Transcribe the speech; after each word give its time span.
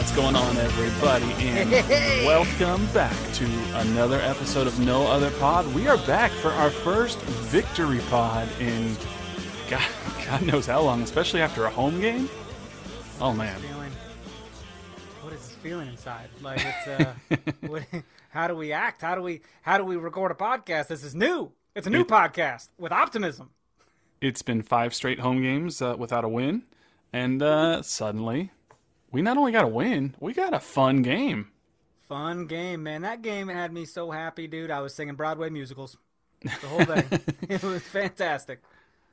What's 0.00 0.16
going 0.16 0.34
on, 0.34 0.56
everybody, 0.56 1.30
and 1.46 1.70
welcome 2.24 2.86
back 2.94 3.14
to 3.34 3.44
another 3.80 4.18
episode 4.20 4.66
of 4.66 4.80
No 4.80 5.06
Other 5.06 5.30
Pod. 5.32 5.66
We 5.74 5.88
are 5.88 5.98
back 6.06 6.30
for 6.30 6.52
our 6.52 6.70
first 6.70 7.18
victory 7.20 7.98
pod 8.08 8.48
in 8.58 8.96
God, 9.68 9.86
God 10.24 10.40
knows 10.46 10.64
how 10.64 10.80
long, 10.80 11.02
especially 11.02 11.42
after 11.42 11.66
a 11.66 11.70
home 11.70 12.00
game. 12.00 12.30
Oh 13.20 13.34
man, 13.34 13.60
what 15.20 15.34
is 15.34 15.40
this 15.40 15.56
feeling 15.56 15.88
inside? 15.88 16.30
Like 16.40 16.62
it's 16.64 16.86
uh 16.88 17.14
what, 17.68 17.82
how 18.30 18.48
do 18.48 18.54
we 18.56 18.72
act? 18.72 19.02
How 19.02 19.14
do 19.14 19.20
we 19.20 19.42
how 19.60 19.76
do 19.76 19.84
we 19.84 19.96
record 19.96 20.30
a 20.30 20.34
podcast? 20.34 20.86
This 20.86 21.04
is 21.04 21.14
new. 21.14 21.52
It's 21.76 21.86
a 21.86 21.90
new 21.90 22.00
It- 22.00 22.08
podcast 22.08 22.70
with 22.78 22.90
optimism. 22.90 23.50
It's 24.22 24.40
been 24.40 24.62
five 24.62 24.94
straight 24.94 25.20
home 25.20 25.42
games 25.42 25.82
uh, 25.82 25.94
without 25.98 26.24
a 26.24 26.28
win, 26.28 26.62
and 27.12 27.42
uh, 27.42 27.82
suddenly 27.82 28.50
we 29.12 29.22
not 29.22 29.36
only 29.36 29.52
got 29.52 29.64
a 29.64 29.68
win, 29.68 30.14
we 30.20 30.32
got 30.32 30.54
a 30.54 30.60
fun 30.60 31.02
game. 31.02 31.50
fun 32.08 32.46
game 32.46 32.82
man 32.82 33.02
that 33.02 33.22
game 33.22 33.46
had 33.48 33.72
me 33.72 33.84
so 33.84 34.10
happy 34.10 34.48
dude 34.48 34.68
i 34.70 34.80
was 34.80 34.92
singing 34.92 35.14
broadway 35.14 35.48
musicals 35.48 35.96
the 36.42 36.66
whole 36.66 36.84
thing 36.84 37.04
it 37.48 37.62
was 37.62 37.82
fantastic 37.82 38.60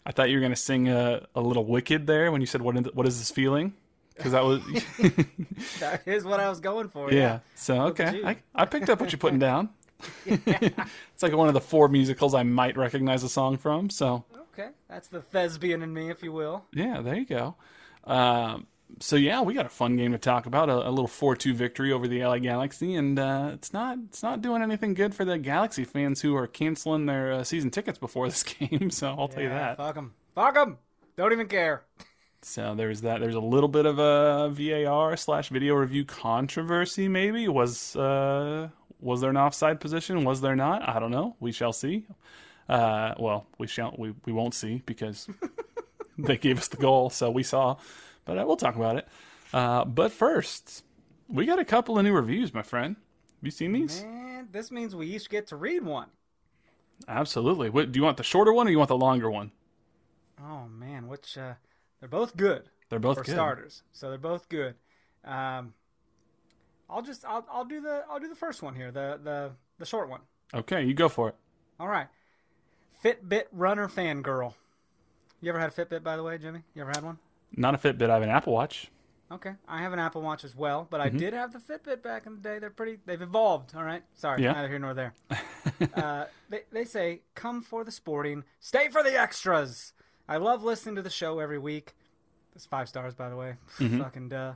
I 0.06 0.12
thought 0.14 0.30
you 0.30 0.38
were 0.38 0.42
gonna 0.42 0.56
sing 0.56 0.88
a, 0.88 1.28
a 1.36 1.42
little 1.42 1.66
Wicked 1.66 2.08
there 2.08 2.32
when 2.32 2.40
you 2.42 2.48
said 2.48 2.62
what 2.62 2.78
is, 2.78 2.86
what 2.94 3.06
is 3.06 3.20
this 3.20 3.30
feeling? 3.30 3.74
Because 4.16 4.32
that 4.32 4.44
was 4.44 4.62
that 5.80 6.02
is 6.08 6.24
what 6.24 6.40
i 6.40 6.50
was 6.50 6.60
going 6.60 6.88
for 6.90 7.12
Yeah. 7.12 7.20
yeah, 7.20 7.40
So 7.56 7.82
okay. 7.88 8.22
I, 8.24 8.38
I 8.56 8.66
picked 8.66 8.90
up 8.90 9.00
what 9.00 9.12
you're 9.12 9.20
putting 9.20 9.38
down. 9.40 9.70
it's 10.26 11.22
like 11.24 11.34
one 11.34 11.48
of 11.50 11.54
the 11.54 11.62
four 11.62 11.88
musicals 11.88 12.34
I 12.34 12.44
might 12.44 12.78
recognize 12.78 13.24
a 13.24 13.30
song 13.30 13.58
from. 13.58 13.90
So 13.90 14.24
okay 14.54 14.70
that's 14.88 15.08
the 15.10 15.22
thespian 15.22 15.82
in 15.84 15.94
me 15.94 16.10
if 16.10 16.24
you 16.24 16.32
will 16.32 16.66
yeah, 16.74 17.02
there 17.02 17.16
you 17.16 17.26
go. 17.26 17.56
Um, 18.06 18.68
so 19.00 19.16
yeah, 19.16 19.42
we 19.42 19.54
got 19.54 19.66
a 19.66 19.70
fun 19.70 19.96
game 19.96 20.12
to 20.14 20.18
talk 20.18 20.46
about. 20.46 20.70
A, 20.70 20.88
a 20.88 20.90
little 20.90 21.08
four-two 21.08 21.54
victory 21.54 21.92
over 21.92 22.08
the 22.08 22.24
LA 22.24 22.40
Galaxy, 22.40 22.96
and 22.96 23.18
uh, 23.20 23.52
it's 23.54 23.74
not 23.74 23.98
it's 24.08 24.24
not 24.24 24.42
doing 24.42 24.62
anything 24.62 24.94
good 24.94 25.14
for 25.14 25.26
the 25.26 25.38
Galaxy 25.38 25.84
fans 25.84 26.22
who 26.22 26.36
are 26.36 26.48
canceling 26.48 27.06
their 27.06 27.32
uh, 27.34 27.44
season 27.44 27.70
tickets 27.70 27.98
before 28.00 28.28
this 28.28 28.44
game. 28.60 28.90
So 28.90 29.10
I'll 29.18 29.28
tell 29.28 29.44
you 29.44 29.50
that. 29.50 29.78
fuck 29.78 29.96
them 29.96 30.14
fuck 30.36 30.54
them 30.56 30.78
don't 31.16 31.32
even 31.34 31.48
care 31.48 31.84
So 32.42 32.76
there's 32.76 33.02
that. 33.02 33.20
There's 33.22 33.36
a 33.36 33.40
little 33.40 33.70
bit 33.70 33.86
of 33.86 34.00
a 34.00 34.50
VAR 34.50 35.18
slash 35.18 35.50
video 35.50 35.76
review 35.76 36.06
controversy. 36.06 37.08
Maybe 37.08 37.48
was 37.48 37.96
uh, 37.96 38.70
was 39.00 39.22
there 39.22 39.30
an 39.30 39.38
offside 39.38 39.80
position? 39.80 40.24
Was 40.24 40.42
there 40.42 40.56
not? 40.56 40.88
I 40.88 41.00
don't 41.00 41.12
know. 41.12 41.36
We 41.40 41.52
shall 41.52 41.74
see. 41.74 42.06
Uh, 42.70 43.14
well, 43.20 43.48
we 43.58 43.68
shall. 43.68 43.96
We 43.98 44.14
we 44.26 44.34
won't 44.34 44.54
see 44.54 44.82
because 44.86 45.28
they 46.18 46.38
gave 46.38 46.58
us 46.58 46.68
the 46.68 46.78
goal, 46.78 47.10
so 47.10 47.30
we 47.30 47.44
saw. 47.44 47.78
But 48.28 48.38
uh, 48.38 48.44
we'll 48.46 48.58
talk 48.58 48.76
about 48.76 48.98
it. 48.98 49.08
Uh, 49.54 49.86
but 49.86 50.12
first, 50.12 50.84
we 51.28 51.46
got 51.46 51.58
a 51.58 51.66
couple 51.66 51.98
of 51.98 52.04
new 52.04 52.14
reviews, 52.14 52.54
my 52.54 52.62
friend. 52.62 52.96
Have 52.98 53.46
you 53.46 53.52
seen 53.52 53.72
these? 53.72 54.04
man 54.04 54.48
this 54.52 54.72
means 54.72 54.96
we 54.96 55.08
each 55.08 55.30
get 55.30 55.48
to 55.48 55.56
read 55.56 55.84
one 55.84 56.08
Absolutely. 57.08 57.70
What, 57.70 57.92
do 57.92 58.00
you 58.00 58.04
want 58.04 58.18
the 58.18 58.24
shorter 58.24 58.52
one 58.52 58.68
or 58.68 58.72
you 58.72 58.78
want 58.80 58.88
the 58.88 58.98
longer 58.98 59.30
one? 59.30 59.52
Oh 60.44 60.68
man, 60.68 61.08
which 61.08 61.38
uh, 61.38 61.54
they're 62.00 62.10
both 62.10 62.36
good 62.36 62.70
They're 62.90 63.00
both 63.00 63.18
for 63.18 63.24
good. 63.24 63.34
starters, 63.34 63.84
so 63.92 64.10
they're 64.10 64.18
both 64.18 64.50
good. 64.50 64.76
Um, 65.24 65.74
I'll 66.90 67.02
just 67.02 67.26
I'll, 67.26 67.46
I'll 67.52 67.66
do 67.66 67.82
the 67.82 68.04
I'll 68.10 68.20
do 68.20 68.28
the 68.28 68.36
first 68.36 68.62
one 68.62 68.76
here, 68.76 68.92
the 68.92 69.20
the 69.24 69.52
the 69.80 69.86
short 69.86 70.10
one. 70.10 70.22
Okay, 70.54 70.84
you 70.84 70.94
go 70.94 71.10
for 71.10 71.30
it. 71.30 71.36
All 71.80 71.88
right, 71.88 72.08
Fitbit 73.04 73.46
runner 73.52 73.88
fangirl. 73.88 74.54
You 75.42 75.50
ever 75.50 75.60
had 75.60 75.70
a 75.70 75.74
Fitbit, 75.74 76.04
by 76.04 76.16
the 76.16 76.24
way, 76.24 76.38
Jimmy? 76.38 76.62
You 76.74 76.82
ever 76.82 76.92
had 76.92 77.04
one? 77.04 77.20
Not 77.56 77.74
a 77.76 77.78
Fitbit. 77.78 78.10
I 78.10 78.14
have 78.16 78.24
an 78.24 78.30
Apple 78.30 78.54
Watch. 78.54 78.92
Okay, 79.30 79.52
I 79.68 79.82
have 79.82 79.92
an 79.92 80.00
Apple 80.00 80.22
Watch 80.22 80.44
as 80.46 80.56
well, 80.56 80.88
but 80.90 81.02
Mm-hmm. 81.02 81.16
I 81.16 81.20
did 81.20 81.34
have 81.34 81.52
the 81.52 81.60
Fitbit 81.60 82.02
back 82.02 82.26
in 82.26 82.36
the 82.36 82.42
day. 82.42 82.60
They're 82.60 82.70
pretty. 82.70 83.00
They've 83.06 83.22
evolved. 83.22 83.76
All 83.76 83.84
right, 83.84 84.04
sorry, 84.14 84.42
Yeah. 84.44 84.54
neither 84.54 84.70
here 84.70 84.80
nor 84.80 84.94
there. 84.94 85.14
uh, 85.96 86.26
they 86.50 86.62
they 86.72 86.86
say, 86.86 87.22
"Come 87.36 87.62
for 87.62 87.84
the 87.84 87.92
sporting, 87.92 88.44
stay 88.60 88.90
for 88.90 89.04
the 89.04 89.20
extras." 89.20 89.94
I 90.30 90.38
love 90.38 90.64
listening 90.64 90.96
to 90.96 91.02
the 91.02 91.10
show 91.10 91.40
every 91.40 91.60
week. 91.60 91.96
It's 92.56 92.66
five 92.66 92.88
stars, 92.90 93.14
by 93.16 93.30
the 93.30 93.36
way. 93.36 93.56
Fucking 93.78 94.30
duh. 94.30 94.54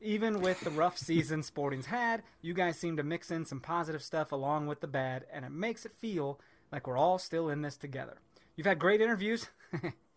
Even 0.00 0.40
with 0.40 0.60
the 0.60 0.70
rough 0.70 0.98
season 1.08 1.42
Sporting's 1.42 1.86
had, 1.86 2.22
you 2.40 2.54
guys 2.54 2.76
seem 2.78 2.96
to 2.96 3.02
mix 3.04 3.30
in 3.30 3.44
some 3.44 3.60
positive 3.60 4.02
stuff 4.02 4.32
along 4.32 4.66
with 4.66 4.80
the 4.80 4.88
bad, 4.88 5.26
and 5.32 5.44
it 5.44 5.52
makes 5.52 5.84
it 5.84 5.92
feel 5.92 6.40
like 6.72 6.86
we're 6.86 6.96
all 6.96 7.18
still 7.18 7.48
in 7.48 7.62
this 7.62 7.76
together. 7.76 8.18
You've 8.56 8.66
had 8.66 8.78
great 8.78 9.00
interviews, 9.00 9.48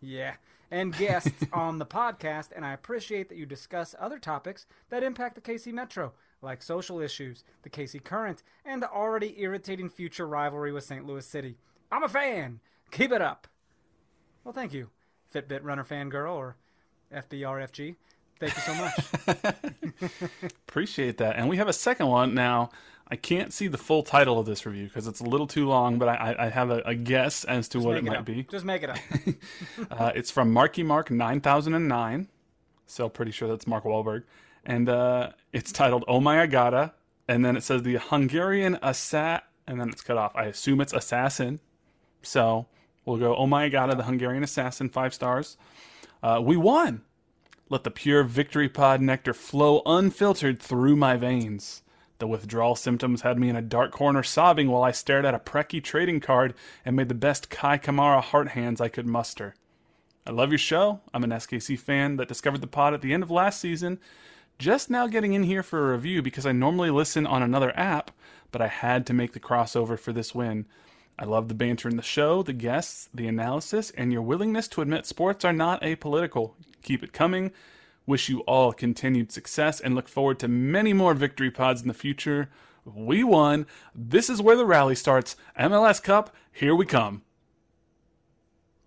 yeah, 0.00 0.34
and 0.70 0.96
guests 0.96 1.44
on 1.52 1.78
the 1.78 1.86
podcast, 1.86 2.48
and 2.54 2.64
I 2.64 2.72
appreciate 2.72 3.28
that 3.28 3.38
you 3.38 3.46
discuss 3.46 3.94
other 3.98 4.18
topics 4.18 4.66
that 4.90 5.02
impact 5.02 5.34
the 5.34 5.40
KC 5.40 5.72
Metro, 5.72 6.12
like 6.42 6.62
social 6.62 7.00
issues, 7.00 7.44
the 7.62 7.70
KC 7.70 8.02
Current, 8.02 8.42
and 8.64 8.82
the 8.82 8.90
already 8.90 9.40
irritating 9.40 9.88
future 9.88 10.26
rivalry 10.26 10.72
with 10.72 10.84
St. 10.84 11.06
Louis 11.06 11.26
City. 11.26 11.56
I'm 11.90 12.02
a 12.02 12.08
fan. 12.08 12.60
Keep 12.90 13.12
it 13.12 13.22
up. 13.22 13.46
Well, 14.44 14.54
thank 14.54 14.72
you, 14.72 14.90
Fitbit 15.32 15.64
Runner 15.64 15.84
Fangirl 15.84 16.34
or 16.34 16.56
FBRFG. 17.12 17.96
Thank 18.38 18.54
you 18.56 18.62
so 18.62 18.74
much. 18.74 19.54
Appreciate 20.68 21.18
that. 21.18 21.36
And 21.36 21.48
we 21.48 21.56
have 21.56 21.68
a 21.68 21.72
second 21.72 22.08
one 22.08 22.34
now. 22.34 22.70
I 23.08 23.14
can't 23.16 23.52
see 23.52 23.68
the 23.68 23.78
full 23.78 24.02
title 24.02 24.38
of 24.38 24.46
this 24.46 24.66
review 24.66 24.86
because 24.86 25.06
it's 25.06 25.20
a 25.20 25.24
little 25.24 25.46
too 25.46 25.68
long, 25.68 25.98
but 25.98 26.08
I, 26.08 26.34
I- 26.38 26.48
have 26.48 26.70
a, 26.70 26.78
a 26.84 26.94
guess 26.94 27.44
as 27.44 27.68
to 27.68 27.78
what 27.78 27.94
Make 27.94 28.02
it 28.02 28.06
might 28.06 28.16
up. 28.18 28.24
be. 28.24 28.42
Just 28.44 28.64
make 28.64 28.82
it 28.82 28.90
up. 28.90 28.98
Uh, 29.90 30.10
it's 30.14 30.30
from 30.30 30.52
Marky 30.52 30.82
Mark 30.82 31.10
9009. 31.10 32.28
So 32.86 33.08
pretty 33.08 33.30
sure 33.30 33.48
that's 33.48 33.66
Mark 33.66 33.84
Wahlberg. 33.84 34.24
And 34.64 34.88
uh, 34.88 35.30
it's 35.52 35.70
titled 35.72 36.04
Oh 36.08 36.20
My 36.20 36.44
Agada. 36.46 36.92
And 37.28 37.44
then 37.44 37.56
it 37.56 37.62
says 37.62 37.82
the 37.82 37.96
Hungarian 37.96 38.76
Assa. 38.82 39.42
And 39.68 39.80
then 39.80 39.88
it's 39.90 40.02
cut 40.02 40.16
off. 40.18 40.32
I 40.34 40.44
assume 40.46 40.80
it's 40.80 40.92
Assassin. 40.92 41.60
So 42.22 42.66
we'll 43.04 43.18
go 43.18 43.36
Oh 43.36 43.46
My 43.46 43.68
Agada, 43.70 43.96
the 43.96 44.02
Hungarian 44.04 44.42
Assassin, 44.42 44.88
five 44.88 45.14
stars. 45.14 45.56
Uh, 46.22 46.40
we 46.42 46.56
won. 46.56 47.02
Let 47.68 47.82
the 47.82 47.90
pure 47.90 48.22
victory 48.22 48.68
pod 48.68 49.00
nectar 49.00 49.34
flow 49.34 49.82
unfiltered 49.84 50.60
through 50.62 50.94
my 50.94 51.16
veins. 51.16 51.82
The 52.18 52.28
withdrawal 52.28 52.76
symptoms 52.76 53.22
had 53.22 53.40
me 53.40 53.48
in 53.48 53.56
a 53.56 53.62
dark 53.62 53.90
corner 53.90 54.22
sobbing 54.22 54.68
while 54.68 54.84
I 54.84 54.92
stared 54.92 55.24
at 55.24 55.34
a 55.34 55.40
Preki 55.40 55.82
trading 55.82 56.20
card 56.20 56.54
and 56.84 56.94
made 56.94 57.08
the 57.08 57.14
best 57.14 57.50
Kai 57.50 57.78
Kamara 57.78 58.22
heart 58.22 58.50
hands 58.50 58.80
I 58.80 58.86
could 58.86 59.06
muster. 59.06 59.56
I 60.24 60.30
love 60.30 60.52
your 60.52 60.58
show. 60.58 61.00
I'm 61.12 61.24
an 61.24 61.30
SKC 61.30 61.76
fan 61.76 62.16
that 62.18 62.28
discovered 62.28 62.60
the 62.60 62.68
pod 62.68 62.94
at 62.94 63.00
the 63.00 63.12
end 63.12 63.24
of 63.24 63.32
last 63.32 63.60
season. 63.60 63.98
Just 64.60 64.88
now 64.88 65.08
getting 65.08 65.32
in 65.32 65.42
here 65.42 65.64
for 65.64 65.90
a 65.90 65.96
review 65.96 66.22
because 66.22 66.46
I 66.46 66.52
normally 66.52 66.90
listen 66.90 67.26
on 67.26 67.42
another 67.42 67.76
app, 67.76 68.12
but 68.52 68.62
I 68.62 68.68
had 68.68 69.06
to 69.06 69.12
make 69.12 69.32
the 69.32 69.40
crossover 69.40 69.98
for 69.98 70.12
this 70.12 70.32
win. 70.32 70.66
I 71.18 71.24
love 71.24 71.48
the 71.48 71.54
banter 71.54 71.88
in 71.88 71.96
the 71.96 72.02
show, 72.02 72.44
the 72.44 72.52
guests, 72.52 73.08
the 73.12 73.26
analysis, 73.26 73.90
and 73.90 74.12
your 74.12 74.22
willingness 74.22 74.68
to 74.68 74.82
admit 74.82 75.04
sports 75.04 75.44
are 75.44 75.52
not 75.52 75.82
apolitical. 75.82 76.52
Keep 76.86 77.02
it 77.02 77.12
coming. 77.12 77.50
Wish 78.06 78.28
you 78.28 78.40
all 78.42 78.72
continued 78.72 79.32
success 79.32 79.80
and 79.80 79.96
look 79.96 80.08
forward 80.08 80.38
to 80.38 80.46
many 80.46 80.92
more 80.92 81.14
victory 81.14 81.50
pods 81.50 81.82
in 81.82 81.88
the 81.88 81.94
future. 81.94 82.48
We 82.84 83.24
won. 83.24 83.66
This 83.92 84.30
is 84.30 84.40
where 84.40 84.54
the 84.56 84.64
rally 84.64 84.94
starts. 84.94 85.34
MLS 85.58 86.00
Cup, 86.00 86.32
here 86.52 86.76
we 86.76 86.86
come. 86.86 87.22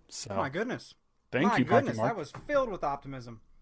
So, 0.08 0.30
Oh 0.34 0.38
my 0.38 0.48
goodness. 0.50 0.94
thank 1.30 1.52
my 1.52 1.58
you, 1.58 1.66
goodness, 1.66 1.98
Mark. 1.98 2.10
that 2.10 2.18
was 2.18 2.32
filled 2.48 2.70
with 2.70 2.86
optimism. 2.86 3.42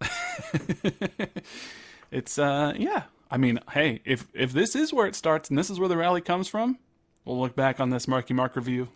it's 2.12 2.38
uh 2.38 2.72
yeah. 2.76 3.02
I 3.28 3.36
mean, 3.36 3.58
hey, 3.72 4.00
if 4.04 4.28
if 4.34 4.52
this 4.52 4.76
is 4.76 4.92
where 4.92 5.08
it 5.08 5.16
starts 5.16 5.48
and 5.50 5.58
this 5.58 5.68
is 5.68 5.80
where 5.80 5.88
the 5.88 5.96
rally 5.96 6.20
comes 6.20 6.46
from, 6.46 6.78
we'll 7.24 7.40
look 7.40 7.56
back 7.56 7.80
on 7.80 7.90
this 7.90 8.06
Marky 8.06 8.34
Mark 8.34 8.54
review 8.54 8.88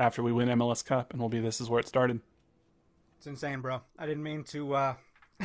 after 0.00 0.20
we 0.22 0.32
win 0.32 0.48
MLS 0.48 0.84
Cup 0.84 1.12
and 1.12 1.20
we'll 1.20 1.28
be 1.28 1.38
this 1.38 1.60
is 1.60 1.70
where 1.70 1.78
it 1.78 1.86
started. 1.86 2.20
It's 3.20 3.26
insane, 3.26 3.60
bro. 3.60 3.82
I 3.98 4.06
didn't 4.06 4.22
mean 4.22 4.44
to 4.44 4.74
uh 4.74 4.94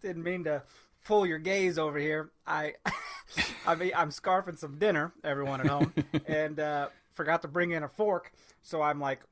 didn't 0.00 0.22
mean 0.22 0.44
to 0.44 0.62
pull 1.04 1.26
your 1.26 1.40
gaze 1.40 1.76
over 1.76 1.98
here. 1.98 2.30
I 2.46 2.74
I 3.66 3.74
mean 3.74 3.90
I'm 3.96 4.10
scarfing 4.10 4.56
some 4.56 4.78
dinner, 4.78 5.12
everyone 5.24 5.60
at 5.60 5.66
home, 5.66 5.92
and 6.28 6.60
uh 6.60 6.90
forgot 7.14 7.42
to 7.42 7.48
bring 7.48 7.72
in 7.72 7.82
a 7.82 7.88
fork, 7.88 8.30
so 8.62 8.80
I'm 8.80 9.00
like 9.00 9.22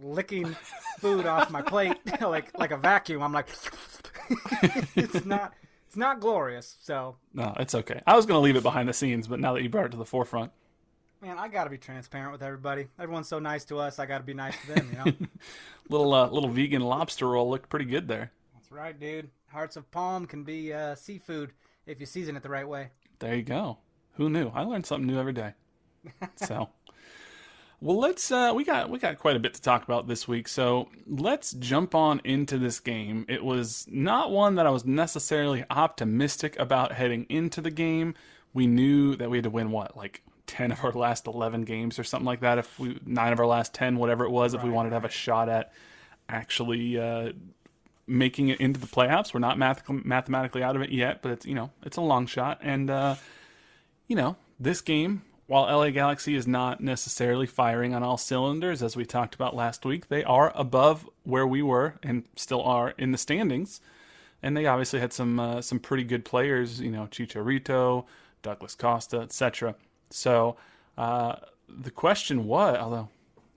licking 0.00 0.54
food 1.00 1.26
off 1.26 1.50
my 1.50 1.60
plate 1.60 1.96
like 2.20 2.56
like 2.56 2.70
a 2.70 2.76
vacuum. 2.76 3.20
I'm 3.20 3.32
like 3.32 3.48
it's 4.94 5.24
not 5.24 5.54
it's 5.88 5.96
not 5.96 6.20
glorious. 6.20 6.76
So, 6.82 7.16
No, 7.34 7.52
it's 7.58 7.74
okay. 7.74 8.00
I 8.06 8.14
was 8.14 8.26
gonna 8.26 8.38
leave 8.38 8.54
it 8.54 8.62
behind 8.62 8.88
the 8.88 8.92
scenes, 8.92 9.26
but 9.26 9.40
now 9.40 9.54
that 9.54 9.64
you 9.64 9.68
brought 9.68 9.86
it 9.86 9.90
to 9.90 9.98
the 9.98 10.04
forefront, 10.06 10.52
man, 11.22 11.38
I 11.38 11.48
got 11.48 11.64
to 11.64 11.70
be 11.70 11.78
transparent 11.78 12.32
with 12.32 12.42
everybody. 12.42 12.88
Everyone's 12.98 13.28
so 13.28 13.38
nice 13.38 13.64
to 13.66 13.78
us. 13.78 13.98
I 13.98 14.06
got 14.06 14.18
to 14.18 14.24
be 14.24 14.34
nice 14.34 14.60
to 14.62 14.74
them, 14.74 14.90
you 14.90 14.98
know. 14.98 15.26
little 15.88 16.12
uh, 16.12 16.28
little 16.28 16.50
vegan 16.50 16.82
lobster 16.82 17.28
roll 17.28 17.48
looked 17.48 17.70
pretty 17.70 17.86
good 17.86 18.08
there. 18.08 18.32
That's 18.54 18.72
right, 18.72 18.98
dude. 18.98 19.30
Hearts 19.46 19.76
of 19.76 19.90
palm 19.90 20.26
can 20.26 20.42
be 20.42 20.72
uh, 20.72 20.96
seafood 20.96 21.52
if 21.86 22.00
you 22.00 22.06
season 22.06 22.36
it 22.36 22.42
the 22.42 22.48
right 22.48 22.66
way. 22.66 22.90
There 23.20 23.36
you 23.36 23.42
go. 23.42 23.78
Who 24.14 24.28
knew? 24.28 24.50
I 24.52 24.62
learned 24.62 24.84
something 24.84 25.06
new 25.06 25.18
every 25.18 25.32
day. 25.32 25.54
So, 26.34 26.68
well, 27.80 27.96
let's. 27.98 28.32
Uh, 28.32 28.52
we 28.56 28.64
got 28.64 28.90
we 28.90 28.98
got 28.98 29.18
quite 29.18 29.36
a 29.36 29.40
bit 29.40 29.54
to 29.54 29.62
talk 29.62 29.84
about 29.84 30.08
this 30.08 30.26
week. 30.26 30.48
So 30.48 30.88
let's 31.06 31.52
jump 31.52 31.94
on 31.94 32.20
into 32.24 32.58
this 32.58 32.80
game. 32.80 33.24
It 33.28 33.44
was 33.44 33.86
not 33.88 34.32
one 34.32 34.56
that 34.56 34.66
I 34.66 34.70
was 34.70 34.84
necessarily 34.84 35.64
optimistic 35.70 36.58
about 36.58 36.92
heading 36.92 37.24
into 37.28 37.60
the 37.60 37.70
game. 37.70 38.14
We 38.52 38.66
knew 38.66 39.14
that 39.16 39.30
we 39.30 39.36
had 39.36 39.44
to 39.44 39.50
win 39.50 39.70
what, 39.70 39.96
like 39.96 40.22
ten 40.52 40.70
of 40.70 40.84
our 40.84 40.92
last 40.92 41.26
eleven 41.26 41.62
games 41.62 41.98
or 41.98 42.04
something 42.04 42.26
like 42.26 42.40
that. 42.40 42.58
If 42.58 42.78
we 42.78 43.00
nine 43.06 43.32
of 43.32 43.40
our 43.40 43.46
last 43.46 43.72
ten, 43.72 43.96
whatever 43.96 44.24
it 44.24 44.30
was, 44.30 44.52
if 44.52 44.62
we 44.62 44.70
wanted 44.70 44.90
to 44.90 44.96
have 44.96 45.04
a 45.06 45.10
shot 45.10 45.48
at 45.48 45.72
actually 46.28 46.98
uh, 46.98 47.32
making 48.06 48.48
it 48.48 48.60
into 48.60 48.78
the 48.78 48.86
playoffs. 48.86 49.32
We're 49.32 49.40
not 49.40 49.58
math- 49.58 49.88
mathematically 49.88 50.62
out 50.62 50.76
of 50.76 50.82
it 50.82 50.90
yet, 50.90 51.22
but 51.22 51.32
it's 51.32 51.46
you 51.46 51.54
know 51.54 51.70
it's 51.82 51.96
a 51.96 52.02
long 52.02 52.26
shot. 52.26 52.60
And 52.62 52.90
uh, 52.90 53.16
you 54.06 54.16
know 54.16 54.36
this 54.60 54.80
game, 54.80 55.22
while 55.46 55.64
LA 55.64 55.90
Galaxy 55.90 56.34
is 56.34 56.46
not 56.46 56.80
necessarily 56.80 57.46
firing 57.46 57.94
on 57.94 58.02
all 58.02 58.18
cylinders, 58.18 58.82
as 58.82 58.96
we 58.96 59.04
talked 59.04 59.34
about 59.34 59.56
last 59.56 59.84
week, 59.84 60.08
they 60.08 60.22
are 60.24 60.52
above 60.54 61.08
where 61.24 61.46
we 61.46 61.62
were 61.62 61.94
and 62.02 62.24
still 62.36 62.62
are 62.62 62.90
in 62.98 63.12
the 63.12 63.18
standings. 63.18 63.80
And 64.44 64.56
they 64.56 64.66
obviously 64.66 64.98
had 65.00 65.12
some 65.12 65.40
uh, 65.40 65.62
some 65.62 65.78
pretty 65.78 66.04
good 66.04 66.24
players, 66.24 66.80
you 66.80 66.90
know, 66.90 67.06
Chicharito, 67.10 68.06
Douglas 68.42 68.74
Costa, 68.74 69.20
etc. 69.20 69.76
So 70.12 70.56
uh, 70.96 71.36
the 71.68 71.90
question 71.90 72.44
was, 72.46 72.76
although 72.76 73.08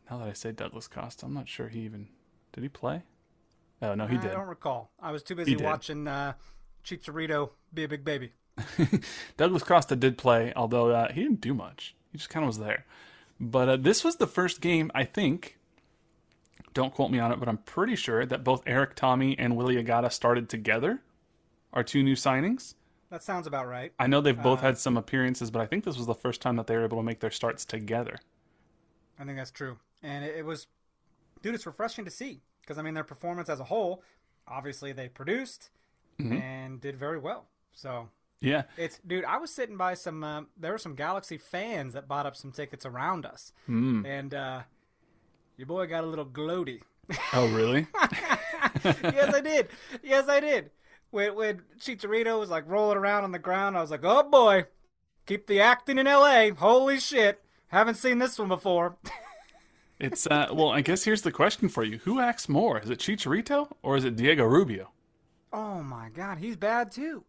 now 0.09 0.19
that 0.19 0.27
I 0.27 0.33
say 0.33 0.51
Douglas 0.51 0.87
Costa, 0.87 1.25
I'm 1.25 1.33
not 1.33 1.49
sure 1.49 1.67
he 1.67 1.81
even 1.81 2.07
did 2.53 2.63
he 2.63 2.69
play. 2.69 3.03
Oh 3.81 3.95
no, 3.95 4.07
he 4.07 4.17
I 4.17 4.21
did. 4.21 4.31
I 4.31 4.35
don't 4.35 4.47
recall. 4.47 4.91
I 4.99 5.11
was 5.11 5.23
too 5.23 5.35
busy 5.35 5.55
watching 5.55 6.07
uh, 6.07 6.33
Chicharito 6.83 7.51
be 7.73 7.83
a 7.83 7.87
big 7.87 8.03
baby. 8.03 8.31
Douglas 9.37 9.63
Costa 9.63 9.95
did 9.95 10.17
play, 10.17 10.53
although 10.55 10.91
uh, 10.91 11.11
he 11.11 11.21
didn't 11.21 11.41
do 11.41 11.53
much. 11.53 11.95
He 12.11 12.17
just 12.17 12.29
kind 12.29 12.43
of 12.43 12.47
was 12.47 12.59
there. 12.59 12.85
But 13.39 13.69
uh, 13.69 13.75
this 13.77 14.03
was 14.03 14.15
the 14.15 14.27
first 14.27 14.61
game, 14.61 14.91
I 14.95 15.03
think. 15.03 15.57
Don't 16.73 16.93
quote 16.93 17.11
me 17.11 17.19
on 17.19 17.31
it, 17.31 17.39
but 17.39 17.49
I'm 17.49 17.57
pretty 17.57 17.95
sure 17.95 18.25
that 18.25 18.43
both 18.43 18.63
Erik 18.65 18.95
Thommy 18.95 19.35
and 19.37 19.55
Willie 19.55 19.81
Agada 19.81 20.11
started 20.11 20.49
together. 20.49 21.01
Our 21.73 21.83
two 21.83 22.03
new 22.03 22.15
signings. 22.15 22.75
That 23.15 23.23
sounds 23.23 23.47
about 23.47 23.69
right. 23.69 23.93
I 23.97 24.07
know 24.07 24.19
they've 24.19 24.41
both 24.43 24.59
had 24.59 24.77
some 24.77 24.97
appearances, 24.97 25.49
but 25.49 25.61
I 25.61 25.65
think 25.67 25.85
this 25.85 25.95
was 25.97 26.05
the 26.05 26.13
first 26.13 26.41
time 26.41 26.57
that 26.57 26.67
they 26.67 26.75
were 26.75 26.83
able 26.83 26.97
to 26.97 27.03
make 27.03 27.21
their 27.21 27.31
starts 27.31 27.63
together. 27.63 28.17
I 29.17 29.23
think 29.23 29.37
that's 29.37 29.51
true. 29.51 29.77
And 30.03 30.25
it, 30.25 30.35
it 30.39 30.45
was, 30.45 30.67
dude, 31.41 31.55
it's 31.55 31.65
refreshing 31.65 32.03
to 32.03 32.11
see 32.11 32.41
because 32.59 32.77
I 32.77 32.81
mean 32.81 32.93
their 32.93 33.05
performance 33.05 33.47
as 33.47 33.61
a 33.61 33.63
whole, 33.63 34.03
obviously 34.49 34.91
they 34.91 35.07
produced 35.07 35.69
Mm-hmm. 36.19 36.33
and 36.33 36.81
did 36.81 36.97
very 36.97 37.17
well. 37.17 37.45
So 37.71 38.09
Yeah, 38.41 38.63
it's, 38.75 38.99
dude, 39.07 39.23
I 39.23 39.37
was 39.37 39.49
sitting 39.49 39.77
by 39.77 39.93
some. 39.93 40.21
Uh, 40.21 40.41
there 40.57 40.73
were 40.73 40.77
some 40.77 40.95
Galaxy 40.95 41.37
fans 41.37 41.93
that 41.93 42.09
bought 42.09 42.25
up 42.25 42.35
some 42.35 42.51
tickets 42.51 42.85
around 42.85 43.25
us, 43.25 43.53
Hmm. 43.65 44.05
and 44.05 44.33
uh, 44.33 44.61
your 45.55 45.67
boy 45.67 45.87
got 45.87 46.03
a 46.03 46.07
little 46.07 46.25
gloaty. 46.25 46.81
Oh, 47.31 47.47
really? 47.47 47.87
yes, 48.83 49.33
I 49.33 49.39
did. 49.41 49.69
Yes, 50.03 50.27
I 50.27 50.41
did. 50.41 50.71
When 51.15 51.33
when 51.35 51.61
Chicharito 51.79 52.37
was 52.37 52.49
like 52.49 52.67
rolling 52.67 52.97
around 52.97 53.23
on 53.23 53.31
the 53.31 53.39
ground, 53.39 53.77
I 53.77 53.81
was 53.81 53.89
like, 53.89 54.03
"Oh 54.03 54.29
boy, 54.29 54.65
keep 55.25 55.47
the 55.47 55.61
acting 55.61 55.97
in 55.97 56.07
L.A." 56.07 56.49
Holy 56.49 56.99
shit, 56.99 57.41
haven't 57.69 57.95
seen 57.95 58.19
this 58.19 58.37
one 58.37 58.49
before. 58.49 58.97
it's 59.99 60.27
uh, 60.27 60.47
well. 60.51 60.71
I 60.71 60.81
guess 60.81 61.05
here's 61.05 61.21
the 61.21 61.31
question 61.31 61.69
for 61.69 61.85
you: 61.85 61.99
Who 61.99 62.19
acts 62.19 62.49
more? 62.49 62.79
Is 62.81 62.89
it 62.89 62.99
Chicharito 62.99 63.71
or 63.81 63.95
is 63.95 64.03
it 64.03 64.17
Diego 64.17 64.43
Rubio? 64.43 64.91
oh 65.53 65.81
my 65.81 66.09
god, 66.09 66.39
he's 66.39 66.57
bad 66.57 66.91
too. 66.91 67.23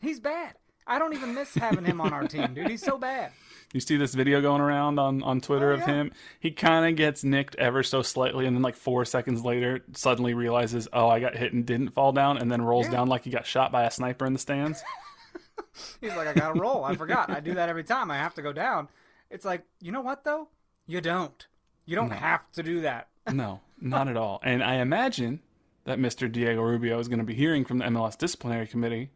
He's 0.00 0.20
bad. 0.20 0.56
I 0.90 0.98
don't 0.98 1.14
even 1.14 1.34
miss 1.34 1.54
having 1.54 1.84
him 1.84 2.00
on 2.00 2.12
our 2.12 2.26
team, 2.26 2.52
dude. 2.52 2.68
He's 2.68 2.82
so 2.82 2.98
bad. 2.98 3.32
You 3.72 3.78
see 3.80 3.96
this 3.96 4.12
video 4.14 4.40
going 4.42 4.60
around 4.60 4.98
on, 4.98 5.22
on 5.22 5.40
Twitter 5.40 5.70
Oh, 5.70 5.74
of 5.74 5.80
yeah. 5.80 5.86
him? 5.86 6.12
He 6.40 6.50
kind 6.50 6.84
of 6.84 6.96
gets 6.96 7.22
nicked 7.22 7.54
ever 7.56 7.84
so 7.84 8.02
slightly, 8.02 8.46
and 8.46 8.56
then 8.56 8.62
like 8.62 8.74
four 8.74 9.04
seconds 9.04 9.44
later, 9.44 9.84
suddenly 9.94 10.34
realizes, 10.34 10.88
oh, 10.92 11.08
I 11.08 11.20
got 11.20 11.36
hit 11.36 11.52
and 11.52 11.64
didn't 11.64 11.90
fall 11.90 12.10
down, 12.12 12.38
and 12.38 12.50
then 12.50 12.60
rolls 12.62 12.86
Yeah. 12.86 12.92
down 12.92 13.08
like 13.08 13.22
he 13.24 13.30
got 13.30 13.46
shot 13.46 13.70
by 13.70 13.84
a 13.84 13.90
sniper 13.90 14.26
in 14.26 14.32
the 14.32 14.38
stands. 14.40 14.82
He's 16.00 16.14
like, 16.16 16.26
I 16.26 16.32
gotta 16.34 16.58
roll. 16.58 16.84
I 16.84 16.96
forgot. 16.96 17.30
I 17.30 17.38
do 17.40 17.54
that 17.54 17.68
every 17.68 17.84
time. 17.84 18.10
I 18.10 18.16
have 18.16 18.34
to 18.34 18.42
go 18.42 18.52
down. 18.52 18.88
It's 19.30 19.44
like, 19.44 19.62
you 19.80 19.92
know 19.92 20.00
what 20.00 20.24
though? 20.24 20.48
You 20.88 21.00
don't. 21.00 21.46
You 21.86 21.94
don't 21.94 22.10
have 22.10 22.50
to 22.52 22.62
do 22.64 22.80
that. 22.80 23.08
no, 23.32 23.60
not 23.80 24.08
at 24.08 24.16
all. 24.16 24.40
And 24.42 24.62
I 24.64 24.76
imagine 24.76 25.40
that 25.84 25.98
Mr. 25.98 26.30
Diego 26.30 26.60
Rubio 26.62 26.98
is 26.98 27.06
going 27.08 27.20
to 27.20 27.24
be 27.24 27.34
hearing 27.34 27.64
from 27.64 27.78
the 27.78 27.84
MLS 27.84 28.18
disciplinary 28.18 28.66
committee 28.66 29.10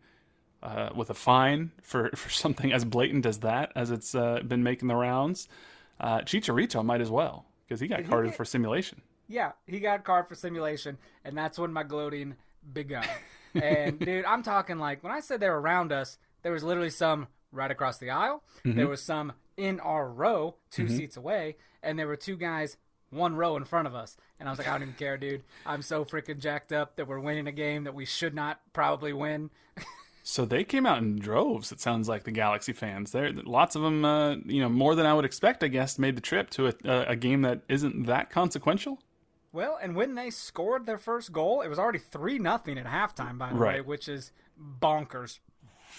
uh, 0.64 0.90
with 0.94 1.10
a 1.10 1.14
fine 1.14 1.70
for, 1.82 2.10
for 2.16 2.30
something 2.30 2.72
as 2.72 2.84
blatant 2.84 3.26
as 3.26 3.40
that, 3.40 3.70
as 3.76 3.90
it's 3.90 4.14
uh, 4.14 4.40
been 4.46 4.62
making 4.62 4.88
the 4.88 4.96
rounds. 4.96 5.48
Uh, 6.00 6.18
Chicharito 6.20 6.84
might 6.84 7.00
as 7.00 7.10
well, 7.10 7.44
because 7.66 7.78
he 7.80 7.86
got 7.86 8.00
he 8.00 8.06
carded 8.08 8.32
get- 8.32 8.36
for 8.36 8.44
simulation. 8.44 9.00
Yeah, 9.28 9.52
he 9.66 9.80
got 9.80 10.04
carded 10.04 10.28
for 10.28 10.34
simulation, 10.34 10.98
and 11.24 11.36
that's 11.36 11.58
when 11.58 11.72
my 11.72 11.82
gloating 11.82 12.34
begun. 12.72 13.04
And 13.54 14.00
dude, 14.00 14.24
I'm 14.24 14.42
talking 14.42 14.78
like 14.78 15.04
when 15.04 15.12
I 15.12 15.20
said 15.20 15.38
they 15.38 15.48
were 15.48 15.60
around 15.60 15.92
us, 15.92 16.18
there 16.42 16.50
was 16.50 16.64
literally 16.64 16.90
some 16.90 17.28
right 17.52 17.70
across 17.70 17.98
the 17.98 18.10
aisle. 18.10 18.42
There 18.64 18.88
was 18.88 19.00
some 19.00 19.32
in 19.56 19.78
our 19.78 20.08
row, 20.08 20.56
2 20.72 20.88
seats 20.88 21.16
away, 21.16 21.54
and 21.80 21.96
there 21.96 22.08
were 22.08 22.16
two 22.16 22.36
guys 22.36 22.76
one 23.10 23.36
row 23.36 23.56
in 23.56 23.64
front 23.64 23.86
of 23.86 23.94
us. 23.94 24.16
And 24.40 24.48
I 24.48 24.52
was 24.52 24.58
like, 24.58 24.68
I 24.68 24.72
don't 24.72 24.82
even 24.82 24.94
care, 24.94 25.16
dude. 25.16 25.44
I'm 25.64 25.82
so 25.82 26.04
freaking 26.04 26.40
jacked 26.40 26.72
up 26.72 26.96
that 26.96 27.06
we're 27.06 27.20
winning 27.20 27.46
a 27.46 27.52
game 27.52 27.84
that 27.84 27.94
we 27.94 28.04
should 28.04 28.34
not 28.34 28.60
probably 28.72 29.12
win. 29.12 29.50
So 30.26 30.46
they 30.46 30.64
came 30.64 30.86
out 30.86 30.98
in 30.98 31.18
droves. 31.18 31.70
It 31.70 31.80
sounds 31.80 32.08
like 32.08 32.24
the 32.24 32.30
Galaxy 32.30 32.72
fans. 32.72 33.12
There, 33.12 33.30
lots 33.44 33.76
of 33.76 33.82
them. 33.82 34.06
Uh, 34.06 34.36
you 34.46 34.62
know, 34.62 34.70
more 34.70 34.94
than 34.94 35.04
I 35.04 35.12
would 35.12 35.26
expect. 35.26 35.62
I 35.62 35.68
guess 35.68 35.98
made 35.98 36.16
the 36.16 36.22
trip 36.22 36.48
to 36.50 36.68
a, 36.68 36.72
a, 37.08 37.14
game 37.14 37.42
that 37.42 37.60
isn't 37.68 38.06
that 38.06 38.30
consequential. 38.30 38.98
Well, 39.52 39.78
and 39.80 39.94
when 39.94 40.14
they 40.14 40.30
scored 40.30 40.86
their 40.86 40.96
first 40.96 41.30
goal, 41.30 41.60
it 41.60 41.68
was 41.68 41.78
already 41.78 41.98
three 41.98 42.38
nothing 42.38 42.78
at 42.78 42.86
halftime, 42.86 43.36
by 43.36 43.52
the 43.52 43.56
way, 43.56 43.80
which 43.82 44.08
is 44.08 44.32
bonkers. 44.80 45.40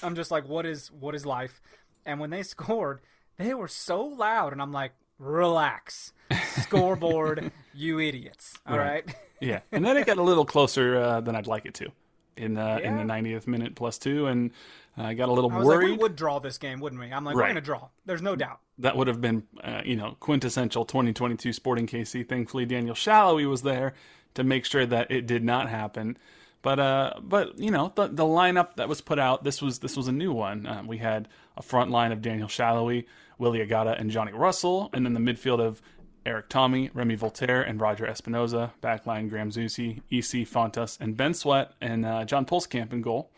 I'm 0.02 0.16
just 0.16 0.32
like, 0.32 0.50
what 0.50 0.66
is 0.66 0.92
what 0.92 1.14
is 1.14 1.24
life? 1.24 1.62
And 2.04 2.20
when 2.20 2.32
they 2.32 2.42
scored, 2.56 3.02
they 3.38 3.54
were 3.54 3.68
so 3.68 4.04
loud, 4.04 4.54
and 4.54 4.62
I'm 4.62 4.72
like, 4.72 4.94
relax, 5.20 6.14
scoreboard, 6.62 7.52
you 7.76 8.00
idiots. 8.00 8.56
All 8.66 8.80
right. 8.80 9.06
Yeah, 9.40 9.60
and 9.72 9.86
then 9.86 9.98
it 9.98 10.08
got 10.08 10.18
a 10.18 10.24
little 10.24 10.46
closer 10.46 10.98
uh, 10.98 11.22
than 11.22 11.36
I'd 11.36 11.46
like 11.46 11.68
it 11.68 11.76
to, 11.76 11.92
in 12.38 12.58
uh, 12.58 12.80
in 12.84 12.98
the 12.98 13.04
90th 13.04 13.48
minute 13.48 13.76
plus 13.76 13.98
two, 13.98 14.28
and 14.28 14.52
I 14.98 15.14
got 15.14 15.30
a 15.30 15.32
little 15.32 15.50
was 15.50 15.66
like, 15.68 15.80
we 15.80 15.92
would 15.94 16.16
draw 16.16 16.40
this 16.40 16.58
game, 16.58 16.80
wouldn't 16.80 17.02
we? 17.02 17.12
I'm 17.12 17.24
like, 17.26 17.36
Right. 17.36 17.44
we're 17.46 17.50
gonna 17.50 17.62
draw. 17.62 17.88
There's 18.06 18.22
no 18.22 18.36
doubt. 18.36 18.60
that 18.80 18.96
would 18.98 19.08
have 19.08 19.22
been, 19.22 19.44
uh, 19.64 19.82
you 19.86 19.96
know, 19.96 20.16
quintessential 20.20 20.86
2022 20.86 21.54
Sporting 21.54 21.88
KC. 21.88 22.28
Thankfully, 22.28 22.66
Daniel 22.66 22.96
Salloi 22.96 23.50
was 23.50 23.62
there 23.62 23.94
to 24.36 24.44
make 24.44 24.66
sure 24.66 24.86
that 24.86 25.10
it 25.12 25.26
did 25.28 25.44
not 25.44 25.70
happen. 25.70 26.18
But, 26.62 26.80
uh, 26.80 27.14
but 27.22 27.60
you 27.60 27.70
know, 27.72 27.92
the 27.96 28.08
the 28.08 28.24
lineup 28.24 28.76
that 28.78 28.90
was 28.90 29.00
put 29.00 29.20
out, 29.20 29.44
this 29.44 29.62
was 29.62 29.80
this 29.80 29.96
was 29.96 30.08
a 30.08 30.12
new 30.12 30.32
one. 30.34 30.66
Uh, 30.66 30.84
we 30.86 30.98
had 30.98 31.28
a 31.58 31.62
front 31.62 31.92
line 31.92 32.12
of 32.12 32.22
Daniel 32.22 32.48
Salloi, 32.48 33.06
Willie 33.38 33.60
Agada, 33.66 34.00
and 34.00 34.10
Johnny 34.10 34.32
Russell, 34.34 34.90
and 34.94 35.06
then 35.06 35.14
the 35.14 35.20
midfield 35.20 35.60
of 35.60 35.82
Erik 36.26 36.50
Thommy, 36.50 36.90
Remi 36.94 37.16
Walter, 37.16 37.62
and 37.62 37.80
Roger 37.80 38.06
Espinoza. 38.06 38.72
Backline 38.82 39.30
Graham 39.30 39.52
Zusi, 39.52 40.00
EC 40.10 40.48
Fontas, 40.48 41.00
and 41.00 41.16
Ben 41.16 41.34
Sweat, 41.34 41.74
and 41.82 42.06
uh, 42.06 42.26
John 42.26 42.46
Pulskamp 42.46 42.92
in 42.94 43.02
goal 43.02 43.30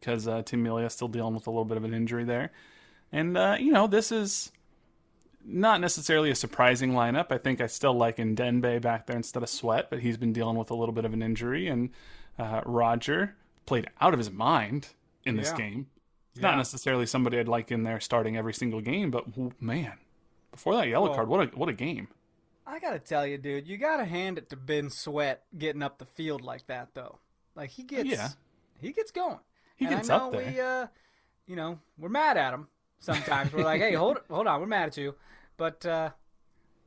because 0.00 0.28
uh, 0.28 0.42
Tim 0.44 0.62
Melia 0.62 0.86
is 0.86 0.92
still 0.92 1.08
dealing 1.08 1.34
with 1.34 1.46
a 1.46 1.50
little 1.50 1.64
bit 1.64 1.76
of 1.78 1.84
an 1.84 1.94
injury 1.94 2.24
there. 2.24 2.52
And, 3.10 3.36
uh, 3.38 3.56
you 3.58 3.72
know, 3.72 3.86
this 3.86 4.12
is 4.12 4.52
not 5.46 5.80
necessarily 5.80 6.30
a 6.30 6.34
surprising 6.34 6.92
lineup. 6.92 7.30
I 7.30 7.38
think 7.38 7.60
I 7.60 7.66
still 7.66 7.94
like 7.94 8.18
Ndenbe 8.18 8.82
back 8.82 9.06
there 9.06 9.16
instead 9.16 9.42
of 9.42 9.48
Sweat, 9.48 9.88
but 9.88 10.00
he's 10.00 10.16
been 10.18 10.32
dealing 10.32 10.56
with 10.56 10.70
a 10.70 10.74
little 10.74 10.94
bit 10.94 11.04
of 11.06 11.14
an 11.14 11.22
injury. 11.22 11.68
And 11.68 11.90
uh, 12.38 12.60
Roger 12.66 13.34
played 13.66 13.88
out 14.00 14.12
of 14.12 14.18
his 14.18 14.30
mind 14.30 14.88
in 15.24 15.36
this 15.36 15.50
Yeah. 15.52 15.56
game. 15.56 15.86
Yeah. 16.34 16.42
Not 16.42 16.56
necessarily 16.58 17.06
somebody 17.06 17.38
I'd 17.38 17.48
like 17.48 17.70
in 17.70 17.84
there 17.84 18.00
starting 18.00 18.36
every 18.36 18.52
single 18.52 18.80
game, 18.82 19.10
but 19.10 19.24
man, 19.62 19.92
before 20.50 20.74
that 20.76 20.88
yellow 20.88 21.06
Well- 21.06 21.14
card, 21.14 21.28
what 21.28 21.54
a 21.54 21.56
what 21.56 21.68
a 21.68 21.72
game! 21.72 22.08
I 22.66 22.78
gotta 22.78 22.98
tell 22.98 23.26
you, 23.26 23.36
dude, 23.38 23.66
you 23.66 23.76
gotta 23.76 24.04
hand 24.04 24.38
it 24.38 24.48
to 24.50 24.56
Ben 24.56 24.88
Sweat 24.90 25.42
getting 25.56 25.82
up 25.82 25.98
the 25.98 26.04
field 26.06 26.40
like 26.42 26.66
that, 26.68 26.88
though. 26.94 27.18
Like 27.54 27.70
he 27.70 27.82
gets, 27.82 28.08
Yeah. 28.08 28.28
he 28.80 28.92
gets 28.92 29.10
going. 29.10 29.38
He 29.76 29.84
and 29.86 29.96
gets 29.96 30.10
I 30.10 30.16
know 30.18 30.26
up 30.26 30.32
there. 30.32 30.52
We, 30.52 30.60
uh, 30.60 30.86
you 31.46 31.56
know, 31.56 31.78
we're 31.98 32.08
mad 32.08 32.36
at 32.36 32.54
him 32.54 32.68
sometimes. 33.00 33.52
we're 33.52 33.64
like, 33.64 33.80
hey, 33.80 33.92
hold, 33.94 34.18
hold 34.30 34.46
on, 34.46 34.60
we're 34.60 34.66
mad 34.66 34.88
at 34.88 34.96
you, 34.96 35.14
but 35.56 35.84
uh, 35.84 36.10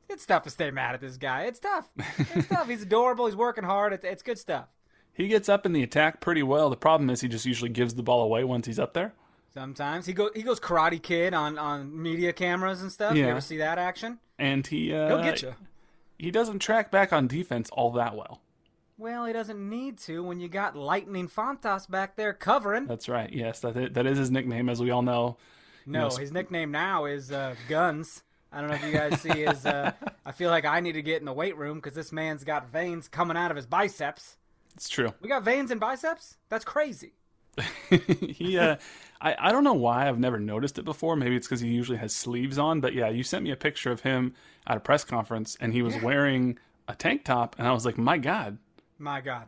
it's 0.08 0.26
tough 0.26 0.42
to 0.44 0.50
stay 0.50 0.70
mad 0.70 0.94
at 0.94 1.00
this 1.00 1.16
guy. 1.16 1.44
It's 1.44 1.60
tough. 1.60 1.88
It's 2.34 2.48
tough. 2.48 2.68
He's 2.68 2.82
adorable. 2.82 3.26
He's 3.26 3.36
working 3.36 3.64
hard. 3.64 3.92
It's, 3.92 4.04
it's 4.04 4.22
good 4.22 4.38
stuff. 4.38 4.66
He 5.12 5.28
gets 5.28 5.48
up 5.48 5.64
in 5.66 5.72
the 5.72 5.82
attack 5.82 6.20
pretty 6.20 6.42
well. 6.42 6.70
The 6.70 6.76
problem 6.76 7.10
is 7.10 7.20
he 7.20 7.28
just 7.28 7.44
usually 7.46 7.70
gives 7.70 7.94
the 7.94 8.02
ball 8.02 8.22
away 8.22 8.42
once 8.44 8.66
he's 8.66 8.78
up 8.78 8.94
there. 8.94 9.12
Sometimes 9.52 10.06
he 10.06 10.12
go 10.12 10.30
he 10.34 10.42
goes 10.42 10.60
Karate 10.60 11.02
Kid 11.02 11.34
on 11.34 11.58
on 11.58 12.00
media 12.02 12.32
cameras 12.32 12.82
and 12.82 12.92
stuff. 12.92 13.16
You 13.16 13.24
Yeah. 13.24 13.30
ever 13.30 13.40
see 13.40 13.56
that 13.56 13.78
action? 13.78 14.18
And 14.38 14.64
he 14.64 14.94
uh, 14.94 15.08
He'll 15.08 15.22
get 15.22 15.42
you. 15.42 15.54
He 16.18 16.30
doesn't 16.30 16.58
track 16.58 16.90
back 16.90 17.12
on 17.12 17.26
defense 17.28 17.70
all 17.70 17.92
that 17.92 18.16
well. 18.16 18.40
Well, 18.96 19.24
he 19.26 19.32
doesn't 19.32 19.68
need 19.68 19.98
to 19.98 20.24
when 20.24 20.40
you 20.40 20.48
got 20.48 20.74
Lightning 20.74 21.28
Fontas 21.28 21.88
back 21.88 22.16
there 22.16 22.32
covering. 22.32 22.86
That's 22.86 23.08
right. 23.08 23.32
Yes, 23.32 23.60
that 23.60 23.76
is, 23.76 23.92
that 23.92 24.06
is 24.06 24.18
his 24.18 24.30
nickname, 24.30 24.68
as 24.68 24.80
we 24.82 24.90
all 24.90 25.02
know. 25.02 25.36
No, 25.86 26.04
Yes. 26.04 26.16
his 26.18 26.32
nickname 26.32 26.72
now 26.72 27.04
is 27.04 27.30
uh, 27.30 27.54
Guns. 27.68 28.22
I 28.52 28.60
don't 28.60 28.70
know 28.70 28.76
if 28.76 28.84
you 28.84 28.92
guys 28.92 29.20
see 29.20 29.44
his. 29.44 29.64
Uh, 29.64 29.92
I 30.26 30.32
feel 30.32 30.50
like 30.50 30.64
I 30.64 30.80
need 30.80 30.92
to 30.94 31.02
get 31.02 31.20
in 31.20 31.26
the 31.26 31.32
weight 31.32 31.56
room 31.56 31.78
because 31.78 31.94
this 31.94 32.10
man's 32.12 32.42
got 32.44 32.70
veins 32.70 33.06
coming 33.06 33.36
out 33.36 33.50
of 33.52 33.56
his 33.56 33.66
biceps. 33.66 34.36
It's 34.74 34.88
true. 34.88 35.12
We 35.20 35.28
got 35.28 35.44
veins 35.44 35.70
and 35.70 35.78
biceps? 35.80 36.36
That's 36.48 36.64
crazy. 36.64 37.12
he, 37.90 38.58
uh, 38.58 38.76
I, 39.20 39.34
I 39.38 39.52
don't 39.52 39.64
know 39.64 39.74
why 39.74 40.08
I've 40.08 40.18
never 40.18 40.38
noticed 40.38 40.78
it 40.78 40.84
before. 40.84 41.16
Maybe 41.16 41.36
it's 41.36 41.46
because 41.46 41.60
he 41.60 41.68
usually 41.68 41.98
has 41.98 42.14
sleeves 42.14 42.58
on. 42.58 42.80
But 42.80 42.94
yeah, 42.94 43.08
you 43.08 43.22
sent 43.22 43.44
me 43.44 43.50
a 43.50 43.56
picture 43.56 43.90
of 43.90 44.00
him 44.02 44.34
at 44.66 44.76
a 44.76 44.80
press 44.80 45.04
conference, 45.04 45.56
and 45.60 45.72
he 45.72 45.82
was 45.82 45.96
wearing 46.02 46.58
a 46.86 46.94
tank 46.94 47.24
top, 47.24 47.56
and 47.58 47.66
I 47.66 47.72
was 47.72 47.84
like, 47.84 47.98
my 47.98 48.18
God, 48.18 48.58
My 48.98 49.20
God. 49.20 49.46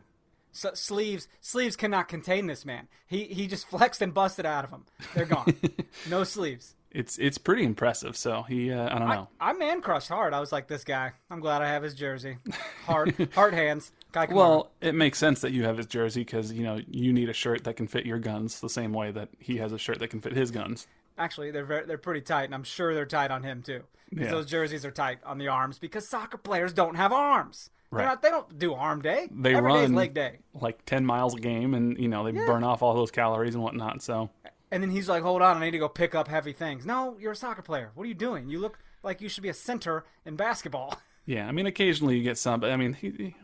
So, 0.53 0.71
sleeves 0.73 1.27
sleeves 1.39 1.75
cannot 1.77 2.09
contain 2.09 2.47
this 2.47 2.65
man. 2.65 2.87
He 3.07 3.23
he 3.25 3.47
just 3.47 3.67
flexed 3.69 4.01
and 4.01 4.13
busted 4.13 4.45
out 4.45 4.65
of 4.65 4.71
them. 4.71 4.85
They're 5.15 5.25
gone. 5.25 5.53
no 6.09 6.25
sleeves. 6.25 6.75
it's 6.91 7.17
it's 7.19 7.37
pretty 7.37 7.63
impressive. 7.63 8.17
So 8.17 8.43
he, 8.43 8.69
uh, 8.71 8.93
I 8.93 8.99
don't 8.99 9.07
know. 9.07 9.29
I 9.39 9.53
man 9.53 9.81
crushed 9.81 10.09
hard. 10.09 10.33
I 10.33 10.41
was 10.41 10.51
like, 10.51 10.67
this 10.67 10.83
guy. 10.83 11.13
I'm 11.29 11.39
glad 11.39 11.61
I 11.61 11.67
have 11.67 11.83
his 11.83 11.95
jersey. 11.95 12.37
Hard, 12.85 13.29
hard 13.33 13.53
hands. 13.53 13.93
Guy, 14.11 14.25
on. 14.25 14.33
Well, 14.35 14.71
it 14.81 14.93
makes 14.95 15.17
sense 15.17 15.41
that 15.41 15.51
you 15.51 15.63
have 15.63 15.77
his 15.77 15.85
jersey 15.85 16.21
because 16.21 16.51
you 16.51 16.63
know 16.63 16.79
you 16.89 17.13
need 17.13 17.29
a 17.29 17.33
shirt 17.33 17.63
that 17.63 17.75
can 17.75 17.87
fit 17.87 18.05
your 18.05 18.19
guns 18.19 18.59
the 18.59 18.69
same 18.69 18.93
way 18.93 19.11
that 19.11 19.29
he 19.39 19.57
has 19.57 19.71
a 19.71 19.77
shirt 19.77 19.99
that 19.99 20.09
can 20.09 20.19
fit 20.21 20.33
his 20.33 20.51
guns. 20.51 20.87
actually, 21.17 21.51
they're 21.51 21.65
very, 21.65 21.85
they're 21.85 21.97
pretty 21.99 22.21
tight, 22.21 22.45
and 22.45 22.55
I'm 22.55 22.63
sure 22.63 22.93
they're 22.95 23.05
tight 23.05 23.29
on 23.31 23.43
him 23.43 23.61
too. 23.61 23.83
'Cause 24.13 24.25
Yeah. 24.25 24.31
Those 24.31 24.45
jerseys 24.47 24.83
are 24.85 24.91
tight 24.91 25.19
on 25.23 25.37
the 25.37 25.49
arms 25.49 25.77
because 25.77 26.07
soccer 26.07 26.37
players 26.37 26.73
don't 26.73 26.95
have 26.95 27.11
arms. 27.13 27.69
They're 27.91 27.99
Right. 27.99 28.05
not, 28.05 28.21
they 28.21 28.29
don't 28.29 28.57
do 28.57 28.73
arm 28.73 29.01
day. 29.01 29.27
They 29.31 29.53
Every 29.53 29.71
run 29.71 29.93
leg 29.93 30.13
day. 30.13 30.39
like 30.53 30.83
ten 30.85 31.05
miles 31.05 31.35
a 31.35 31.39
game, 31.39 31.73
and 31.75 31.97
you 31.99 32.07
know 32.07 32.23
they 32.23 32.31
burn 32.31 32.63
off 32.63 32.81
all 32.81 32.95
those 32.95 33.11
calories 33.11 33.53
and 33.53 33.63
whatnot. 33.63 34.01
So 34.01 34.29
And 34.71 34.81
then 34.81 34.89
he's 34.89 35.07
like, 35.09 35.21
"Hold 35.21 35.41
on, 35.41 35.57
I 35.57 35.59
need 35.59 35.71
to 35.71 35.77
go 35.79 35.89
pick 35.89 36.15
up 36.15 36.27
heavy 36.29 36.53
things." 36.53 36.85
No, 36.85 37.17
you're 37.19 37.33
a 37.33 37.35
soccer 37.35 37.61
player. 37.61 37.91
What 37.93 38.03
are 38.05 38.07
you 38.07 38.13
doing? 38.15 38.49
You 38.49 38.59
look 38.59 38.79
like 39.03 39.21
you 39.21 39.27
should 39.29 39.43
be 39.43 39.49
a 39.49 39.53
center 39.53 40.05
in 40.25 40.35
basketball. 40.37 40.97
yeah, 41.25 41.47
I 41.47 41.51
mean 41.51 41.65
occasionally 41.67 42.17
you 42.17 42.23
get 42.23 42.37
some, 42.37 42.59
but 42.61 42.71
I 42.71 42.77
mean 42.77 42.93
he, 42.93 43.35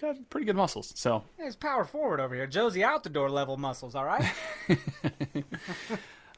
got 0.00 0.16
pretty 0.30 0.46
good 0.46 0.56
muscles. 0.56 0.92
So 0.96 1.24
it's 1.38 1.56
power 1.56 1.84
forward 1.84 2.20
over 2.20 2.34
here. 2.34 2.46
Josie 2.46 2.84
out 2.84 3.02
the 3.02 3.10
door 3.10 3.30
level 3.30 3.56
muscles. 3.56 3.94
All 3.94 4.04
right. 4.04 4.32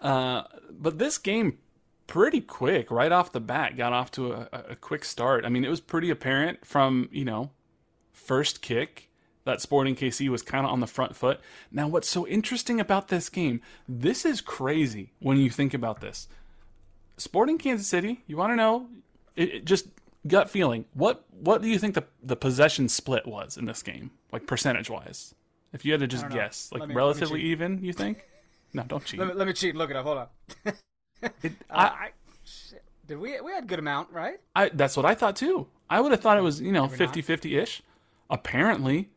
Uh, 0.00 0.44
but 0.70 0.98
this 0.98 1.18
game, 1.18 1.58
pretty 2.06 2.40
quick, 2.40 2.90
right 2.90 3.12
off 3.12 3.32
the 3.32 3.40
bat, 3.40 3.76
got 3.76 3.92
off 3.92 4.10
to 4.10 4.32
a, 4.32 4.48
a 4.70 4.76
quick 4.76 5.04
start. 5.04 5.44
I 5.44 5.48
mean, 5.48 5.64
it 5.64 5.68
was 5.68 5.80
pretty 5.80 6.10
apparent 6.10 6.64
from, 6.64 7.08
you 7.12 7.24
know, 7.24 7.50
first 8.12 8.62
kick 8.62 9.10
that 9.44 9.60
Sporting 9.60 9.96
KC 9.96 10.28
was 10.28 10.42
kind 10.42 10.64
of 10.66 10.72
on 10.72 10.80
the 10.80 10.86
front 10.86 11.16
foot. 11.16 11.40
Now, 11.70 11.88
what's 11.88 12.08
so 12.08 12.26
interesting 12.26 12.80
about 12.80 13.08
this 13.08 13.28
game, 13.28 13.60
this 13.88 14.24
is 14.24 14.40
crazy 14.40 15.12
when 15.18 15.38
you 15.38 15.50
think 15.50 15.74
about 15.74 16.00
this. 16.00 16.28
Sporting 17.16 17.58
Kansas 17.58 17.86
City, 17.86 18.22
you 18.26 18.36
want 18.36 18.52
to 18.52 18.56
know, 18.56 18.88
it, 19.36 19.54
it 19.54 19.64
just 19.64 19.86
gut 20.26 20.50
feeling. 20.50 20.84
What 20.94 21.24
what 21.30 21.62
do 21.62 21.68
you 21.68 21.78
think 21.78 21.94
the 21.94 22.04
the 22.22 22.36
possession 22.36 22.88
split 22.88 23.26
was 23.26 23.56
in 23.56 23.64
this 23.66 23.82
game, 23.82 24.10
like 24.32 24.46
percentage 24.46 24.90
wise? 24.90 25.34
If 25.72 25.84
you 25.84 25.92
had 25.92 26.00
to 26.00 26.06
just 26.06 26.28
guess, 26.30 26.70
like 26.72 26.88
me- 26.88 26.94
relatively 26.94 27.40
even, 27.42 27.82
you 27.84 27.92
think? 27.92 28.24
No, 28.72 28.84
don't 28.84 29.04
cheat. 29.04 29.18
let, 29.18 29.28
me, 29.30 29.34
let 29.34 29.48
me 29.48 29.52
cheat 29.52 29.74
look 29.74 29.90
it 29.90 29.96
up. 29.96 30.04
Hold 30.04 30.18
on. 30.18 30.26
It- 31.42 31.52
Uh, 31.68 31.74
I, 31.74 31.82
I, 31.84 32.10
shit. 32.44 32.84
Did 33.08 33.18
we 33.18 33.40
we 33.40 33.50
had 33.52 33.66
good 33.66 33.80
amount 33.80 34.10
right? 34.12 34.36
I, 34.54 34.68
that's 34.68 34.96
what 34.96 35.04
I 35.04 35.14
thought 35.16 35.34
too. 35.34 35.66
I 35.88 36.00
would 36.00 36.12
have 36.12 36.20
thought 36.20 36.38
it 36.38 36.42
was, 36.42 36.60
you 36.60 36.70
know, 36.70 36.86
not. 36.86 36.92
50 36.96 37.20
50 37.22 37.56
ish. 37.56 37.82
Apparently, 38.30 39.10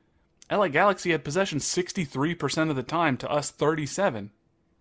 LA 0.52 0.70
Galaxy 0.70 1.12
had 1.12 1.24
possession 1.24 1.60
63% 1.60 2.70
of 2.72 2.76
the 2.76 2.82
time 2.84 3.16
to 3.18 3.30
us 3.30 3.52
37. 3.52 4.32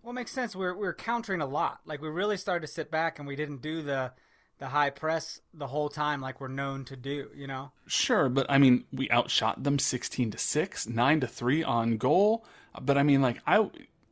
Well, 0.01 0.11
it 0.11 0.15
makes 0.15 0.31
sense. 0.31 0.55
We're 0.55 0.75
we're 0.75 0.93
countering 0.93 1.39
a 1.41 1.45
lot. 1.45 1.81
Like 1.85 2.01
we 2.01 2.09
really 2.09 2.37
started 2.37 2.65
to 2.65 2.73
sit 2.73 2.89
back 2.89 3.19
and 3.19 3.27
we 3.27 3.35
didn't 3.35 3.61
do 3.61 3.83
the 3.83 4.11
the 4.59 4.67
high 4.67 4.89
press 4.89 5.41
the 5.53 5.67
whole 5.67 5.89
time 5.89 6.21
like 6.21 6.39
we're 6.39 6.47
known 6.47 6.85
to 6.85 6.95
do. 6.95 7.29
You 7.35 7.47
know. 7.47 7.71
Sure, 7.87 8.29
but 8.29 8.45
I 8.49 8.57
mean, 8.57 8.85
we 8.91 9.09
outshot 9.09 9.63
them 9.63 9.79
16 9.79 10.31
to 10.31 10.37
6, 10.37 10.87
9 10.87 11.19
to 11.19 11.27
3 11.27 11.63
on 11.63 11.97
goal. 11.97 12.45
But 12.81 12.97
I 12.97 13.03
mean, 13.03 13.21
like, 13.21 13.39
I 13.45 13.69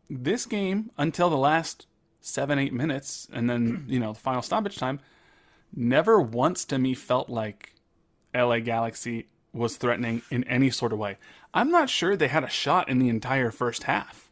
this 0.10 0.46
game 0.46 0.92
until 0.98 1.30
the 1.30 1.38
last 1.38 1.88
seven, 2.20 2.60
eight 2.60 2.74
minutes, 2.74 3.28
and 3.32 3.50
then, 3.50 3.86
you 3.90 4.00
know, 4.00 4.14
the 4.14 4.20
final 4.20 4.42
stoppage 4.42 4.78
time, 4.78 5.00
never 5.76 6.22
once 6.22 6.66
to 6.66 6.78
me 6.78 6.94
felt 6.94 7.30
like 7.30 7.74
LA 8.34 8.60
Galaxy 8.60 9.28
was 9.54 9.78
threatening 9.78 10.22
in 10.30 10.44
any 10.46 10.70
sort 10.70 10.94
of 10.94 11.00
way. 11.00 11.18
I'm 11.54 11.72
not 11.72 11.90
sure 11.90 12.16
they 12.16 12.30
had 12.30 12.44
a 12.44 12.50
shot 12.50 12.88
in 12.88 13.00
the 13.00 13.10
entire 13.10 13.52
first 13.52 13.84
half. 13.84 14.32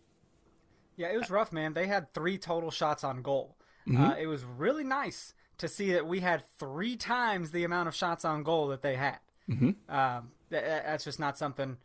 Yeah, 0.95 1.07
it 1.07 1.17
was 1.17 1.29
rough, 1.29 1.51
man. 1.51 1.73
They 1.73 1.87
had 1.87 2.13
three 2.13 2.37
total 2.37 2.71
shots 2.71 3.03
on 3.03 3.21
goal. 3.21 3.55
Mm-hmm. 3.87 4.03
Uh, 4.03 4.15
it 4.19 4.27
was 4.27 4.43
really 4.43 4.83
nice 4.83 5.33
to 5.59 5.67
see 5.67 5.91
that 5.93 6.05
we 6.07 6.19
had 6.19 6.43
three 6.57 6.95
times 6.97 7.51
the 7.51 7.63
amount 7.63 7.87
of 7.87 7.95
shots 7.95 8.25
on 8.25 8.43
goal 8.43 8.67
that 8.69 8.81
they 8.81 8.95
had. 8.95 9.19
Mm-hmm. 9.49 9.69
Um, 9.93 10.31
that, 10.49 10.63
that's 10.85 11.03
just 11.03 11.19
not 11.19 11.37
something, 11.37 11.77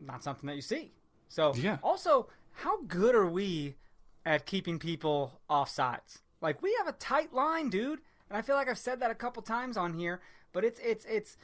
not 0.00 0.22
something 0.22 0.46
that 0.46 0.56
you 0.56 0.62
see. 0.62 0.92
So, 1.28 1.52
Yeah. 1.54 1.78
also, 1.82 2.28
how 2.52 2.82
good 2.82 3.14
are 3.14 3.26
we 3.28 3.76
at 4.24 4.46
keeping 4.46 4.78
people 4.78 5.40
off 5.48 5.68
sides? 5.70 6.22
Like 6.40 6.62
we 6.62 6.74
have 6.78 6.88
a 6.88 6.92
tight 6.92 7.32
line, 7.32 7.70
dude, 7.70 8.00
and 8.28 8.36
I 8.36 8.42
feel 8.42 8.56
like 8.56 8.68
I've 8.68 8.78
said 8.78 9.00
that 9.00 9.10
a 9.10 9.14
couple 9.14 9.42
times 9.42 9.76
on 9.76 9.94
here. 9.94 10.20
But 10.52 10.64
it's 10.64 10.78
it's 10.80 11.04
it's. 11.06 11.36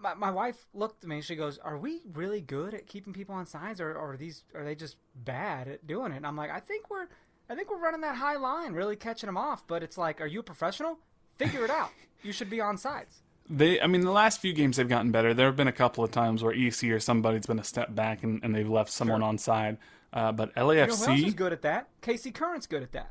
My, 0.00 0.14
my 0.14 0.30
wife 0.30 0.66
looked 0.74 1.04
at 1.04 1.08
me. 1.10 1.20
She 1.20 1.36
goes, 1.36 1.58
"Are 1.58 1.76
we 1.76 2.02
really 2.12 2.40
good 2.40 2.72
at 2.74 2.86
keeping 2.86 3.12
people 3.12 3.34
on 3.34 3.46
sides, 3.46 3.80
or, 3.80 3.90
or 3.94 4.12
are 4.12 4.16
these 4.16 4.42
are 4.54 4.64
they 4.64 4.74
just 4.74 4.96
bad 5.14 5.68
at 5.68 5.86
doing 5.86 6.12
it?" 6.12 6.16
And 6.16 6.26
I'm 6.26 6.36
like, 6.36 6.50
"I 6.50 6.60
think 6.60 6.88
we're, 6.90 7.06
I 7.48 7.54
think 7.54 7.70
we're 7.70 7.78
running 7.78 8.00
that 8.02 8.16
high 8.16 8.36
line, 8.36 8.72
really 8.72 8.96
catching 8.96 9.26
them 9.26 9.36
off." 9.36 9.66
But 9.66 9.82
it's 9.82 9.98
like, 9.98 10.20
are 10.20 10.26
you 10.26 10.40
a 10.40 10.42
professional? 10.42 10.98
Figure 11.38 11.64
it 11.64 11.70
out. 11.70 11.90
You 12.22 12.32
should 12.32 12.48
be 12.50 12.60
on 12.60 12.76
sides. 12.78 13.22
They, 13.50 13.78
I 13.80 13.86
mean, 13.86 14.00
the 14.00 14.10
last 14.10 14.40
few 14.40 14.54
games 14.54 14.78
they've 14.78 14.88
gotten 14.88 15.10
better. 15.10 15.34
There 15.34 15.46
have 15.46 15.56
been 15.56 15.68
a 15.68 15.72
couple 15.72 16.02
of 16.02 16.10
times 16.10 16.42
where 16.42 16.54
EC 16.54 16.84
or 16.84 17.00
somebody's 17.00 17.44
been 17.46 17.58
a 17.58 17.64
step 17.64 17.94
back 17.94 18.22
and, 18.22 18.40
and 18.42 18.54
they've 18.54 18.68
left 18.68 18.90
someone 18.90 19.22
on 19.22 19.36
side. 19.36 19.76
Uh, 20.14 20.32
but 20.32 20.50
You 20.56 20.62
know 20.62 20.72
who 20.72 20.78
else 20.80 21.06
LAFC, 21.06 21.26
is 21.26 21.34
good 21.34 21.52
at 21.52 21.60
that? 21.62 21.88
KC 22.00 22.32
Current's 22.32 22.66
good 22.66 22.82
at 22.82 22.92
that. 22.92 23.10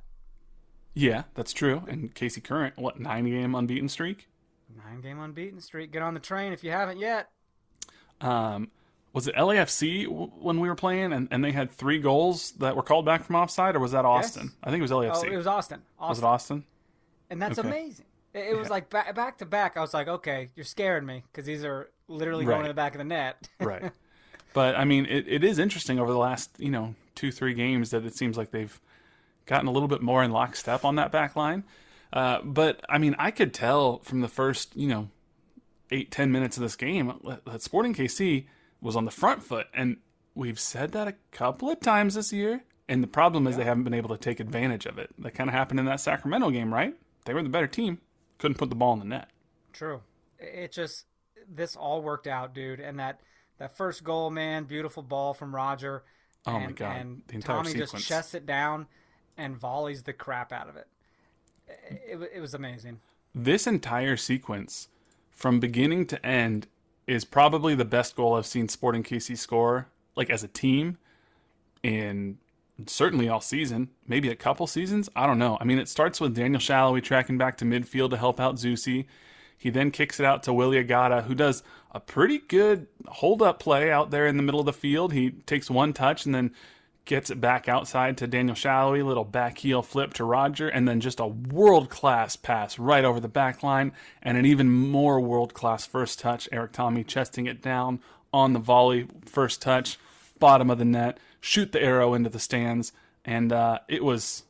yeah, 0.96 1.24
that's 1.36 1.54
true. 1.54 1.84
And 1.88 2.16
KC 2.16 2.44
Current, 2.44 2.78
what 2.78 3.00
nine 3.00 3.26
game 3.26 3.54
unbeaten 3.54 3.88
streak? 3.90 4.28
Nine 4.76 5.02
game 5.02 5.20
unbeaten 5.20 5.60
streak. 5.62 5.92
Get 5.92 6.02
on 6.02 6.16
the 6.16 6.20
train 6.20 6.52
if 6.54 6.64
you 6.64 6.72
haven't 6.72 6.98
yet. 6.98 7.30
Um, 8.22 8.72
was 9.14 9.28
it 9.28 9.36
LAFC 9.36 10.08
when 10.42 10.60
we 10.60 10.68
were 10.68 10.76
playing 10.76 11.14
and, 11.14 11.28
and 11.32 11.44
they 11.44 11.52
had 11.52 11.72
three 11.72 12.00
goals 12.00 12.52
that 12.54 12.76
were 12.76 12.84
called 12.84 13.06
back 13.06 13.24
from 13.24 13.36
offside, 13.36 13.76
or 13.76 13.80
was 13.80 13.92
that 13.92 14.06
Austin? 14.06 14.52
I 14.64 14.70
think 14.72 14.80
it 14.80 14.82
was 14.84 14.92
Oh, 14.92 14.98
LAFC. 15.00 15.32
it 15.32 15.38
was 15.38 15.48
Austin. 15.48 15.82
was 16.00 16.18
it 16.20 16.24
Austin. 16.24 16.26
Austin? 16.26 16.64
and 17.30 17.42
that's 17.42 17.58
Okay. 17.60 17.68
amazing. 17.68 18.06
It, 18.34 18.48
it 18.52 18.58
was 18.58 18.70
like 18.70 18.90
back, 18.90 19.14
back 19.16 19.38
to 19.38 19.46
back. 19.46 19.78
I 19.78 19.82
was 19.82 19.94
like, 19.94 20.08
okay, 20.08 20.50
you're 20.56 20.66
scaring 20.66 21.06
me 21.06 21.24
because 21.32 21.46
these 21.46 21.64
are 21.64 21.90
literally 22.08 22.44
going 22.46 22.58
Right. 22.58 22.64
to 22.64 22.68
the 22.70 22.74
back 22.74 22.94
of 22.96 22.98
the 22.98 23.04
net. 23.06 23.48
right. 23.60 23.92
But 24.54 24.76
I 24.76 24.84
mean, 24.86 25.06
it, 25.06 25.26
it 25.28 25.44
is 25.44 25.60
interesting 25.60 26.00
over 26.00 26.12
the 26.12 26.18
last 26.18 26.50
you 26.58 26.70
know 26.72 26.96
two 27.16 27.32
three 27.32 27.54
games 27.54 27.92
that 27.92 28.06
it 28.06 28.16
seems 28.18 28.38
like 28.38 28.50
they've 28.52 28.80
gotten 29.46 29.68
a 29.68 29.72
little 29.72 29.88
bit 29.88 30.02
more 30.02 30.24
in 30.24 30.32
lockstep 30.32 30.84
on 30.86 30.96
that 30.96 31.12
back 31.12 31.36
line. 31.36 31.64
Uh, 32.12 32.40
but 32.44 32.82
I 32.90 32.98
mean, 32.98 33.16
I 33.20 33.30
could 33.32 33.54
tell 33.54 34.00
from 34.00 34.22
the 34.22 34.28
first 34.28 34.76
you 34.76 34.88
know 34.88 35.10
eight 35.92 36.12
ten 36.12 36.32
minutes 36.32 36.58
of 36.58 36.64
this 36.64 36.76
game 36.76 37.14
that 37.46 37.62
Sporting 37.62 37.94
KC 37.94 38.46
was 38.84 38.96
on 38.96 39.06
the 39.06 39.12
front 39.12 39.44
foot, 39.44 39.68
and 39.74 39.98
we've 40.36 40.60
said 40.60 40.92
that 40.92 41.08
a 41.08 41.16
couple 41.32 41.70
of 41.70 41.80
times 41.80 42.16
this 42.16 42.32
year. 42.32 42.64
And 42.90 43.02
the 43.02 43.08
problem 43.08 43.48
is 43.48 43.54
yeah. 43.54 43.60
they 43.60 43.64
haven't 43.64 43.86
been 43.86 43.94
able 43.94 44.10
to 44.10 44.18
take 44.18 44.40
advantage 44.40 44.86
of 44.86 45.00
it. 45.00 45.10
That 45.18 45.34
kind 45.34 45.50
of 45.50 45.54
happened 45.54 45.80
in 45.80 45.86
that 45.86 46.02
Sacramento 46.02 46.52
game, 46.52 46.72
right? 46.72 46.94
They 47.26 47.34
were 47.34 47.42
the 47.42 47.50
better 47.50 47.68
team, 47.68 48.00
couldn't 48.38 48.58
put 48.58 48.70
the 48.70 48.76
ball 48.76 48.94
in 48.94 49.00
the 49.00 49.06
net. 49.06 49.30
True. 49.72 50.02
It 50.38 50.74
just 50.74 51.06
this 51.50 51.76
all 51.76 52.02
worked 52.02 52.28
out, 52.28 52.54
dude. 52.54 52.82
And 52.82 53.00
that 53.00 53.22
that 53.58 53.78
first 53.78 54.04
goal, 54.04 54.30
man, 54.30 54.66
beautiful 54.66 55.02
ball 55.02 55.34
from 55.34 55.56
Roger. 55.56 56.04
Oh 56.46 56.58
and, 56.58 56.66
my 56.66 56.72
god! 56.74 56.98
And 56.98 57.22
the 57.28 57.36
entire 57.36 57.62
Thommy 57.62 57.68
sequence. 57.68 57.92
just 57.92 58.08
chests 58.08 58.34
it 58.34 58.46
down 58.46 58.88
and 59.38 59.56
volleys 59.58 60.04
the 60.04 60.14
crap 60.14 60.52
out 60.52 60.68
of 60.68 60.76
it. 60.76 60.88
It, 61.90 62.22
it, 62.22 62.32
it 62.36 62.40
was 62.42 62.54
amazing. 62.54 63.00
This 63.34 63.66
entire 63.66 64.18
sequence, 64.18 64.90
from 65.32 65.60
beginning 65.60 66.06
to 66.08 66.24
end, 66.26 66.68
is 67.08 67.26
probably 67.26 67.76
the 67.76 67.86
best 67.86 68.16
goal 68.16 68.36
I've 68.36 68.46
seen 68.46 68.70
Sporting 68.70 69.04
KC 69.04 69.38
score, 69.38 69.88
like 70.16 70.30
as 70.30 70.44
a 70.44 70.48
team, 70.48 70.98
in 71.82 72.38
certainly 72.88 73.30
all 73.30 73.42
season, 73.42 73.90
maybe 74.08 74.30
a 74.30 74.36
couple 74.36 74.68
seasons. 74.68 75.10
I 75.16 75.28
don't 75.28 75.40
know. 75.40 75.58
I 75.60 75.64
mean, 75.64 75.80
it 75.80 75.90
starts 75.90 76.20
with 76.20 76.36
Daniel 76.36 76.62
Salloi 76.62 77.04
tracking 77.04 77.38
back 77.38 77.58
to 77.58 77.66
midfield 77.66 78.12
to 78.12 78.18
help 78.18 78.40
out 78.40 78.56
Zusi. 78.56 79.06
He 79.58 79.70
then 79.70 79.92
kicks 79.92 80.20
it 80.20 80.26
out 80.26 80.44
to 80.44 80.54
Willie 80.54 80.84
Agada, 80.84 81.24
who 81.24 81.36
does 81.36 81.64
a 81.92 82.00
pretty 82.00 82.40
good 82.40 82.88
hold 83.08 83.42
up 83.42 83.60
play 83.60 83.92
out 83.92 84.12
there 84.12 84.28
in 84.28 84.38
the 84.38 84.44
middle 84.44 84.60
of 84.60 84.66
the 84.66 84.74
field. 84.74 85.14
He 85.14 85.32
takes 85.32 85.70
one 85.70 85.94
touch 85.94 86.26
and 86.26 86.34
then 86.34 86.52
gets 87.06 87.30
it 87.30 87.42
back 87.42 87.68
outside 87.68 88.18
to 88.18 88.28
Daniel 88.28 88.56
Salloi, 88.56 89.06
little 89.06 89.26
back 89.26 89.58
heel 89.58 89.82
flip 89.82 90.14
to 90.16 90.24
Roger, 90.24 90.68
and 90.68 90.88
then 90.88 91.00
just 91.02 91.20
a 91.20 91.28
world 91.28 91.90
class 91.90 92.36
pass 92.36 92.80
right 92.80 93.04
over 93.04 93.20
the 93.20 93.28
back 93.28 93.64
line, 93.64 93.92
and 94.22 94.38
an 94.38 94.46
even 94.46 94.72
more 94.72 95.20
world 95.20 95.54
class 95.54 95.86
first 95.86 96.20
touch. 96.20 96.48
Erik 96.52 96.72
Thommy 96.72 97.06
chesting 97.06 97.46
it 97.46 97.62
down 97.62 98.00
on 98.32 98.54
the 98.54 98.60
volley, 98.60 99.08
first 99.26 99.62
touch, 99.62 99.98
bottom 100.40 100.70
of 100.70 100.78
the 100.78 100.86
net, 100.86 101.20
shoot 101.40 101.72
the 101.72 101.82
arrow 101.82 102.14
into 102.14 102.30
the 102.30 102.40
stands, 102.40 102.94
and 103.26 103.52
uh, 103.52 103.80
it 103.88 104.04
was 104.04 104.44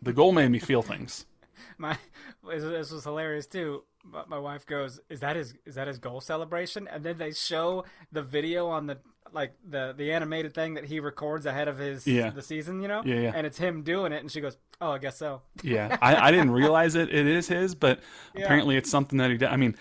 the 0.00 0.12
goal 0.12 0.32
made 0.32 0.48
me 0.48 0.58
feel 0.58 0.82
things. 0.82 1.26
My 1.78 1.96
this 2.42 2.90
was 2.90 3.04
hilarious 3.04 3.46
too 3.46 3.82
my 4.26 4.38
wife 4.38 4.66
goes, 4.66 5.00
"Is 5.08 5.20
that 5.20 5.36
his 5.36 5.54
is 5.64 5.74
that 5.74 5.86
his 5.86 5.98
goal 5.98 6.20
celebration?" 6.20 6.88
And 6.88 7.04
then 7.04 7.18
they 7.18 7.32
show 7.32 7.84
the 8.12 8.22
video 8.22 8.68
on 8.68 8.86
the 8.86 8.98
like 9.32 9.52
the 9.68 9.94
the 9.96 10.12
animated 10.12 10.54
thing 10.54 10.74
that 10.74 10.84
he 10.84 11.00
records 11.00 11.46
ahead 11.46 11.68
of 11.68 11.78
his 11.78 12.06
yeah. 12.06 12.30
the 12.30 12.42
season, 12.42 12.80
you 12.80 12.88
know? 12.88 13.02
Yeah, 13.04 13.20
yeah. 13.20 13.32
And 13.34 13.46
it's 13.46 13.58
him 13.58 13.82
doing 13.82 14.12
it, 14.12 14.20
and 14.20 14.30
she 14.30 14.40
goes, 14.40 14.56
"Oh, 14.80 14.92
I 14.92 14.98
guess 14.98 15.16
so." 15.18 15.42
yeah, 15.62 15.96
I, 16.00 16.16
I 16.16 16.30
didn't 16.30 16.50
realize 16.50 16.94
it. 16.94 17.12
It 17.14 17.26
is 17.26 17.48
his, 17.48 17.74
but 17.74 18.00
yeah. 18.34 18.44
apparently 18.44 18.76
it's 18.76 18.90
something 18.90 19.18
that 19.18 19.30
he 19.30 19.36
did. 19.36 19.48
I 19.48 19.56
mean, 19.56 19.76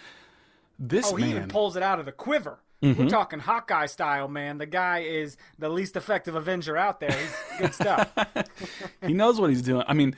this 0.77 1.11
oh, 1.11 1.17
man 1.17 1.27
he 1.27 1.35
even 1.35 1.47
pulls 1.49 1.75
it 1.75 1.83
out 1.83 1.99
of 1.99 2.05
the 2.05 2.11
quiver. 2.11 2.59
Mm-hmm. 2.81 3.03
We're 3.03 3.09
talking 3.09 3.39
Hawkeye 3.39 3.87
style, 3.87 4.29
man. 4.29 4.57
The 4.57 4.65
guy 4.65 4.99
is 4.99 5.35
the 5.57 5.67
least 5.67 5.97
effective 5.97 6.35
Avenger 6.35 6.77
out 6.77 7.01
there. 7.01 7.11
He's 7.11 7.59
good 7.59 7.73
stuff. 7.73 8.13
he 9.05 9.13
knows 9.13 9.39
what 9.39 9.49
he's 9.49 9.61
doing. 9.61 9.83
I 9.85 9.93
mean, 9.93 10.15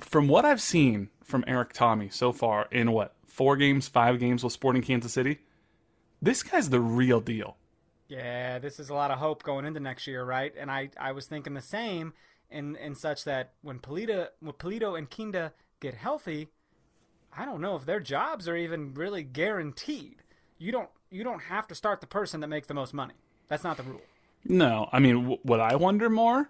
from 0.00 0.28
what 0.28 0.46
I've 0.46 0.62
seen 0.62 1.10
from 1.22 1.44
Erik 1.46 1.74
Thommy 1.74 2.12
so 2.12 2.32
far 2.32 2.68
in 2.70 2.92
what 2.92 3.14
four 3.26 3.56
games, 3.56 3.86
five 3.86 4.18
games 4.18 4.42
with 4.42 4.52
Sporting 4.52 4.80
Kansas 4.80 5.12
City, 5.12 5.40
this 6.22 6.42
guy's 6.42 6.70
the 6.70 6.80
real 6.80 7.20
deal. 7.20 7.56
Yeah, 8.08 8.58
this 8.58 8.78
is 8.78 8.90
a 8.90 8.94
lot 8.94 9.10
of 9.10 9.18
hope 9.18 9.42
going 9.42 9.64
into 9.64 9.80
next 9.80 10.06
year, 10.06 10.24
right? 10.24 10.52
And 10.58 10.70
I, 10.70 10.90
I 10.98 11.12
was 11.12 11.26
thinking 11.26 11.54
the 11.54 11.62
same 11.62 12.12
in 12.50 12.76
in 12.76 12.94
such 12.94 13.24
that 13.24 13.52
when 13.62 13.78
Pulido, 13.78 14.28
when 14.40 14.52
Pulido 14.52 14.96
and 14.98 15.08
Kinda 15.08 15.52
get 15.80 15.94
healthy, 15.94 16.48
I 17.36 17.44
don't 17.44 17.60
know 17.60 17.76
if 17.76 17.84
their 17.86 18.00
jobs 18.00 18.48
are 18.48 18.56
even 18.56 18.94
really 18.94 19.22
guaranteed. 19.22 20.22
You 20.58 20.72
don't 20.72 20.90
you 21.10 21.24
don't 21.24 21.40
have 21.40 21.66
to 21.68 21.74
start 21.74 22.00
the 22.00 22.06
person 22.06 22.40
that 22.40 22.48
makes 22.48 22.66
the 22.66 22.74
most 22.74 22.94
money. 22.94 23.14
That's 23.48 23.64
not 23.64 23.76
the 23.76 23.82
rule. 23.84 24.00
No, 24.44 24.88
I 24.92 24.98
mean, 24.98 25.16
w- 25.22 25.38
what 25.42 25.60
I 25.60 25.76
wonder 25.76 26.10
more, 26.10 26.48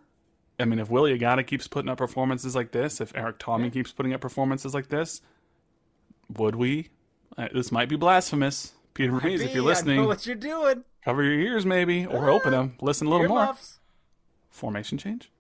I 0.59 0.65
mean, 0.65 0.79
if 0.79 0.91
Willie 0.91 1.17
Agada 1.17 1.47
keeps 1.47 1.69
putting 1.69 1.89
up 1.89 1.99
performances 1.99 2.55
like 2.55 2.73
this, 2.73 3.01
if 3.01 3.15
Erik 3.17 3.39
Thommy 3.39 3.65
yeah. 3.65 3.71
keeps 3.71 3.93
putting 3.93 4.13
up 4.15 4.21
performances 4.21 4.75
like 4.75 4.89
this, 4.89 5.21
would 6.37 6.57
we? 6.57 6.91
Uh, 7.37 7.49
this 7.53 7.73
might 7.73 7.89
be 7.89 7.97
blasphemous, 7.97 8.73
Peter 8.95 9.13
Rees, 9.13 9.43
if 9.43 9.55
you're 9.55 9.65
listening. 9.65 9.99
I 9.99 10.03
know 10.03 10.09
what 10.09 10.27
you're 10.27 10.37
doing. 10.37 10.85
Cover 11.05 11.23
your 11.23 11.35
ears, 11.35 11.67
maybe, 11.67 12.07
or 12.07 12.31
open 12.31 12.53
them. 12.53 12.77
Listen 12.81 13.09
a 13.09 13.11
little 13.11 13.29
more. 13.29 13.55
Formation 14.51 14.99
change. 14.99 15.31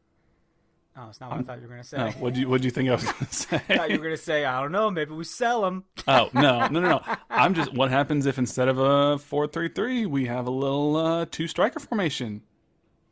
Oh, 0.96 1.08
it's 1.08 1.20
not 1.20 1.30
what 1.30 1.38
um, 1.38 1.40
I 1.40 1.42
thought 1.44 1.56
you 1.56 1.62
were 1.62 1.68
going 1.68 1.82
to 1.82 1.88
say. 1.88 1.96
No, 1.96 2.10
what 2.12 2.34
do 2.34 2.40
you 2.40 2.48
What 2.48 2.60
do 2.60 2.66
you 2.66 2.70
think 2.70 2.88
I 2.88 2.92
was 2.92 3.04
going 3.04 3.26
to 3.26 3.34
say? 3.34 3.56
I 3.68 3.76
thought 3.76 3.90
you 3.90 3.98
were 3.98 4.04
going 4.04 4.16
to 4.16 4.22
say, 4.22 4.44
I 4.44 4.60
don't 4.60 4.70
know, 4.70 4.90
maybe 4.90 5.12
we 5.12 5.24
sell 5.24 5.62
them. 5.62 5.84
oh 6.08 6.30
no, 6.32 6.68
no, 6.68 6.80
no, 6.80 6.88
no! 6.88 7.00
I'm 7.30 7.54
just. 7.54 7.72
What 7.72 7.90
happens 7.90 8.26
if 8.26 8.38
instead 8.38 8.68
of 8.68 8.78
a 8.78 9.18
four-three-three, 9.18 10.06
we 10.06 10.26
have 10.26 10.46
a 10.46 10.52
little 10.52 10.96
uh, 10.96 11.26
two-striker 11.30 11.80
formation? 11.80 12.42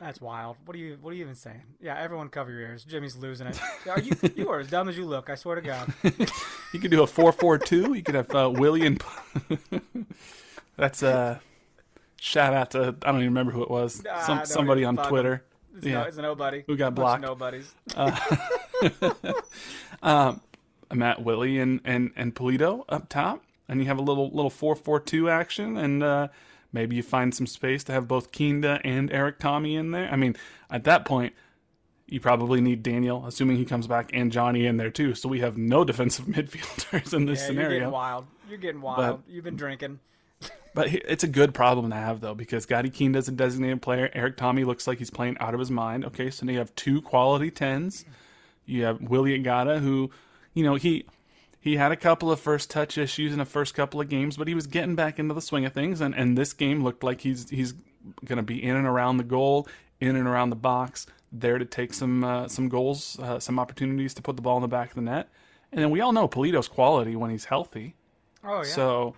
That's 0.03 0.21
wild. 0.21 0.57
What 0.65 0.75
are 0.75 0.81
you 0.81 0.99
What 1.01 1.13
are 1.13 1.15
you 1.15 1.23
even 1.23 1.37
saying? 1.37 1.63
Yeah, 1.81 1.97
everyone 1.97 2.29
cover 2.29 2.51
your 2.51 2.63
ears. 2.63 2.83
Jimmy's 2.85 3.15
losing 3.15 3.47
it. 3.47 3.61
Are 3.89 4.01
you 4.01 4.17
You 4.35 4.51
are 4.51 4.59
as 4.59 4.69
dumb 4.69 4.89
as 4.89 4.97
you 4.97 5.05
look. 5.05 5.31
I 5.31 5.37
swear 5.37 5.55
to 5.55 5.61
God. 5.61 5.95
you 6.73 6.81
could 6.81 6.91
do 6.91 7.05
a 7.05 7.07
four-four-two. 7.07 7.95
You 7.95 8.03
could 8.03 8.17
have 8.17 8.35
uh, 8.35 8.51
Willie 8.53 8.85
and. 8.85 9.01
That's 10.77 11.05
uh 11.05 11.39
Shout 12.17 12.53
out 12.53 12.73
to 12.73 12.97
I 13.03 13.13
don't 13.13 13.21
even 13.21 13.29
remember 13.29 13.53
who 13.53 13.63
it 13.63 13.71
was. 13.71 14.03
Some, 14.27 14.45
somebody 14.45 14.85
on 14.85 14.97
Twitter. 14.97 15.45
It's 15.77 15.87
yeah, 15.87 15.93
no, 15.93 16.03
it's 16.03 16.17
nobody. 16.17 16.65
Who 16.67 16.77
got 16.77 16.97
blocked? 16.97 17.23
Nobodies. 17.23 17.73
Uh, 17.95 18.19
um, 20.03 20.41
Matt 20.93 21.23
Willie 21.23 21.61
and 21.61 21.81
and 21.85 22.11
and 22.17 22.35
Pulido 22.35 22.85
up 22.89 23.09
top, 23.09 23.45
and 23.69 23.81
you 23.81 23.87
have 23.87 23.99
a 23.99 24.03
little 24.03 24.31
little 24.31 24.51
four 24.51 24.75
four 24.75 24.99
two 24.99 25.31
action, 25.31 25.77
and 25.77 26.03
uh, 26.03 26.29
maybe 26.73 26.97
you 26.97 27.03
find 27.03 27.35
some 27.35 27.47
space 27.47 27.85
to 27.85 27.93
have 27.93 28.09
both 28.09 28.33
Kinda 28.33 28.81
and 28.85 29.11
Erik 29.13 29.39
Thommy 29.39 29.79
in 29.79 29.91
there. 29.91 30.09
I 30.11 30.17
mean, 30.17 30.37
at 30.71 30.85
that 30.85 31.05
point, 31.05 31.35
you 32.07 32.21
probably 32.21 32.61
need 32.61 32.83
Daniel, 32.83 33.25
assuming 33.27 33.57
he 33.57 33.65
comes 33.65 33.87
back, 33.87 34.11
and 34.13 34.31
Johnny 34.31 34.67
in 34.67 34.77
there 34.77 34.91
too. 34.91 35.15
So 35.15 35.29
we 35.29 35.41
have 35.41 35.57
no 35.57 35.85
defensive 35.93 36.27
midfielders 36.27 37.15
in 37.15 37.27
this 37.27 37.41
yeah, 37.41 37.47
scenario. 37.47 37.71
You're 37.71 37.79
getting 37.81 37.93
wild. 37.93 38.27
You're 38.49 38.59
getting 38.59 38.81
wild. 38.81 39.23
But, 39.25 39.33
You've 39.33 39.45
been 39.45 39.57
drinking. 39.57 40.01
But 40.75 40.89
it's 40.89 41.23
a 41.23 41.29
good 41.29 41.53
problem 41.53 41.91
to 41.91 41.97
have 41.97 42.23
though 42.23 42.35
because 42.35 42.65
Gadi 42.65 42.89
Kinda 42.89 43.19
is 43.19 43.29
a 43.29 43.33
designated 43.33 43.83
player. 43.83 44.09
Erik 44.15 44.39
Thommy 44.39 44.65
looks 44.65 44.87
like 44.87 44.97
he's 44.97 45.11
playing 45.11 45.37
out 45.39 45.53
of 45.53 45.61
his 45.61 45.71
mind. 45.71 46.07
Okay, 46.07 46.31
so 46.31 46.47
now 46.47 46.53
you 46.53 46.59
have 46.61 46.75
two 46.75 47.03
quality 47.03 47.51
tens. 47.51 48.07
You 48.65 48.85
have 48.85 49.03
Willie 49.03 49.39
Agada, 49.39 49.81
who, 49.81 50.11
you 50.55 50.65
know, 50.65 50.77
he 50.77 51.05
he 51.63 51.77
had 51.77 51.93
a 51.93 51.97
couple 51.97 52.33
of 52.33 52.41
first 52.41 52.71
touch 52.71 52.99
issues 52.99 53.33
in 53.33 53.39
the 53.39 53.45
first 53.45 53.75
couple 53.75 54.01
of 54.01 54.09
games, 54.09 54.37
but 54.37 54.49
he 54.49 54.55
was 54.55 54.67
getting 54.67 54.97
back 54.97 55.21
into 55.21 55.33
the 55.33 55.41
swing 55.41 55.65
of 55.65 55.73
things. 55.73 56.01
And, 56.01 56.13
and 56.13 56.37
this 56.37 56.53
game 56.53 56.83
looked 56.83 57.05
like 57.05 57.21
he's 57.21 57.49
he's 57.51 57.73
going 58.25 58.39
to 58.39 58.43
be 58.43 58.61
in 58.61 58.75
and 58.75 58.85
around 58.87 59.19
the 59.19 59.25
goal, 59.25 59.69
in 60.01 60.17
and 60.17 60.27
around 60.27 60.51
the 60.51 60.57
box, 60.57 61.07
there 61.31 61.59
to 61.59 61.65
take 61.65 61.95
some 61.95 62.25
uh, 62.25 62.49
some 62.49 62.69
goals, 62.69 63.17
uh, 63.21 63.39
some 63.39 63.61
opportunities 63.61 64.13
to 64.15 64.23
put 64.23 64.35
the 64.35 64.43
ball 64.43 64.57
in 64.57 64.63
the 64.63 64.69
back 64.69 64.89
of 64.89 64.97
the 64.97 65.03
net. 65.03 65.29
And 65.71 65.81
then 65.81 65.91
we 65.91 66.01
all 66.01 66.13
know 66.13 66.27
Pulido's 66.27 66.67
quality 66.67 67.15
when 67.15 67.31
he's 67.31 67.45
healthy. 67.45 67.95
Oh 68.43 68.59
yeah. 68.59 68.63
So 68.65 69.15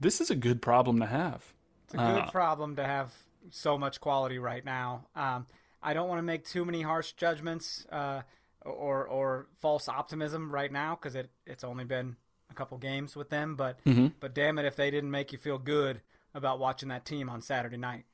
this 0.00 0.22
is 0.22 0.30
a 0.30 0.34
good 0.34 0.62
problem 0.62 1.00
to 1.00 1.06
have. 1.06 1.52
It's 1.84 1.94
a 1.94 1.98
good 1.98 2.22
uh, 2.22 2.30
problem 2.30 2.76
to 2.76 2.84
have 2.84 3.12
so 3.50 3.76
much 3.76 4.00
quality 4.00 4.38
right 4.38 4.64
now. 4.64 5.04
Um, 5.14 5.46
I 5.82 5.92
don't 5.92 6.08
want 6.08 6.18
to 6.18 6.22
make 6.22 6.46
too 6.46 6.64
many 6.64 6.80
harsh 6.80 7.12
judgments 7.12 7.86
uh, 7.92 8.22
or 8.64 9.06
or 9.06 9.46
false 9.60 9.88
optimism 9.88 10.50
right 10.50 10.72
now 10.72 10.98
because 11.00 11.14
it, 11.14 11.30
it's 11.46 11.64
only 11.64 11.84
been 11.84 12.16
a 12.50 12.54
couple 12.54 12.78
games 12.78 13.16
with 13.16 13.30
them. 13.30 13.56
But 13.56 13.84
mm-hmm. 13.84 14.08
but 14.20 14.34
damn 14.34 14.58
it, 14.58 14.64
if 14.64 14.76
they 14.76 14.90
didn't 14.90 15.10
make 15.10 15.32
you 15.32 15.38
feel 15.38 15.58
good 15.58 16.00
about 16.34 16.58
watching 16.58 16.88
that 16.88 17.04
team 17.04 17.28
on 17.28 17.40
Saturday 17.40 17.76
night. 17.76 18.04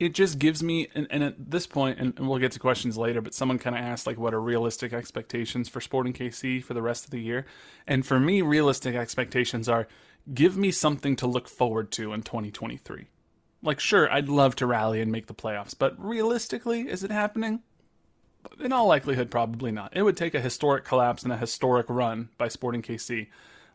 It 0.00 0.14
just 0.14 0.38
gives 0.38 0.62
me, 0.62 0.88
and, 0.94 1.06
and 1.10 1.22
at 1.22 1.50
this 1.50 1.66
point, 1.66 2.00
and, 2.00 2.18
and 2.18 2.28
we'll 2.28 2.38
get 2.38 2.52
to 2.52 2.58
questions 2.58 2.98
later, 2.98 3.20
but 3.20 3.34
someone 3.34 3.58
kind 3.58 3.76
of 3.76 3.82
asked, 3.82 4.06
like, 4.06 4.18
what 4.18 4.34
are 4.34 4.40
realistic 4.40 4.92
expectations 4.92 5.68
for 5.68 5.80
Sporting 5.80 6.12
KC 6.12 6.64
for 6.64 6.74
the 6.74 6.82
rest 6.82 7.04
of 7.04 7.10
the 7.10 7.20
year? 7.20 7.46
And 7.86 8.04
for 8.04 8.18
me, 8.18 8.42
realistic 8.42 8.96
expectations 8.96 9.68
are 9.68 9.86
give 10.32 10.56
me 10.56 10.70
something 10.70 11.14
to 11.16 11.26
look 11.26 11.46
forward 11.46 11.92
to 11.92 12.12
in 12.14 12.22
2023. 12.22 13.06
Like, 13.62 13.78
sure, 13.78 14.10
I'd 14.10 14.28
love 14.28 14.56
to 14.56 14.66
rally 14.66 15.00
and 15.00 15.12
make 15.12 15.26
the 15.26 15.34
playoffs, 15.34 15.74
but 15.78 15.94
realistically, 16.02 16.88
is 16.88 17.04
it 17.04 17.12
happening? 17.12 17.62
In 18.60 18.72
all 18.72 18.86
likelihood, 18.86 19.30
probably 19.30 19.72
not. 19.72 19.96
It 19.96 20.02
would 20.02 20.16
take 20.16 20.34
a 20.34 20.40
historic 20.40 20.84
collapse 20.84 21.22
and 21.22 21.32
a 21.32 21.36
historic 21.36 21.86
run 21.88 22.28
by 22.38 22.48
Sporting 22.48 22.82
KC 22.82 23.28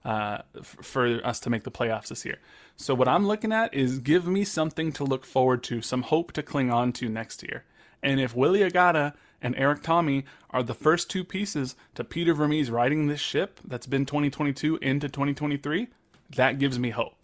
uh, 0.03 0.39
f- 0.57 0.77
for 0.81 1.21
us 1.25 1.39
to 1.41 1.49
make 1.49 1.63
the 1.63 1.71
playoffs 1.71 2.09
this 2.09 2.25
year. 2.25 2.37
So, 2.75 2.93
what 2.93 3.07
I'm 3.07 3.27
looking 3.27 3.51
at 3.51 3.73
is 3.73 3.99
give 3.99 4.27
me 4.27 4.43
something 4.43 4.91
to 4.93 5.03
look 5.03 5.25
forward 5.25 5.63
to, 5.63 5.81
some 5.81 6.03
hope 6.03 6.31
to 6.33 6.43
cling 6.43 6.71
on 6.71 6.91
to 6.93 7.09
next 7.09 7.43
year. 7.43 7.63
And 8.03 8.19
if 8.19 8.35
Willie 8.35 8.59
Agada 8.59 9.13
and 9.41 9.55
Erik 9.55 9.83
Thommy 9.83 10.23
are 10.51 10.63
the 10.63 10.73
first 10.73 11.09
two 11.09 11.23
pieces 11.23 11.75
to 11.95 12.03
Peter 12.03 12.33
Vermes 12.33 12.69
riding 12.69 13.07
this 13.07 13.19
ship 13.19 13.59
that's 13.65 13.87
been 13.87 14.05
2022 14.05 14.77
into 14.77 15.09
2023, 15.09 15.87
that 16.35 16.59
gives 16.59 16.77
me 16.77 16.91
hope. 16.91 17.15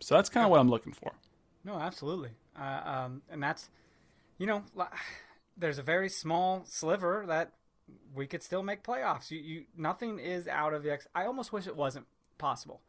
So 0.00 0.14
that's 0.14 0.28
kind 0.28 0.44
of 0.44 0.50
what 0.50 0.60
I'm 0.60 0.70
looking 0.70 0.92
for. 0.92 1.12
No, 1.64 1.74
absolutely. 1.74 2.30
Uh, 2.58 2.80
um, 2.84 3.22
and 3.30 3.42
that's, 3.42 3.68
you 4.38 4.46
know, 4.46 4.64
there's 5.60 5.78
a 5.78 5.82
very 5.82 6.08
small 6.08 6.64
sliver 6.66 7.24
that 7.28 7.52
we 8.14 8.26
could 8.26 8.42
still 8.42 8.62
make 8.62 8.82
playoffs. 8.82 9.30
You, 9.30 9.38
you, 9.38 9.64
nothing 9.76 10.18
is 10.18 10.48
out 10.48 10.74
of 10.74 10.82
the. 10.82 10.92
Ex- 10.92 11.06
I 11.14 11.26
almost 11.26 11.52
wish 11.52 11.66
it 11.66 11.76
wasn't 11.76 12.06
possible. 12.38 12.80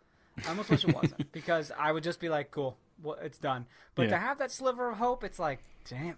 I 0.45 0.49
almost 0.49 0.69
wish 0.69 0.85
it 0.85 0.95
wasn't 1.01 1.31
because 1.31 1.71
I 1.77 1.91
would 1.91 2.03
just 2.03 2.19
be 2.19 2.29
like, 2.29 2.51
cool, 2.51 2.77
well, 3.03 3.17
it's 3.21 3.37
done. 3.37 3.65
But 3.95 4.03
Yeah. 4.03 4.09
to 4.11 4.17
have 4.17 4.37
that 4.39 4.51
sliver 4.51 4.89
of 4.89 4.97
hope, 4.97 5.23
it's 5.23 5.39
like, 5.39 5.59
damn 5.89 6.07
it. 6.09 6.15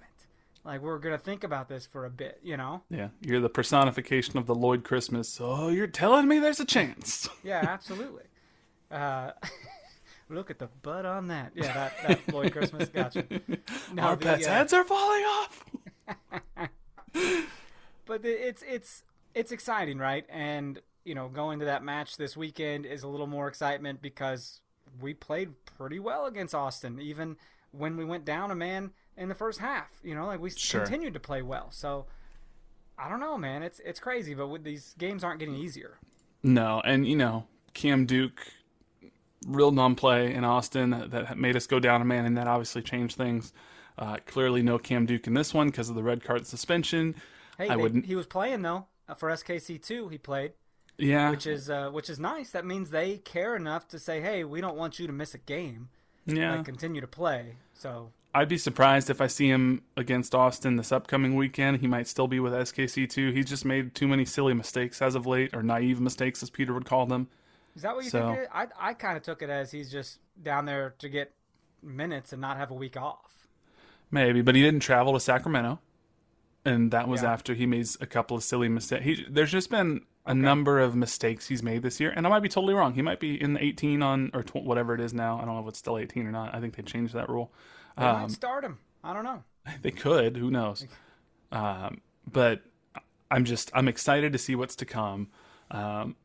Like 0.65 0.81
we're 0.81 0.99
gonna 0.99 1.17
think 1.17 1.43
about 1.43 1.67
this 1.67 1.85
for 1.85 2.05
a 2.05 2.09
bit, 2.09 2.39
you 2.41 2.55
know? 2.55 2.83
Yeah, 2.89 3.09
you're 3.21 3.41
the 3.41 3.49
personification 3.49 4.37
of 4.37 4.45
the 4.45 4.55
Lloyd 4.55 4.85
Christmas. 4.85 5.27
So 5.27 5.67
you're 5.67 5.87
telling 5.87 6.25
me 6.27 6.39
there's 6.39 6.61
a 6.61 6.65
chance? 6.65 7.27
Yeah, 7.43 7.65
absolutely. 7.67 8.23
uh, 8.89 9.31
look 10.29 10.49
at 10.49 10.59
the 10.59 10.67
butt 10.81 11.05
on 11.05 11.27
that. 11.27 11.51
Yeah, 11.53 11.73
that, 11.73 11.93
that 12.07 12.33
Lloyd 12.33 12.53
Christmas. 12.53 12.87
Gotcha. 12.87 13.25
No, 13.93 14.03
Our 14.03 14.15
the, 14.15 14.23
pets' 14.25 14.47
uh, 14.47 14.51
heads 14.51 14.71
are 14.71 14.85
falling 14.85 15.23
off. 15.23 15.65
but 18.05 18.25
it's 18.25 18.63
it's 18.63 19.03
it's 19.33 19.51
exciting, 19.51 19.97
right? 19.97 20.25
And 20.29 20.79
you 21.05 21.15
know, 21.15 21.27
going 21.27 21.59
to 21.59 21.65
that 21.65 21.83
match 21.83 22.17
this 22.17 22.37
weekend 22.37 22.85
is 22.85 23.03
a 23.03 23.07
little 23.07 23.27
more 23.27 23.47
excitement 23.47 24.01
because 24.01 24.61
we 25.01 25.13
played 25.13 25.49
pretty 25.77 25.99
well 25.99 26.25
against 26.25 26.55
Austin, 26.55 26.99
even 26.99 27.35
when 27.71 27.97
we 27.97 28.05
went 28.05 28.25
down 28.25 28.51
a 28.51 28.55
man 28.55 28.91
in 29.17 29.29
the 29.29 29.35
first 29.35 29.59
half. 29.59 29.89
You 30.03 30.15
know, 30.15 30.27
like 30.27 30.39
we 30.39 30.49
Sure. 30.49 30.81
continued 30.81 31.13
to 31.13 31.19
play 31.19 31.41
well. 31.41 31.71
So 31.71 32.05
I 32.97 33.09
don't 33.09 33.19
know, 33.19 33.37
man. 33.37 33.63
It's 33.63 33.79
it's 33.79 33.99
crazy, 33.99 34.33
but 34.33 34.47
with 34.47 34.63
these 34.63 34.95
games 34.97 35.23
aren't 35.23 35.39
getting 35.39 35.55
easier. 35.55 35.97
No, 36.43 36.81
and 36.85 37.07
you 37.07 37.15
know, 37.15 37.45
Cam 37.73 38.05
Duke, 38.05 38.47
real 39.47 39.71
non-play 39.71 40.33
in 40.33 40.43
Austin 40.43 40.91
that, 40.91 41.11
that 41.11 41.37
made 41.37 41.55
us 41.55 41.67
go 41.67 41.79
down 41.79 42.01
a 42.01 42.05
man, 42.05 42.25
and 42.25 42.37
that 42.37 42.47
obviously 42.47 42.81
changed 42.81 43.15
things. 43.17 43.53
Uh, 43.97 44.17
clearly, 44.25 44.61
no 44.63 44.77
Cam 44.79 45.05
Duke 45.05 45.27
in 45.27 45.33
this 45.33 45.53
one 45.53 45.67
because 45.67 45.89
of 45.89 45.95
the 45.95 46.03
red 46.03 46.23
card 46.23 46.45
suspension. 46.47 47.15
Hey, 47.57 47.69
I 47.69 47.75
they- 47.75 47.81
wouldn't- 47.81 48.05
he 48.05 48.15
was 48.15 48.25
playing 48.25 48.61
though 48.63 48.87
uh, 49.07 49.13
for 49.13 49.29
SKC 49.29 49.77
two. 49.81 50.09
He 50.09 50.17
played. 50.17 50.53
Yeah, 50.97 51.31
which 51.31 51.47
is 51.47 51.69
uh, 51.69 51.89
which 51.91 52.09
is 52.09 52.19
nice. 52.19 52.51
That 52.51 52.65
means 52.65 52.89
they 52.91 53.17
care 53.17 53.55
enough 53.55 53.87
to 53.89 53.99
say, 53.99 54.21
"Hey, 54.21 54.43
we 54.43 54.61
don't 54.61 54.77
want 54.77 54.99
you 54.99 55.07
to 55.07 55.13
miss 55.13 55.33
a 55.33 55.39
game. 55.39 55.89
yeah. 56.25 56.55
Like, 56.57 56.65
continue 56.65 57.01
to 57.01 57.07
play." 57.07 57.57
So 57.73 58.11
I'd 58.35 58.47
be 58.49 58.57
surprised 58.59 59.09
if 59.09 59.19
I 59.19 59.27
see 59.27 59.47
him 59.49 59.81
against 59.97 60.33
Austin 60.35 60.75
this 60.75 60.91
upcoming 60.91 61.35
weekend. 61.35 61.77
He 61.81 61.87
might 61.87 62.07
still 62.07 62.27
be 62.27 62.39
with 62.39 62.53
SKC 62.53 63.07
two. 63.09 63.31
He's 63.31 63.45
just 63.47 63.65
made 63.65 63.95
too 63.95 64.07
many 64.07 64.23
silly 64.25 64.53
mistakes 64.53 65.01
as 65.01 65.15
of 65.15 65.25
late, 65.25 65.55
or 65.55 65.63
naive 65.63 65.99
mistakes, 65.99 66.43
as 66.43 66.49
Peter 66.51 66.73
would 66.73 66.85
call 66.85 67.05
them. 67.07 67.27
is 67.75 67.81
that 67.81 67.95
what 67.95 68.03
you 68.05 68.11
So- 68.11 68.33
think? 68.35 68.47
I 68.53 68.67
I 68.79 68.93
kind 68.93 69.17
of 69.17 69.23
took 69.23 69.41
it 69.41 69.49
as 69.49 69.71
he's 69.71 69.91
just 69.91 70.19
down 70.43 70.65
there 70.65 70.93
to 70.99 71.09
get 71.09 71.33
minutes 71.81 72.31
and 72.33 72.41
not 72.41 72.57
have 72.57 72.69
a 72.71 72.75
week 72.75 72.97
off. 72.97 73.42
Maybe, 74.13 74.41
but 74.41 74.53
he 74.53 74.61
didn't 74.61 74.81
travel 74.81 75.13
to 75.13 75.19
Sacramento, 75.19 75.79
and 76.65 76.91
that 76.91 77.07
was 77.07 77.23
Yeah. 77.23 77.33
after 77.33 77.55
he 77.55 77.65
made 77.65 77.87
a 77.99 78.05
couple 78.05 78.37
of 78.37 78.43
silly 78.43 78.69
mistakes. 78.69 79.03
He, 79.03 79.25
there's 79.27 79.51
just 79.51 79.71
been 79.71 80.01
a 80.27 80.35
number 80.35 80.79
of 80.79 80.95
mistakes 80.95 81.47
he's 81.47 81.63
made 81.63 81.81
this 81.81 81.99
year, 81.99 82.13
and 82.15 82.25
I 82.27 82.29
might 82.29 82.41
be 82.41 82.47
totally 82.47 82.75
wrong. 82.75 82.93
He 82.93 83.01
might 83.01 83.19
be 83.19 83.41
in 83.41 83.53
the 83.55 83.63
18 83.63 84.03
on 84.03 84.29
or 84.35 84.43
tw- 84.43 84.57
whatever 84.63 84.93
it 84.93 85.01
is 85.01 85.13
now. 85.15 85.37
I 85.41 85.45
don't 85.45 85.55
know 85.55 85.61
if 85.61 85.67
it's 85.67 85.79
still 85.79 85.97
18 85.97 86.27
or 86.27 86.31
not. 86.31 86.53
I 86.53 86.59
think 86.59 86.75
they 86.75 86.83
changed 86.83 87.13
that 87.15 87.27
rule. 87.27 87.51
They 87.97 88.05
Um, 88.05 88.21
might 88.21 88.31
start 88.31 88.63
him. 88.63 88.77
I 89.03 89.13
don't 89.13 89.23
know. 89.25 89.43
They 89.81 89.91
could. 89.91 90.37
Who 90.37 90.51
knows? 90.51 90.85
Um, 91.51 92.01
but 92.31 92.61
I'm 93.31 93.45
just 93.45 93.71
I'm 93.73 93.87
excited 93.87 94.31
to 94.33 94.37
see 94.37 94.55
what's 94.55 94.75
to 94.77 94.85
come. 94.85 95.29
Um, 95.71 96.15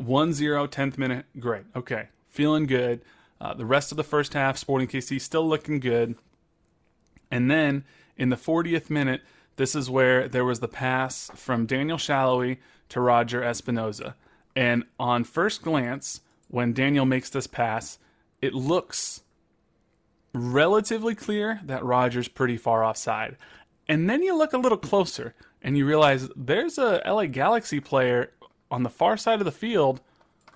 1-0, 0.00 0.68
10th 0.68 0.98
minute, 0.98 1.26
great. 1.40 1.64
Okay, 1.74 2.08
feeling 2.28 2.66
good. 2.66 3.02
Uh, 3.40 3.54
the 3.54 3.66
rest 3.66 3.90
of 3.90 3.96
the 3.96 4.04
first 4.04 4.34
half, 4.34 4.56
Sporting 4.56 4.86
KC 4.88 5.20
still 5.20 5.46
looking 5.48 5.80
good. 5.80 6.14
And 7.30 7.50
then 7.50 7.84
in 8.16 8.28
the 8.28 8.36
40th 8.36 8.90
minute, 8.90 9.22
this 9.56 9.74
is 9.74 9.88
where 9.88 10.28
there 10.28 10.44
was 10.44 10.60
the 10.60 10.68
pass 10.68 11.30
from 11.34 11.66
Daniel 11.66 11.98
Salloi 11.98 12.58
to 12.88 13.00
Roger 13.00 13.40
Espinoza. 13.40 14.14
And 14.56 14.84
on 14.98 15.24
first 15.24 15.62
glance, 15.62 16.20
when 16.48 16.72
Daniel 16.72 17.04
makes 17.04 17.30
this 17.30 17.46
pass, 17.46 17.98
it 18.40 18.54
looks 18.54 19.22
relatively 20.32 21.14
clear 21.14 21.60
that 21.64 21.84
Roger's 21.84 22.28
pretty 22.28 22.56
far 22.56 22.84
offside. 22.84 23.36
And 23.88 24.08
then 24.08 24.22
you 24.22 24.36
look 24.36 24.52
a 24.52 24.58
little 24.58 24.78
closer 24.78 25.34
and 25.62 25.76
you 25.78 25.86
realize 25.86 26.28
there's 26.36 26.78
a 26.78 27.02
LA 27.06 27.26
Galaxy 27.26 27.80
player 27.80 28.32
on 28.70 28.82
the 28.82 28.90
far 28.90 29.16
side 29.16 29.38
of 29.38 29.44
the 29.44 29.52
field 29.52 30.00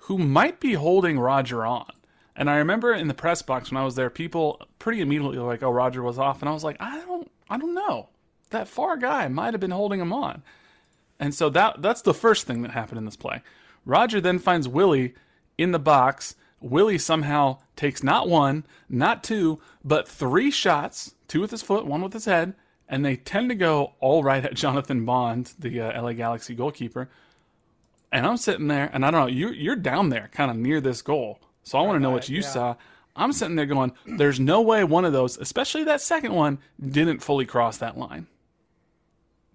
who 0.01 0.17
might 0.17 0.59
be 0.59 0.73
holding 0.73 1.19
Roger 1.19 1.65
on. 1.65 1.91
And 2.39 2.49
I 2.49 2.55
remember 2.55 2.93
in 2.93 3.09
the 3.09 3.13
press 3.13 3.41
box 3.41 3.69
when 3.69 3.77
I 3.77 3.83
was 3.83 3.95
there, 3.95 4.09
people 4.09 4.61
pretty 4.79 5.01
immediately 5.01 5.37
were 5.37 5.45
like, 5.45 5.61
"Oh, 5.61 5.71
Roger 5.71 6.01
was 6.01 6.17
off," 6.17 6.41
and 6.41 6.47
I 6.47 6.53
was 6.53 6.63
like, 6.63 6.77
"I 6.79 7.01
don't, 7.01 7.29
I 7.49 7.57
don't 7.57 7.75
know. 7.75 8.07
That 8.51 8.69
far 8.69 8.95
guy 8.95 9.27
might 9.27 9.53
have 9.53 9.59
been 9.59 9.71
holding 9.71 9.99
him 9.99 10.13
on." 10.13 10.41
And 11.19 11.35
so 11.35 11.49
that 11.49 11.81
that's 11.81 12.01
the 12.01 12.13
first 12.13 12.47
thing 12.47 12.61
that 12.61 12.71
happened 12.71 12.97
in 12.97 13.03
this 13.03 13.17
play. 13.17 13.43
Roger 13.85 14.21
then 14.21 14.39
finds 14.39 14.69
Willie 14.69 15.15
in 15.57 15.73
the 15.73 15.79
box. 15.79 16.35
Willie 16.61 16.97
somehow 16.97 17.57
takes 17.75 18.03
not 18.03 18.29
one, 18.29 18.65
not 18.87 19.21
two, 19.21 19.59
but 19.83 20.07
three 20.07 20.49
shots, 20.49 21.15
two 21.27 21.41
with 21.41 21.51
his 21.51 21.61
foot, 21.61 21.85
one 21.85 22.01
with 22.01 22.13
his 22.13 22.25
head, 22.25 22.53
and 22.87 23.03
they 23.03 23.17
tend 23.17 23.49
to 23.49 23.55
go 23.55 23.95
all 23.99 24.23
right 24.23 24.45
at 24.45 24.53
Jonathan 24.55 25.03
Bond, 25.05 25.53
the 25.59 25.81
uh, 25.81 26.01
LA 26.01 26.13
Galaxy 26.13 26.55
goalkeeper. 26.55 27.09
And 28.13 28.25
I'm 28.25 28.37
sitting 28.37 28.67
there, 28.67 28.89
and 28.93 29.05
I 29.05 29.11
don't 29.11 29.21
know, 29.21 29.27
you, 29.27 29.49
you're 29.49 29.75
down 29.75 30.07
there 30.07 30.29
kind 30.31 30.49
of 30.49 30.55
near 30.57 30.79
this 30.79 31.01
goal. 31.01 31.39
So 31.69 31.77
I 31.77 31.83
want 31.83 31.97
to 31.97 31.99
know 31.99 32.09
what 32.09 32.27
you 32.27 32.41
yeah. 32.41 32.47
saw. 32.47 32.75
I'm 33.15 33.31
sitting 33.31 33.55
there 33.55 33.67
going, 33.67 33.91
there's 34.07 34.39
no 34.39 34.61
way 34.61 34.83
one 34.83 35.05
of 35.05 35.13
those, 35.13 35.37
especially 35.37 35.83
that 35.83 36.01
second 36.01 36.33
one, 36.33 36.57
didn't 36.83 37.19
fully 37.19 37.45
cross 37.45 37.77
that 37.77 37.95
line. 37.95 38.25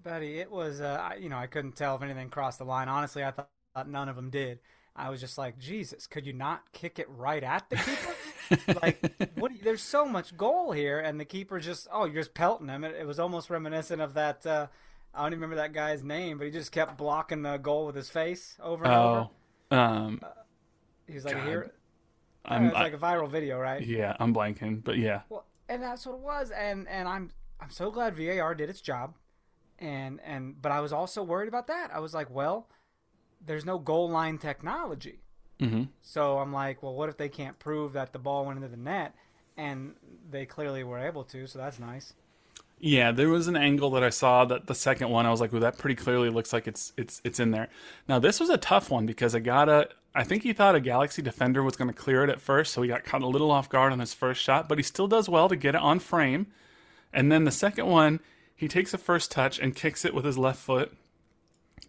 Buddy, 0.05 0.39
it 0.39 0.49
was, 0.49 0.81
uh, 0.81 1.09
I, 1.11 1.17
you 1.17 1.29
know, 1.29 1.39
I 1.39 1.49
couldn't 1.49 1.75
tell 1.75 1.97
if 1.97 2.03
anything 2.03 2.29
crossed 2.29 2.59
the 2.59 2.65
line. 2.65 2.89
Honestly, 2.89 3.25
I 3.25 3.33
thought, 3.33 3.49
none 3.89 4.09
of 4.09 4.15
them 4.15 4.31
did. 4.31 4.61
I 4.95 5.11
was 5.11 5.19
just 5.21 5.39
like, 5.39 5.59
Jesus, 5.59 6.07
could 6.07 6.25
you 6.25 6.33
not 6.33 6.71
kick 6.73 7.01
it 7.01 7.09
right 7.11 7.43
at 7.43 7.69
the 7.69 7.77
keeper? 7.77 8.79
like, 8.83 9.33
what? 9.35 9.51
you- 9.53 9.59
There's 9.65 9.83
so 9.83 10.05
much 10.05 10.37
goal 10.37 10.71
here, 10.71 11.01
and 11.01 11.19
the 11.19 11.25
keeper 11.25 11.59
just, 11.59 11.89
oh, 11.93 12.05
you're 12.05 12.23
just 12.23 12.35
pelting 12.35 12.69
him. 12.69 12.85
It, 12.85 12.95
it 12.95 13.07
was 13.07 13.19
almost 13.19 13.51
reminiscent 13.51 14.01
of 14.01 14.15
that. 14.15 14.47
Uh, 14.47 14.69
I 15.13 15.23
don't 15.23 15.33
even 15.33 15.41
remember 15.41 15.57
that 15.57 15.73
guy's 15.73 16.05
name, 16.05 16.39
but 16.39 16.45
he 16.45 16.53
just 16.53 16.71
kept 16.71 16.97
blocking 16.97 17.43
the 17.43 17.57
goal 17.57 17.87
with 17.87 17.97
his 17.97 18.09
face 18.11 18.57
over 18.63 18.85
and 18.85 18.95
over. 18.95 19.29
Oh, 19.73 19.77
um, 19.77 20.21
He 21.09 21.15
was 21.15 21.25
like, 21.25 21.35
God. 21.35 21.47
here. 21.49 21.73
I'm, 22.45 22.67
it's 22.67 22.75
like 22.75 22.93
a 22.95 22.99
viral 22.99 23.29
video, 23.31 23.59
right? 23.59 23.85
yeah, 23.85 24.17
I'm 24.21 24.35
blanking, 24.35 24.83
but 24.85 24.99
yeah, 24.99 25.23
Well, 25.29 25.45
and 25.69 25.83
that's 25.83 26.05
what 26.07 26.15
it 26.15 26.21
was, 26.21 26.51
and 26.51 26.87
and 26.89 27.09
I'm 27.09 27.31
I'm 27.61 27.71
so 27.71 27.91
glad 27.91 28.15
VAR 28.17 28.55
did 28.55 28.69
its 28.69 28.81
job, 28.81 29.15
and 29.79 30.21
and 30.25 30.61
but 30.61 30.73
I 30.73 30.81
was 30.81 30.93
also 30.93 31.23
worried 31.23 31.49
about 31.49 31.67
that. 31.69 31.91
I 31.95 32.01
was 32.01 32.13
like, 32.15 32.29
well, 32.31 32.69
there's 33.45 33.65
no 33.65 33.79
goal 33.79 34.11
line 34.11 34.39
technology, 34.39 35.21
Mhm. 35.61 35.89
so 36.03 36.39
I'm 36.39 36.53
like, 36.53 36.83
well, 36.83 36.95
what 36.95 37.09
if 37.09 37.17
they 37.17 37.29
can't 37.29 37.59
prove 37.59 37.93
that 37.95 38.13
the 38.13 38.19
ball 38.19 38.45
went 38.45 38.59
into 38.59 38.69
the 38.69 38.77
net, 38.77 39.15
and 39.57 39.95
they 40.31 40.45
clearly 40.47 40.85
were 40.85 40.99
able 40.99 41.25
to, 41.25 41.47
so 41.47 41.59
that's 41.59 41.79
nice. 41.79 42.15
Yeah, 42.79 43.13
there 43.13 43.29
was 43.31 43.47
an 43.49 43.57
angle 43.57 43.91
that 43.91 44.03
I 44.03 44.11
saw 44.11 44.45
that 44.47 44.67
the 44.67 44.75
second 44.75 45.09
one 45.09 45.25
I 45.27 45.31
was 45.31 45.41
like, 45.41 45.53
"Well, 45.53 45.63
that 45.63 45.79
pretty 45.79 45.95
clearly 45.95 46.29
looks 46.29 46.53
like 46.53 46.67
it's 46.67 46.93
it's 46.99 47.21
it's 47.25 47.41
in 47.41 47.51
there." 47.53 47.69
Now 48.09 48.19
this 48.19 48.41
was 48.41 48.51
a 48.51 48.59
tough 48.59 48.91
one 48.91 49.07
because 49.07 49.33
Agada, 49.35 49.87
I 50.15 50.23
think 50.23 50.45
he 50.45 50.53
thought 50.53 50.77
a 50.77 50.81
Galaxy 50.81 51.23
defender 51.23 51.63
was 51.63 51.77
going 51.77 51.89
to 51.89 51.95
clear 51.95 52.23
it 52.23 52.31
at 52.31 52.41
first, 52.41 52.73
so 52.73 52.83
he 52.83 52.89
got 52.89 53.05
caught 53.05 53.23
a 53.23 53.27
little 53.27 53.51
off 53.51 53.69
guard 53.69 53.93
on 53.93 53.99
his 53.99 54.15
first 54.15 54.41
shot, 54.41 54.69
but 54.69 54.79
he 54.79 54.85
still 54.85 55.09
does 55.09 55.29
well 55.29 55.49
to 55.49 55.57
get 55.57 55.75
it 55.75 55.81
on 55.81 55.99
frame. 55.99 56.47
And 57.13 57.33
then 57.33 57.45
the 57.45 57.51
second 57.51 57.87
one, 57.87 58.21
he 58.55 58.69
takes 58.69 58.95
a 58.95 58.99
first 58.99 59.33
touch 59.33 59.59
and 59.59 59.75
kicks 59.75 60.05
it 60.05 60.15
with 60.15 60.25
his 60.25 60.39
left 60.39 60.61
foot, 60.61 60.93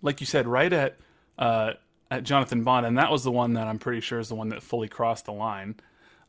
like 0.01 0.19
you 0.19 0.25
said, 0.25 0.47
right 0.47 0.73
at 0.73 0.97
uh, 1.37 1.73
at 2.09 2.23
Jonathan 2.23 2.63
Bond, 2.63 2.85
and 2.85 2.97
that 2.97 3.11
was 3.11 3.23
the 3.23 3.31
one 3.31 3.53
that 3.53 3.67
I'm 3.67 3.79
pretty 3.79 4.01
sure 4.01 4.19
is 4.19 4.29
the 4.29 4.35
one 4.35 4.49
that 4.49 4.63
fully 4.63 4.87
crossed 4.87 5.25
the 5.25 5.33
line. 5.33 5.75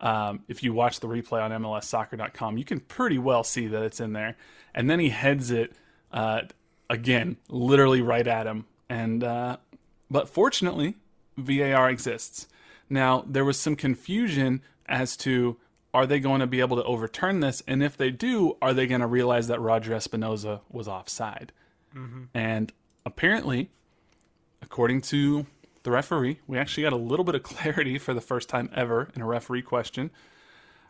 Um, 0.01 0.41
if 0.49 0.63
you 0.63 0.73
watch 0.73 1.01
the 1.01 1.09
replay 1.09 1.43
on 1.43 1.51
MLSsoccer.com, 1.51 2.59
you 2.59 2.65
can 2.65 2.81
pretty 2.81 3.19
well 3.19 3.45
see 3.45 3.67
that 3.69 3.83
it's 3.83 4.01
in 4.01 4.13
there. 4.13 4.37
And 4.75 4.91
then 4.91 5.01
he 5.01 5.09
heads 5.09 5.51
it 5.51 5.73
uh, 6.13 6.43
again, 6.91 7.37
literally 7.49 8.03
right 8.03 8.27
at 8.27 8.47
him. 8.47 8.67
And 8.89 9.25
uh, 9.25 9.57
but 10.11 10.29
fortunately, 10.29 10.97
VAR 11.37 11.91
exists. 11.91 12.47
Now 12.89 13.25
there 13.27 13.45
was 13.45 13.59
some 13.59 13.77
confusion 13.77 14.63
as 14.87 15.17
to 15.19 15.57
are 15.93 16.07
they 16.07 16.21
going 16.21 16.41
to 16.41 16.47
be 16.47 16.61
able 16.61 16.77
to 16.77 16.85
overturn 16.85 17.41
this, 17.41 17.63
and 17.67 17.83
if 17.83 17.97
they 17.97 18.11
do, 18.11 18.57
are 18.61 18.75
they 18.75 18.87
going 18.87 19.01
to 19.01 19.07
realize 19.07 19.49
that 19.49 19.61
Roger 19.61 19.93
Espinoza 19.93 20.61
was 20.71 20.87
offside? 20.87 21.53
And 22.35 22.71
apparently, 23.07 23.71
according 24.61 25.01
to 25.03 25.47
the 25.85 25.91
referee, 25.91 26.41
we 26.47 26.59
actually 26.59 26.83
got 26.83 26.93
a 26.93 26.97
little 26.97 27.25
bit 27.25 27.35
of 27.35 27.43
clarity 27.43 27.97
for 27.99 28.13
the 28.13 28.21
first 28.21 28.49
time 28.49 28.69
ever 28.75 29.09
in 29.15 29.23
a 29.23 29.27
referee 29.27 29.63
question. 29.63 30.11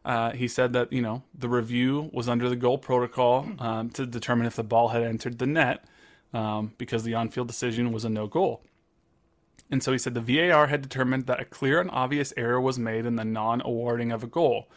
Uh, 0.05 0.33
he 0.33 0.49
said 0.49 0.73
that 0.73 0.93
you 0.93 1.03
know 1.03 1.23
the 1.35 1.49
review 1.49 2.11
was 2.13 2.29
under 2.29 2.49
the 2.49 2.57
goal 2.57 2.79
protocol 2.79 3.49
um, 3.59 3.91
to 3.91 4.07
determine 4.07 4.47
if 4.47 4.57
the 4.57 4.65
ball 4.65 4.89
had 4.89 5.03
entered 5.03 5.39
the 5.39 5.47
net 5.47 5.85
um, 6.33 6.73
because 6.79 7.05
the 7.05 7.15
on-field 7.15 7.47
decision 7.47 7.93
was 7.93 8.05
a 8.05 8.09
no 8.09 8.27
goal. 8.27 8.63
And 9.71 9.83
so 9.83 9.93
he 9.93 9.99
said 9.99 10.15
the 10.15 10.21
VAR 10.21 10.69
had 10.69 10.83
determined 10.83 11.27
that 11.27 11.41
a 11.41 11.45
clear 11.45 11.81
and 11.81 11.91
obvious 11.91 12.33
error 12.37 12.61
was 12.61 12.79
made 12.79 13.05
in 13.05 13.17
the 13.17 13.25
non-awarding 13.25 14.13
of 14.13 14.23
a 14.23 14.29
goal. 14.29 14.69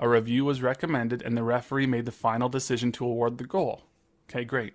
A 0.00 0.08
review 0.08 0.44
was 0.44 0.62
recommended, 0.62 1.22
and 1.22 1.36
the 1.36 1.42
referee 1.42 1.86
made 1.86 2.06
the 2.06 2.12
final 2.12 2.48
decision 2.48 2.92
to 2.92 3.04
award 3.04 3.38
the 3.38 3.44
goal. 3.44 3.82
Okay, 4.28 4.44
great. 4.44 4.74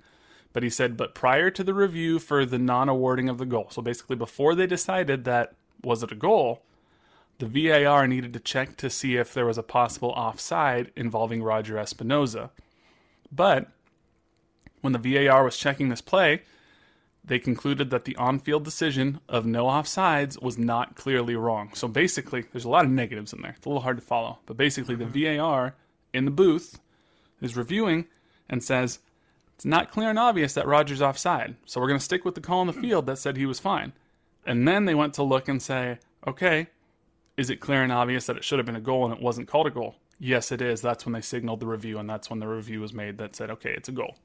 But 0.52 0.63
he 0.63 0.69
said, 0.69 0.97
but 0.97 1.15
prior 1.15 1.49
to 1.49 1.63
the 1.63 1.73
review 1.73 2.19
for 2.19 2.45
the 2.45 2.60
non 2.60 2.89
awarding 2.89 3.30
of 3.30 3.39
the 3.39 3.45
goal, 3.45 3.67
so 3.71 3.82
basically 3.82 4.15
before 4.15 4.54
they 4.54 4.67
decided 4.67 5.23
that 5.23 5.54
was 5.84 6.04
it 6.04 6.12
a 6.12 6.15
goal, 6.15 6.62
the 7.39 7.47
VAR 7.47 8.08
needed 8.08 8.34
to 8.34 8.39
check 8.39 8.78
to 8.78 8.89
see 8.89 9.17
if 9.17 9.34
there 9.34 9.45
was 9.45 9.58
a 9.58 9.63
possible 9.63 10.10
offside 10.10 10.91
involving 10.95 11.41
Roger 11.41 11.76
Espinoza. 11.76 12.52
But 13.32 13.67
when 14.82 14.93
the 14.93 14.99
VAR 14.99 15.43
was 15.43 15.58
checking 15.58 15.89
this 15.89 16.02
play, 16.02 16.43
they 17.25 17.39
concluded 17.39 17.89
that 17.89 18.05
the 18.05 18.15
on 18.17 18.39
field 18.39 18.63
decision 18.65 19.19
of 19.29 19.45
no 19.45 19.65
offsides 19.65 20.41
was 20.41 20.57
not 20.57 20.95
clearly 20.95 21.36
wrong. 21.36 21.71
So 21.73 21.88
basically, 21.88 22.45
there's 22.51 22.65
a 22.65 22.69
lot 22.69 22.86
of 22.86 22.91
negatives 22.91 23.31
in 23.31 23.41
there. 23.41 23.53
It's 23.57 23.65
a 23.65 23.69
little 23.69 23.81
hard 23.81 23.97
to 23.97 24.03
follow. 24.03 24.39
But 24.45 24.57
basically, 24.57 24.95
the 24.95 25.05
mm-hmm. 25.05 25.38
VAR 25.38 25.75
in 26.13 26.25
the 26.25 26.31
booth 26.31 26.79
is 27.41 27.55
reviewing 27.55 28.05
and 28.49 28.62
says, 28.62 28.99
it's 29.55 29.65
not 29.65 29.91
clear 29.91 30.09
and 30.09 30.19
obvious 30.19 30.53
that 30.53 30.67
Rogers 30.67 31.01
offside. 31.01 31.55
So 31.65 31.79
we're 31.79 31.88
going 31.88 31.99
to 31.99 32.03
stick 32.03 32.25
with 32.25 32.36
the 32.36 32.41
call 32.41 32.59
on 32.59 32.67
the 32.67 32.73
field 32.73 33.05
that 33.05 33.17
said 33.17 33.38
he 33.38 33.45
was 33.45 33.59
fine. 33.59 33.93
And 34.45 34.67
then 34.67 34.86
they 34.86 34.95
went 34.95 35.13
to 35.13 35.23
look 35.23 35.47
and 35.47 35.62
say, 35.62 35.99
okay, 36.27 36.67
is 37.38 37.49
it 37.49 37.62
clear 37.62 37.83
and 37.83 37.91
obvious 37.91 38.25
that 38.25 38.36
it 38.36 38.43
should 38.43 38.59
have 38.59 38.65
been 38.65 38.75
a 38.75 38.81
goal 38.81 39.05
and 39.05 39.13
it 39.13 39.21
wasn't 39.21 39.47
called 39.47 39.67
a 39.67 39.71
goal? 39.71 39.95
Yes, 40.19 40.51
it 40.51 40.62
is. 40.62 40.81
That's 40.81 41.05
when 41.05 41.13
they 41.13 41.21
signaled 41.21 41.59
the 41.59 41.65
review, 41.65 41.97
and 41.97 42.09
that's 42.09 42.29
when 42.29 42.39
the 42.39 42.47
review 42.47 42.79
was 42.81 42.93
made 42.93 43.17
that 43.17 43.36
said, 43.36 43.49
okay, 43.49 43.71
it's 43.71 43.89
a 43.89 43.93
goal. 43.93 44.15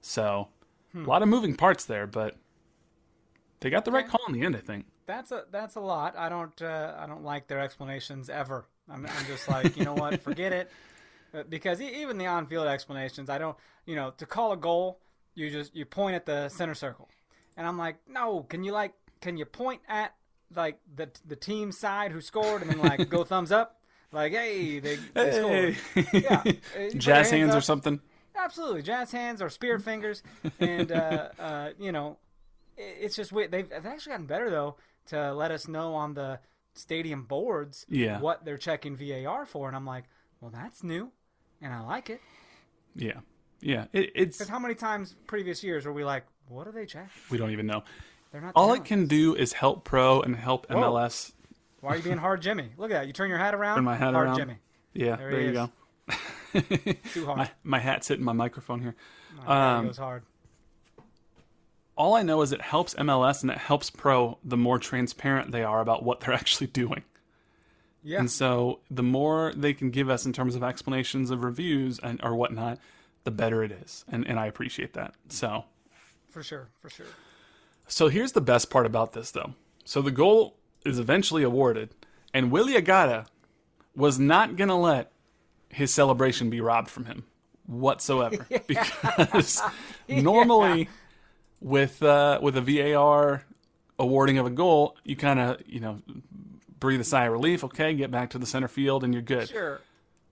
So 0.00 0.48
a 0.94 0.98
lot 0.98 1.22
of 1.22 1.28
moving 1.28 1.54
parts 1.54 1.84
there, 1.84 2.06
but 2.06 2.36
they 3.60 3.70
got 3.70 3.84
the 3.84 3.90
right 3.92 4.06
call 4.06 4.20
in 4.26 4.32
the 4.34 4.42
end, 4.42 4.56
I 4.56 4.60
think. 4.60 4.86
That's 5.06 5.32
a 5.32 5.44
that's 5.50 5.76
a 5.76 5.80
lot. 5.80 6.16
I 6.16 6.28
don't 6.28 6.60
uh, 6.62 6.94
I 6.98 7.06
don't 7.06 7.24
like 7.24 7.48
their 7.48 7.60
explanations 7.60 8.28
ever. 8.30 8.66
I'm, 8.90 9.06
I'm 9.06 9.26
just 9.26 9.48
like 9.48 9.76
you 9.76 9.84
know 9.84 9.94
what, 9.94 10.20
forget 10.28 10.52
it, 10.52 10.70
Uh, 11.34 11.42
because 11.48 11.80
even 11.80 12.18
the 12.18 12.26
on-field 12.26 12.66
explanations, 12.66 13.28
I 13.30 13.38
don't 13.38 13.56
you 13.86 13.96
know 13.96 14.12
to 14.18 14.26
call 14.26 14.52
a 14.52 14.56
goal, 14.56 15.00
you 15.34 15.50
just 15.50 15.74
you 15.74 15.84
point 15.84 16.14
at 16.14 16.26
the 16.26 16.48
center 16.48 16.74
circle, 16.74 17.08
and 17.56 17.66
I'm 17.66 17.78
like, 17.78 17.96
no, 18.08 18.42
can 18.48 18.64
you 18.64 18.72
like 18.72 18.94
can 19.20 19.36
you 19.36 19.44
point 19.44 19.80
at 19.88 20.14
like 20.54 20.78
the 20.94 21.08
the 21.26 21.36
team 21.36 21.72
side 21.72 22.12
who 22.12 22.20
scored 22.20 22.62
and 22.62 22.70
then 22.70 22.78
like 22.78 23.08
go 23.08 23.24
thumbs 23.32 23.50
up, 23.52 23.80
like 24.12 24.32
hey 24.32 24.78
they, 24.78 24.96
they 25.14 25.32
scored, 25.32 25.76
yeah, 26.12 26.36
Uh, 26.38 26.42
you 26.44 26.54
put 26.54 26.80
your 26.80 26.90
Jazz 27.00 27.30
hands 27.30 27.54
or 27.54 27.60
something. 27.60 28.00
Absolutely, 28.44 28.82
jazz 28.82 29.12
hands 29.12 29.40
or 29.42 29.48
spirit 29.48 29.82
fingers, 29.82 30.22
and 30.60 30.90
uh, 30.92 31.28
uh, 31.38 31.70
you 31.78 31.92
know, 31.92 32.18
it's 32.76 33.14
just 33.16 33.32
weird. 33.32 33.50
They've, 33.50 33.68
they've 33.68 33.86
actually 33.86 34.12
gotten 34.12 34.26
better 34.26 34.50
though 34.50 34.76
to 35.08 35.32
let 35.34 35.50
us 35.50 35.68
know 35.68 35.94
on 35.94 36.14
the 36.14 36.38
stadium 36.74 37.24
boards 37.24 37.84
Yeah. 37.88 38.20
what 38.20 38.44
they're 38.44 38.58
checking 38.58 38.96
VAR 38.96 39.46
for, 39.46 39.68
and 39.68 39.76
I'm 39.76 39.86
like, 39.86 40.04
well, 40.40 40.50
that's 40.50 40.82
new, 40.82 41.10
and 41.60 41.72
I 41.72 41.80
like 41.80 42.10
it. 42.10 42.20
Yeah. 42.96 43.20
Yeah. 43.60 43.84
It, 43.92 44.10
it's, 44.14 44.38
Because 44.38 44.48
how 44.50 44.58
many 44.58 44.74
times 44.74 45.14
previous 45.26 45.62
years 45.62 45.86
were 45.86 45.92
we 45.92 46.04
like, 46.04 46.24
what 46.48 46.66
are 46.66 46.72
they 46.72 46.86
checking? 46.86 47.10
we 47.30 47.38
don't 47.38 47.50
even 47.50 47.66
know. 47.66 47.84
They're 48.32 48.40
not. 48.40 48.52
All 48.56 48.66
telling 48.68 48.80
it 48.82 48.84
can 48.86 49.06
do 49.06 49.34
is 49.36 49.52
help 49.52 49.84
pro 49.84 50.20
and 50.22 50.34
help 50.34 50.66
Whoa. 50.70 50.76
MLS. 50.78 51.32
Why 51.80 51.90
are 51.90 51.96
you 51.96 52.02
being 52.02 52.16
hard, 52.18 52.42
Jimmy? 52.42 52.70
Look 52.76 52.90
at 52.90 52.94
that. 52.94 53.06
You 53.06 53.12
turn 53.12 53.28
your 53.28 53.38
hat 53.38 53.54
around. 53.54 53.76
Turn 53.76 53.84
my 53.84 53.96
hat 53.96 54.14
hard 54.14 54.28
around. 54.28 54.38
Jimmy. 54.38 54.56
Yeah, 54.94 55.16
There 55.16 55.30
there, 55.30 55.40
you 55.40 55.48
is. 55.48 55.52
go. 55.54 55.70
Too 57.12 57.26
hard. 57.26 57.38
My, 57.38 57.50
my 57.64 57.78
hat's 57.78 58.08
hitting 58.08 58.24
my 58.24 58.32
microphone 58.32 58.80
here. 58.80 58.94
Oh, 59.40 59.44
there 59.46 59.56
um, 59.56 59.86
goes 59.86 59.98
hard. 59.98 60.22
All 61.96 62.14
I 62.14 62.22
know 62.22 62.42
is 62.42 62.52
it 62.52 62.60
helps 62.62 62.94
MLS 62.94 63.42
and 63.42 63.50
it 63.50 63.58
helps 63.58 63.90
pro 63.90 64.38
the 64.44 64.56
more 64.56 64.78
transparent 64.78 65.52
they 65.52 65.62
are 65.62 65.80
about 65.80 66.02
what 66.02 66.20
they're 66.20 66.34
actually 66.42 66.68
doing. 66.68 67.02
Yeah. 68.02 68.18
And 68.18 68.30
so 68.30 68.80
the 68.90 69.02
more 69.02 69.52
they 69.56 69.74
can 69.74 69.90
give 69.90 70.10
us 70.10 70.26
in 70.26 70.32
terms 70.32 70.56
of 70.56 70.62
explanations 70.64 71.30
of 71.30 71.44
reviews 71.44 71.98
and 72.00 72.20
or 72.22 72.34
whatnot, 72.34 72.78
the 73.24 73.30
better 73.30 73.62
it 73.62 73.72
is. 73.72 74.04
And 74.08 74.26
and 74.26 74.38
I 74.38 74.46
appreciate 74.46 74.94
that. 74.94 75.14
So 75.28 75.64
For 76.30 76.42
sure. 76.42 76.68
For 76.78 76.90
sure. 76.90 77.06
so 77.86 78.08
here's 78.08 78.32
the 78.32 78.40
best 78.40 78.70
part 78.70 78.86
about 78.86 79.12
this 79.12 79.30
though. 79.30 79.54
So 79.84 80.02
the 80.02 80.10
goal 80.10 80.56
is 80.84 80.98
eventually 80.98 81.42
awarded, 81.44 81.94
and 82.34 82.50
Willie 82.50 82.74
Agada 82.74 83.26
was 83.94 84.18
not 84.18 84.56
gonna 84.56 84.78
let 84.78 85.12
his 85.72 85.92
celebration 85.92 86.50
be 86.50 86.60
robbed 86.60 86.90
from 86.90 87.06
him 87.06 87.24
whatsoever. 87.66 88.46
Because 88.66 89.60
normally 90.08 90.88
with 91.60 92.02
uh, 92.02 92.38
with 92.42 92.56
a 92.56 92.60
VAR 92.60 93.44
awarding 93.98 94.38
of 94.38 94.46
a 94.46 94.50
goal, 94.50 94.96
you 95.04 95.16
kind 95.16 95.40
of 95.40 95.62
you 95.66 95.80
know 95.80 96.00
breathe 96.78 97.00
a 97.00 97.04
sigh 97.04 97.24
of 97.26 97.32
relief. 97.32 97.64
Okay, 97.64 97.94
get 97.94 98.10
back 98.10 98.30
to 98.30 98.38
the 98.38 98.46
center 98.46 98.68
field, 98.68 99.04
and 99.04 99.12
you're 99.12 99.22
good. 99.22 99.48
Sure. 99.48 99.80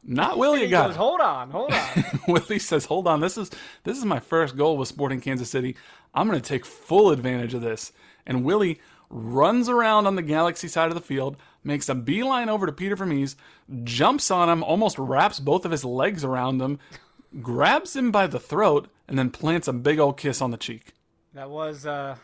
Not 0.03 0.39
Willie 0.39 0.67
goes, 0.69 0.97
hold 0.97 1.21
on, 1.21 1.51
hold 1.51 1.73
on. 1.73 2.05
Willie 2.29 2.59
says, 2.59 2.87
"Hold 2.87 3.07
on, 3.07 3.21
this 3.21 3.37
is 3.37 3.51
this 3.85 3.99
is 3.99 4.05
my 4.05 4.19
first 4.19 4.57
goal 4.57 4.79
with 4.79 4.89
Sporting 4.89 5.21
Kansas 5.21 5.51
City. 5.51 5.77
I'm 6.15 6.27
going 6.27 6.41
to 6.41 6.49
take 6.49 6.65
full 6.65 7.11
advantage 7.11 7.53
of 7.53 7.61
this." 7.61 7.93
And 8.27 8.45
Willie 8.45 8.81
runs 9.11 9.69
around 9.69 10.07
on 10.07 10.15
the 10.15 10.23
Galaxy 10.23 10.69
side 10.69 10.89
of 10.89 10.95
the 10.95 11.01
field, 11.01 11.37
makes 11.65 11.89
a 11.89 11.95
beeline 11.95 12.49
over 12.49 12.65
to 12.65 12.73
Peter 12.73 12.97
Vermes, 12.97 13.37
jumps 13.85 14.31
on 14.31 14.49
him, 14.49 14.63
almost 14.63 14.99
wraps 14.99 15.41
both 15.41 15.65
of 15.65 15.73
his 15.73 15.85
legs 15.85 16.25
around 16.25 16.63
him, 16.63 16.79
grabs 17.43 17.95
him 17.95 18.11
by 18.11 18.27
the 18.27 18.41
throat, 18.41 18.89
and 19.09 19.19
then 19.19 19.31
plants 19.31 19.69
a 19.69 19.73
big 19.73 19.99
old 19.99 20.17
kiss 20.17 20.41
on 20.41 20.53
the 20.53 20.57
cheek. 20.57 20.95
That 21.35 21.51
was 21.51 21.85
uh, 21.87 22.17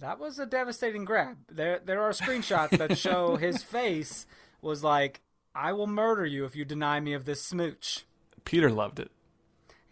that 0.00 0.18
was 0.18 0.38
a 0.38 0.46
devastating 0.46 1.04
grab. 1.04 1.36
There 1.50 1.80
there 1.84 2.02
are 2.02 2.10
screenshots 2.10 2.76
that 2.76 2.98
show 2.98 3.36
his 3.36 3.62
face 3.62 4.26
was 4.60 4.84
like, 4.84 5.20
"I 5.54 5.72
will 5.72 5.86
murder 5.86 6.26
you 6.26 6.44
if 6.44 6.54
you 6.54 6.64
deny 6.64 7.00
me 7.00 7.14
of 7.14 7.24
this 7.24 7.42
smooch." 7.42 8.04
Peter 8.44 8.70
loved 8.70 8.98
it. 8.98 9.10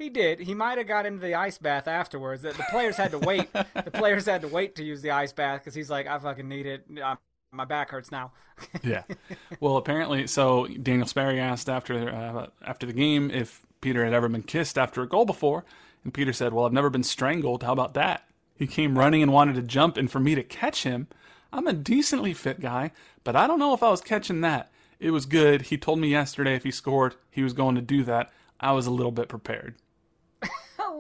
He 0.00 0.08
did. 0.08 0.40
He 0.40 0.54
might 0.54 0.78
have 0.78 0.86
got 0.86 1.04
into 1.04 1.20
the 1.20 1.34
ice 1.34 1.58
bath 1.58 1.86
afterwards. 1.86 2.40
The, 2.40 2.52
players 2.70 2.96
had 2.96 3.10
to 3.10 3.18
wait. 3.18 3.52
the 3.52 3.90
players 3.92 4.24
had 4.24 4.40
to 4.40 4.48
wait 4.48 4.74
to 4.76 4.82
use 4.82 5.02
the 5.02 5.10
ice 5.10 5.30
bath 5.30 5.60
because 5.60 5.74
he's 5.74 5.90
like, 5.90 6.06
"I 6.06 6.18
fucking 6.18 6.48
need 6.48 6.64
it. 6.64 6.86
Uh, 7.04 7.16
my 7.52 7.66
back 7.66 7.90
hurts 7.90 8.10
now." 8.10 8.32
Yeah. 8.82 9.02
well, 9.60 9.76
apparently, 9.76 10.26
so 10.26 10.66
Daniel 10.66 11.06
Sperry 11.06 11.38
asked 11.38 11.68
after 11.68 12.08
uh, 12.08 12.46
after 12.66 12.86
the 12.86 12.94
game 12.94 13.30
if 13.30 13.60
Peter 13.82 14.02
had 14.02 14.14
ever 14.14 14.28
been 14.28 14.42
kissed 14.42 14.78
after 14.78 15.02
a 15.02 15.06
goal 15.06 15.26
before, 15.26 15.66
and 16.02 16.14
Peter 16.14 16.32
said, 16.32 16.54
"Well, 16.54 16.64
I've 16.64 16.72
never 16.72 16.88
been 16.88 17.02
strangled. 17.02 17.62
How 17.62 17.74
about 17.74 17.92
that?" 17.92 18.24
He 18.54 18.66
came 18.66 18.98
running 18.98 19.22
and 19.22 19.32
wanted 19.34 19.56
to 19.56 19.62
jump, 19.62 19.98
and 19.98 20.10
for 20.10 20.20
me 20.20 20.34
to 20.34 20.42
catch 20.42 20.82
him, 20.82 21.08
I'm 21.52 21.66
a 21.66 21.74
decently 21.74 22.32
fit 22.32 22.60
guy, 22.60 22.92
but 23.22 23.36
I 23.36 23.46
don't 23.46 23.58
know 23.58 23.74
if 23.74 23.82
I 23.82 23.90
was 23.90 24.00
catching 24.00 24.40
that. 24.40 24.70
It 24.98 25.10
was 25.10 25.26
good. 25.26 25.62
He 25.62 25.76
told 25.76 25.98
me 25.98 26.08
yesterday 26.08 26.54
if 26.54 26.64
he 26.64 26.70
scored, 26.70 27.16
he 27.30 27.42
was 27.42 27.52
going 27.52 27.74
to 27.74 27.82
do 27.82 28.02
that. 28.04 28.32
I 28.58 28.72
was 28.72 28.86
a 28.86 28.90
little 28.90 29.12
bit 29.12 29.28
prepared. 29.28 29.74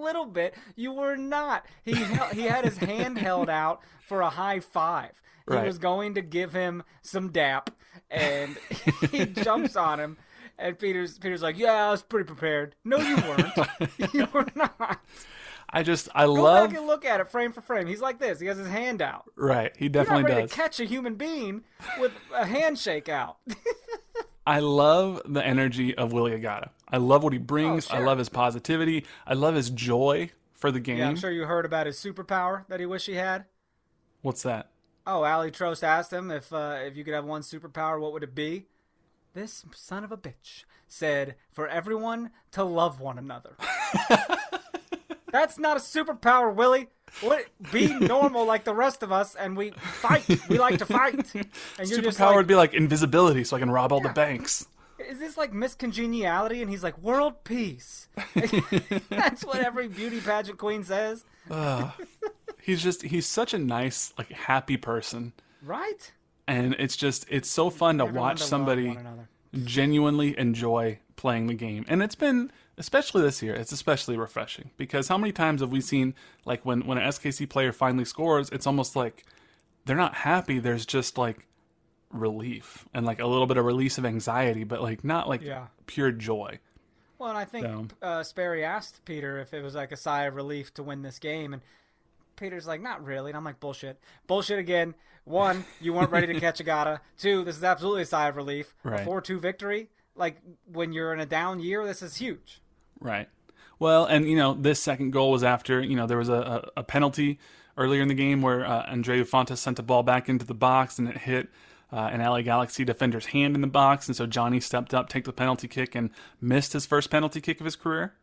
Little 0.00 0.26
bit. 0.26 0.54
You 0.76 0.92
were 0.92 1.16
not. 1.16 1.66
He 1.84 1.94
hel- 1.94 2.28
he 2.30 2.42
had 2.42 2.64
his 2.64 2.78
hand 2.78 3.18
held 3.18 3.48
out 3.50 3.82
for 4.06 4.20
a 4.22 4.30
high 4.30 4.60
five. 4.60 5.20
He 5.48 5.54
Right. 5.56 5.66
was 5.66 5.78
going 5.78 6.14
to 6.14 6.22
give 6.22 6.52
him 6.52 6.82
some 7.02 7.30
dap, 7.30 7.70
and 8.10 8.56
he 9.10 9.26
jumps 9.44 9.76
on 9.76 9.98
him. 10.00 10.16
And 10.58 10.78
Peter's 10.78 11.18
Peter's 11.18 11.42
like, 11.42 11.58
"Yeah, 11.58 11.88
I 11.88 11.90
was 11.90 12.02
pretty 12.02 12.26
prepared." 12.26 12.76
No, 12.84 12.98
you 12.98 13.16
weren't. 13.16 14.12
you 14.14 14.28
were 14.32 14.46
not. 14.54 15.00
I 15.72 15.82
just 15.82 16.08
I 16.14 16.26
Go 16.26 16.32
love 16.34 16.70
back 16.70 16.78
and 16.78 16.86
look 16.86 17.04
at 17.04 17.20
it 17.20 17.28
frame 17.28 17.52
for 17.52 17.60
frame. 17.60 17.86
He's 17.86 18.00
like 18.00 18.18
this. 18.18 18.40
He 18.40 18.46
has 18.46 18.58
his 18.58 18.68
hand 18.68 19.00
out. 19.02 19.24
right. 19.36 19.72
He 19.76 19.84
You're 19.86 19.92
not 19.92 20.04
definitely 20.04 20.24
ready 20.24 20.42
does. 20.42 20.50
to 20.50 20.56
catch 20.56 20.80
a 20.80 20.84
human 20.84 21.14
being 21.14 21.62
with 21.98 22.12
a 22.34 22.44
handshake 22.44 23.08
out. 23.08 23.36
I 24.46 24.58
love 24.60 25.22
the 25.26 25.44
energy 25.46 25.94
of 25.96 26.12
Willie 26.12 26.32
Agada. 26.32 26.70
I 26.92 26.98
love 26.98 27.22
what 27.22 27.32
he 27.32 27.38
brings. 27.38 27.90
Oh, 27.90 27.96
I 27.96 28.00
love 28.00 28.18
his 28.18 28.28
positivity. 28.28 29.04
I 29.26 29.34
love 29.34 29.54
his 29.54 29.70
joy 29.70 30.30
for 30.54 30.70
the 30.70 30.80
game. 30.80 30.98
yeah, 30.98 31.08
I'm 31.08 31.16
sure 31.16 31.30
you 31.30 31.44
heard 31.44 31.64
about 31.64 31.86
his 31.86 31.96
superpower 31.96 32.66
that 32.68 32.80
he 32.80 32.86
wished 32.86 33.06
he 33.06 33.14
had. 33.14 33.44
What's 34.22 34.42
that? 34.42 34.70
Oh, 35.06 35.24
Ali 35.24 35.50
Trost 35.50 35.82
asked 35.82 36.12
him 36.12 36.30
if 36.30 36.52
uh, 36.52 36.78
if 36.82 36.96
you 36.96 37.04
could 37.04 37.14
have 37.14 37.24
one 37.24 37.42
superpower, 37.42 38.00
what 38.00 38.12
would 38.12 38.22
it 38.22 38.34
be? 38.34 38.66
This 39.32 39.64
son 39.74 40.04
of 40.04 40.12
a 40.12 40.16
bitch 40.16 40.64
said 40.88 41.36
for 41.50 41.68
everyone 41.68 42.30
to 42.52 42.64
love 42.64 43.00
one 43.00 43.18
another. 43.18 43.56
That's 45.32 45.58
not 45.58 45.76
a 45.76 45.80
superpower, 45.80 46.54
Willie. 46.54 46.88
What, 47.20 47.46
be 47.72 47.86
normal 48.00 48.44
like 48.44 48.64
the 48.64 48.74
rest 48.74 49.02
of 49.02 49.12
us, 49.12 49.34
and 49.34 49.56
we 49.56 49.70
fight. 49.70 50.24
We 50.48 50.58
like 50.58 50.78
to 50.78 50.86
fight. 50.86 51.14
And 51.34 51.88
Superpower 51.88 52.20
like, 52.20 52.36
would 52.36 52.46
be 52.46 52.54
like 52.54 52.74
invisibility, 52.74 53.44
so 53.44 53.56
I 53.56 53.60
can 53.60 53.70
rob 53.70 53.92
all 53.92 54.00
the 54.00 54.10
banks. 54.10 54.66
Is 55.08 55.18
this 55.18 55.36
like 55.36 55.52
Miss 55.52 55.74
Congeniality? 55.74 56.62
And 56.62 56.70
he's 56.70 56.82
like, 56.82 56.98
world 56.98 57.44
peace. 57.44 58.08
That's 59.08 59.44
what 59.44 59.58
every 59.60 59.88
beauty 59.88 60.20
pageant 60.20 60.58
queen 60.58 60.84
says, 60.84 61.24
He's 62.62 62.82
just 62.82 63.02
he's 63.02 63.26
such 63.26 63.54
a 63.54 63.58
nice, 63.58 64.12
like 64.18 64.30
happy 64.30 64.76
person, 64.76 65.32
right? 65.62 66.12
and 66.46 66.74
it's 66.78 66.96
just 66.96 67.26
it's 67.30 67.48
so 67.48 67.70
fun 67.70 67.98
to 67.98 68.04
Everyone 68.04 68.22
watch 68.22 68.38
to 68.38 68.44
somebody 68.44 68.98
genuinely 69.64 70.38
enjoy 70.38 70.98
playing 71.16 71.46
the 71.46 71.54
game. 71.54 71.84
And 71.88 72.02
it's 72.02 72.14
been 72.14 72.50
especially 72.76 73.22
this 73.22 73.42
year, 73.42 73.54
it's 73.54 73.72
especially 73.72 74.16
refreshing 74.16 74.70
because 74.76 75.08
how 75.08 75.16
many 75.18 75.32
times 75.32 75.60
have 75.60 75.70
we 75.70 75.80
seen 75.80 76.14
like 76.44 76.64
when 76.66 76.86
when 76.86 76.98
an 76.98 77.08
SKC 77.08 77.48
player 77.48 77.72
finally 77.72 78.04
scores, 78.04 78.50
it's 78.50 78.66
almost 78.66 78.96
like 78.96 79.24
they're 79.86 79.96
not 79.96 80.14
happy, 80.14 80.58
there's 80.58 80.84
just 80.86 81.16
like 81.16 81.46
relief 82.10 82.86
and 82.92 83.06
like 83.06 83.20
a 83.20 83.26
little 83.26 83.46
bit 83.46 83.56
of 83.56 83.64
release 83.64 83.98
of 83.98 84.04
anxiety, 84.04 84.64
but 84.64 84.82
like 84.82 85.04
not 85.04 85.28
like 85.28 85.42
Yeah. 85.42 85.66
pure 85.86 86.12
joy. 86.12 86.58
Well, 87.18 87.28
and 87.30 87.38
I 87.38 87.44
think 87.44 87.66
So- 87.66 87.86
uh, 88.02 88.22
Sperry 88.22 88.64
asked 88.64 89.04
Peter 89.04 89.38
if 89.38 89.52
it 89.54 89.62
was 89.62 89.74
like 89.74 89.92
a 89.92 89.96
sigh 89.96 90.24
of 90.24 90.34
relief 90.34 90.72
to 90.74 90.82
win 90.82 91.02
this 91.02 91.18
game, 91.18 91.52
and 91.52 91.62
Peter's 92.36 92.66
like, 92.66 92.80
not 92.80 93.04
really. 93.04 93.30
And 93.30 93.36
I'm 93.36 93.44
like, 93.44 93.60
bullshit. 93.60 94.00
Bullshit 94.26 94.58
again. 94.58 94.94
One, 95.24 95.66
you 95.80 95.92
weren't 95.92 96.10
ready 96.10 96.26
to 96.32 96.40
catch 96.40 96.58
Agada. 96.58 97.00
Two, 97.18 97.44
this 97.44 97.56
is 97.56 97.62
absolutely 97.64 98.02
a 98.02 98.06
sigh 98.06 98.28
of 98.28 98.36
relief. 98.36 98.74
Right. 98.82 99.00
A 99.00 99.04
4 99.04 99.20
2 99.20 99.38
victory. 99.38 99.90
Like, 100.16 100.40
when 100.72 100.92
you're 100.94 101.12
in 101.12 101.20
a 101.20 101.26
down 101.26 101.60
year, 101.60 101.84
this 101.84 102.00
is 102.02 102.16
huge. 102.16 102.62
Right. 102.98 103.28
Well, 103.78 104.04
and 104.06 104.26
you 104.28 104.36
know, 104.36 104.54
this 104.54 104.80
second 104.80 105.10
goal 105.12 105.30
was 105.30 105.42
after 105.44 105.80
you 105.80 105.96
know 105.96 106.06
there 106.06 106.18
was 106.18 106.28
a, 106.28 106.70
a, 106.76 106.82
penalty 106.82 107.38
earlier 107.78 108.02
in 108.02 108.08
the 108.08 108.14
game 108.14 108.42
where 108.42 108.64
uh, 108.66 108.84
Andreu 108.86 109.26
Fontas 109.26 109.56
sent 109.58 109.78
a 109.78 109.82
ball 109.82 110.02
back 110.02 110.28
into 110.28 110.44
the 110.44 110.54
box 110.54 110.98
and 110.98 111.08
it 111.08 111.16
hit 111.16 111.48
uh, 111.92 111.96
an 112.12 112.20
LA 112.20 112.42
Galaxy 112.42 112.84
defender's 112.84 113.26
hand 113.26 113.54
in 113.54 113.60
the 113.60 113.66
box, 113.66 114.06
and 114.08 114.16
so 114.16 114.26
Johnny 114.26 114.60
stepped 114.60 114.94
up, 114.94 115.08
take 115.08 115.24
the 115.24 115.32
penalty 115.32 115.68
kick, 115.68 115.94
and 115.94 116.10
missed 116.40 116.72
his 116.72 116.86
first 116.86 117.10
penalty 117.10 117.40
kick 117.40 117.60
of 117.60 117.64
his 117.64 117.76
career. 117.76 118.14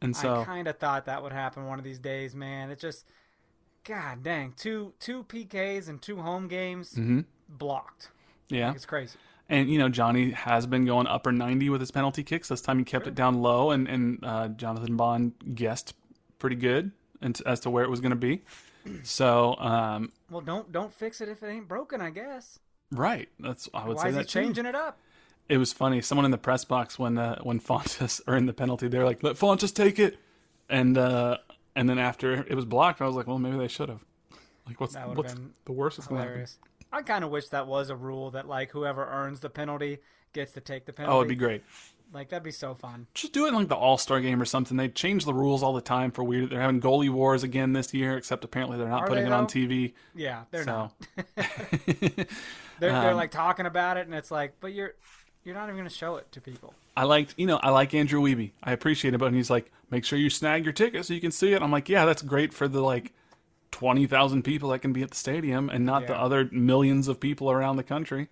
And 0.00 0.16
so 0.16 0.42
I 0.42 0.44
kind 0.44 0.68
of 0.68 0.78
thought 0.78 1.06
that 1.06 1.22
would 1.22 1.32
happen 1.32 1.66
one 1.66 1.78
of 1.78 1.84
these 1.84 1.98
days, 1.98 2.34
man. 2.34 2.70
It 2.70 2.78
just, 2.78 3.04
god 3.84 4.22
dang, 4.22 4.52
two 4.56 4.92
two 5.00 5.24
PKs 5.24 5.88
and 5.88 6.00
two 6.00 6.16
home 6.20 6.46
games 6.48 6.92
Mm-hmm. 6.94 7.20
blocked. 7.48 8.10
yeah, 8.48 8.72
It's 8.74 8.86
crazy. 8.86 9.18
and 9.48 9.68
you 9.70 9.78
know 9.78 9.88
Johnny 9.88 10.30
has 10.32 10.66
been 10.66 10.84
going 10.84 11.06
upper 11.06 11.32
ninety 11.32 11.68
with 11.70 11.80
his 11.80 11.90
penalty 11.90 12.22
kicks. 12.22 12.48
This 12.48 12.60
time 12.60 12.78
he 12.78 12.84
kept 12.84 13.06
it 13.06 13.14
down 13.14 13.40
low, 13.42 13.70
and 13.72 13.88
and 13.88 14.18
uh, 14.24 14.48
Jonathan 14.48 14.96
Bond 14.96 15.32
guessed 15.54 15.94
pretty 16.38 16.56
good 16.56 16.92
and 17.20 17.40
as 17.46 17.58
to 17.60 17.70
where 17.70 17.82
it 17.82 17.90
was 17.90 18.00
going 18.00 18.10
to 18.10 18.16
be. 18.16 18.42
So 19.02 19.56
um, 19.58 20.12
Well, 20.30 20.40
don't 20.40 20.70
don't 20.70 20.92
fix 20.92 21.20
it 21.20 21.28
if 21.28 21.42
it 21.42 21.48
ain't 21.48 21.66
broken, 21.68 22.00
I 22.00 22.10
guess. 22.10 22.58
Right, 22.90 23.28
that's 23.38 23.68
I 23.74 23.86
would 23.86 23.96
Why 23.96 24.04
say 24.04 24.08
is 24.08 24.16
he 24.16 24.22
that 24.22 24.28
too. 24.28 24.40
changing 24.40 24.66
it 24.66 24.74
up? 24.74 24.98
it 25.48 25.56
was 25.58 25.72
funny. 25.72 26.00
Someone 26.02 26.24
in 26.26 26.30
the 26.30 26.38
press 26.38 26.64
box 26.64 26.98
when 26.98 27.18
uh, 27.18 27.38
when 27.42 27.60
Fontas 27.60 28.20
earned 28.26 28.48
the 28.48 28.52
penalty, 28.52 28.88
they're 28.88 29.04
like, 29.04 29.22
"Let 29.22 29.36
Fontas 29.36 29.72
take 29.74 29.98
it," 29.98 30.18
and 30.68 30.96
uh, 30.98 31.38
and 31.76 31.88
then 31.88 31.98
after 31.98 32.32
it 32.34 32.54
was 32.54 32.64
blocked, 32.64 33.00
I 33.00 33.06
was 33.06 33.14
like, 33.14 33.26
"Well, 33.26 33.38
maybe 33.38 33.56
they 33.58 33.68
should 33.68 33.88
have." 33.88 34.04
Like, 34.66 34.80
what's 34.80 34.94
what's 34.96 35.34
the 35.64 35.72
worst 35.72 35.96
that's 35.96 36.06
going 36.08 36.18
to 36.18 36.22
happen? 36.22 36.32
Hilarious. 36.32 36.58
I 36.92 37.02
kind 37.02 37.24
of 37.24 37.30
wish 37.30 37.48
that 37.48 37.66
was 37.66 37.90
a 37.90 37.96
rule 37.96 38.30
that 38.32 38.46
like 38.48 38.70
whoever 38.70 39.04
earns 39.06 39.40
the 39.40 39.50
penalty 39.50 39.98
gets 40.32 40.52
to 40.52 40.60
take 40.60 40.86
the 40.86 40.92
penalty. 40.92 41.14
Oh, 41.14 41.20
it'd 41.20 41.28
be 41.28 41.34
great. 41.34 41.62
Like 42.12 42.30
that'd 42.30 42.42
be 42.42 42.50
so 42.50 42.74
fun. 42.74 43.06
Just 43.14 43.34
do 43.34 43.44
it 43.44 43.48
in 43.48 43.54
like 43.54 43.68
the 43.68 43.76
All 43.76 43.98
Star 43.98 44.20
game 44.20 44.40
or 44.40 44.46
something. 44.46 44.76
They 44.78 44.88
change 44.88 45.24
the 45.26 45.34
rules 45.34 45.62
all 45.62 45.74
the 45.74 45.80
time 45.82 46.10
for 46.10 46.24
weird. 46.24 46.50
They're 46.50 46.60
having 46.60 46.80
goalie 46.80 47.10
wars 47.10 47.42
again 47.42 47.72
this 47.74 47.92
year, 47.92 48.16
except 48.16 48.44
apparently 48.44 48.78
they're 48.78 48.88
not 48.88 49.02
Are 49.02 49.08
putting 49.08 49.24
they, 49.24 49.30
it 49.30 49.34
on? 49.34 49.46
TV. 49.46 49.92
Yeah, 50.14 50.44
they're 50.50 50.64
So 50.64 50.90
not. 51.16 51.36
They're, 52.78 52.96
they're 52.98 53.10
Um, 53.10 53.16
like 53.16 53.30
talking 53.30 53.66
about 53.66 53.96
it, 53.96 54.06
and 54.06 54.14
it's 54.14 54.30
like, 54.30 54.54
but 54.60 54.72
you're 54.72 54.94
you're 55.44 55.54
not 55.54 55.64
even 55.64 55.76
going 55.76 55.88
to 55.88 55.94
show 55.94 56.16
it 56.16 56.30
to 56.32 56.40
people. 56.40 56.74
I 56.96 57.04
liked, 57.04 57.34
you 57.36 57.46
know, 57.46 57.58
I 57.58 57.70
like 57.70 57.94
Andrew 57.94 58.20
Wiebe. 58.20 58.52
I 58.62 58.72
appreciate 58.72 59.14
it, 59.14 59.18
but 59.18 59.32
he's 59.32 59.50
like, 59.50 59.70
make 59.90 60.04
sure 60.04 60.18
you 60.18 60.30
snag 60.30 60.64
your 60.64 60.72
ticket 60.72 61.04
so 61.06 61.14
you 61.14 61.20
can 61.20 61.30
see 61.30 61.52
it. 61.52 61.62
I'm 61.62 61.70
like, 61.70 61.88
yeah, 61.88 62.04
that's 62.04 62.22
great 62.22 62.52
for 62.52 62.66
the 62.68 62.80
like 62.82 63.12
twenty 63.70 64.06
thousand 64.06 64.42
people 64.42 64.70
that 64.70 64.80
can 64.80 64.92
be 64.92 65.02
at 65.02 65.10
the 65.10 65.16
stadium, 65.16 65.70
and 65.70 65.84
not 65.86 66.06
the 66.06 66.18
other 66.18 66.48
millions 66.52 67.08
of 67.08 67.20
people 67.20 67.50
around 67.50 67.76
the 67.76 67.84
country. 67.84 68.28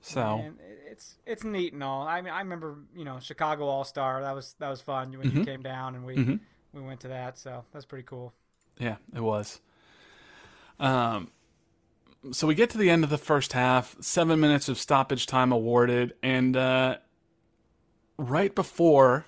So 0.00 0.50
it- 0.58 0.68
it's 0.92 1.18
it's 1.26 1.44
neat 1.44 1.72
and 1.72 1.82
all. 1.82 2.06
I 2.06 2.20
mean, 2.20 2.32
I 2.34 2.40
remember 2.40 2.78
you 2.94 3.04
know 3.04 3.18
Chicago 3.20 3.66
All 3.66 3.84
Star. 3.84 4.20
That 4.22 4.34
was 4.34 4.54
that 4.58 4.68
was 4.68 4.80
fun 4.82 5.12
when 5.18 5.28
Mm-hmm. 5.28 5.38
you 5.38 5.40
came 5.40 5.62
down 5.62 5.94
and 5.94 6.04
we 6.04 6.22
we 6.72 6.82
went 6.82 7.00
to 7.00 7.08
that. 7.08 7.38
So 7.38 7.64
that's 7.72 7.86
pretty 7.86 8.04
cool. 8.04 8.34
yeah, 8.78 8.96
it 9.14 9.20
was. 9.20 9.60
Um, 10.80 11.30
so 12.30 12.46
we 12.46 12.54
get 12.54 12.70
to 12.70 12.78
the 12.78 12.90
end 12.90 13.02
of 13.02 13.10
the 13.10 13.18
first 13.18 13.52
half, 13.52 13.96
seven 14.00 14.38
minutes 14.38 14.68
of 14.68 14.78
stoppage 14.78 15.26
time 15.26 15.50
awarded, 15.50 16.14
and 16.22 16.56
uh, 16.56 16.98
right 18.16 18.54
before 18.54 19.26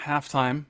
halftime, 0.00 0.64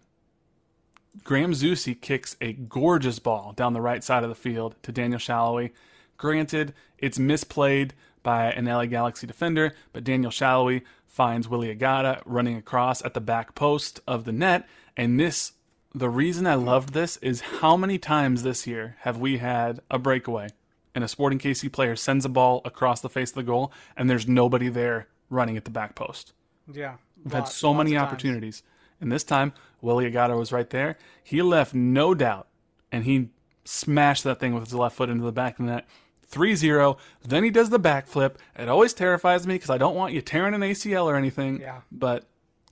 Graham 1.24 1.52
Zusi 1.52 1.98
kicks 1.98 2.36
a 2.40 2.52
gorgeous 2.52 3.18
ball 3.18 3.52
down 3.52 3.72
the 3.72 3.80
right 3.80 4.04
side 4.04 4.22
of 4.22 4.28
the 4.28 4.34
field 4.34 4.74
to 4.82 4.92
Daniel 4.92 5.18
Salloi. 5.18 5.70
Granted, 6.18 6.74
it's 6.98 7.18
misplayed 7.18 7.92
by 8.22 8.52
an 8.52 8.66
LA 8.66 8.86
Galaxy 8.86 9.26
defender, 9.26 9.74
but 9.92 10.04
Daniel 10.04 10.30
Salloi 10.30 10.82
finds 11.06 11.48
Willie 11.48 11.74
Agada 11.74 12.22
running 12.24 12.56
across 12.56 13.02
at 13.04 13.14
the 13.14 13.20
back 13.20 13.54
post 13.54 14.00
of 14.06 14.24
the 14.24 14.32
net. 14.32 14.66
And 14.96 15.18
this, 15.18 15.52
the 15.94 16.08
reason 16.08 16.46
I 16.46 16.54
loved 16.54 16.92
this 16.92 17.16
is 17.18 17.40
how 17.40 17.76
many 17.76 17.98
times 17.98 18.42
this 18.42 18.66
year 18.66 18.96
have 19.00 19.18
we 19.18 19.38
had 19.38 19.80
a 19.90 19.98
breakaway 19.98 20.48
and 20.94 21.02
a 21.04 21.08
Sporting 21.08 21.38
KC 21.38 21.72
player 21.72 21.96
sends 21.96 22.24
a 22.24 22.28
ball 22.28 22.60
across 22.64 23.00
the 23.00 23.08
face 23.08 23.30
of 23.30 23.36
the 23.36 23.42
goal 23.42 23.72
and 23.96 24.08
there's 24.08 24.28
nobody 24.28 24.68
there 24.68 25.08
running 25.30 25.56
at 25.56 25.64
the 25.64 25.70
back 25.70 25.94
post? 25.94 26.32
Yeah, 26.72 26.96
We've 27.24 27.32
had 27.32 27.48
so 27.48 27.74
many 27.74 27.96
opportunities. 27.96 28.62
And 29.00 29.10
this 29.10 29.24
time, 29.24 29.52
Willie 29.80 30.10
Agada 30.10 30.38
was 30.38 30.52
right 30.52 30.68
there. 30.70 30.96
He 31.22 31.42
left 31.42 31.74
no 31.74 32.14
doubt, 32.14 32.46
and 32.92 33.04
he 33.04 33.30
smashed 33.64 34.24
that 34.24 34.38
thing 34.38 34.54
with 34.54 34.64
his 34.64 34.74
left 34.74 34.96
foot 34.96 35.08
into 35.08 35.24
the 35.24 35.32
back 35.32 35.58
of 35.58 35.66
the 35.66 35.72
net. 35.72 35.88
3 36.26 36.54
0. 36.54 36.96
Then 37.26 37.44
he 37.44 37.50
does 37.50 37.70
the 37.70 37.80
backflip. 37.80 38.36
It 38.56 38.68
always 38.68 38.94
terrifies 38.94 39.46
me 39.46 39.54
because 39.54 39.70
I 39.70 39.78
don't 39.78 39.96
want 39.96 40.14
you 40.14 40.22
tearing 40.22 40.54
an 40.54 40.60
ACL 40.62 41.04
or 41.04 41.16
anything. 41.16 41.60
Yeah. 41.60 41.80
But 41.90 42.24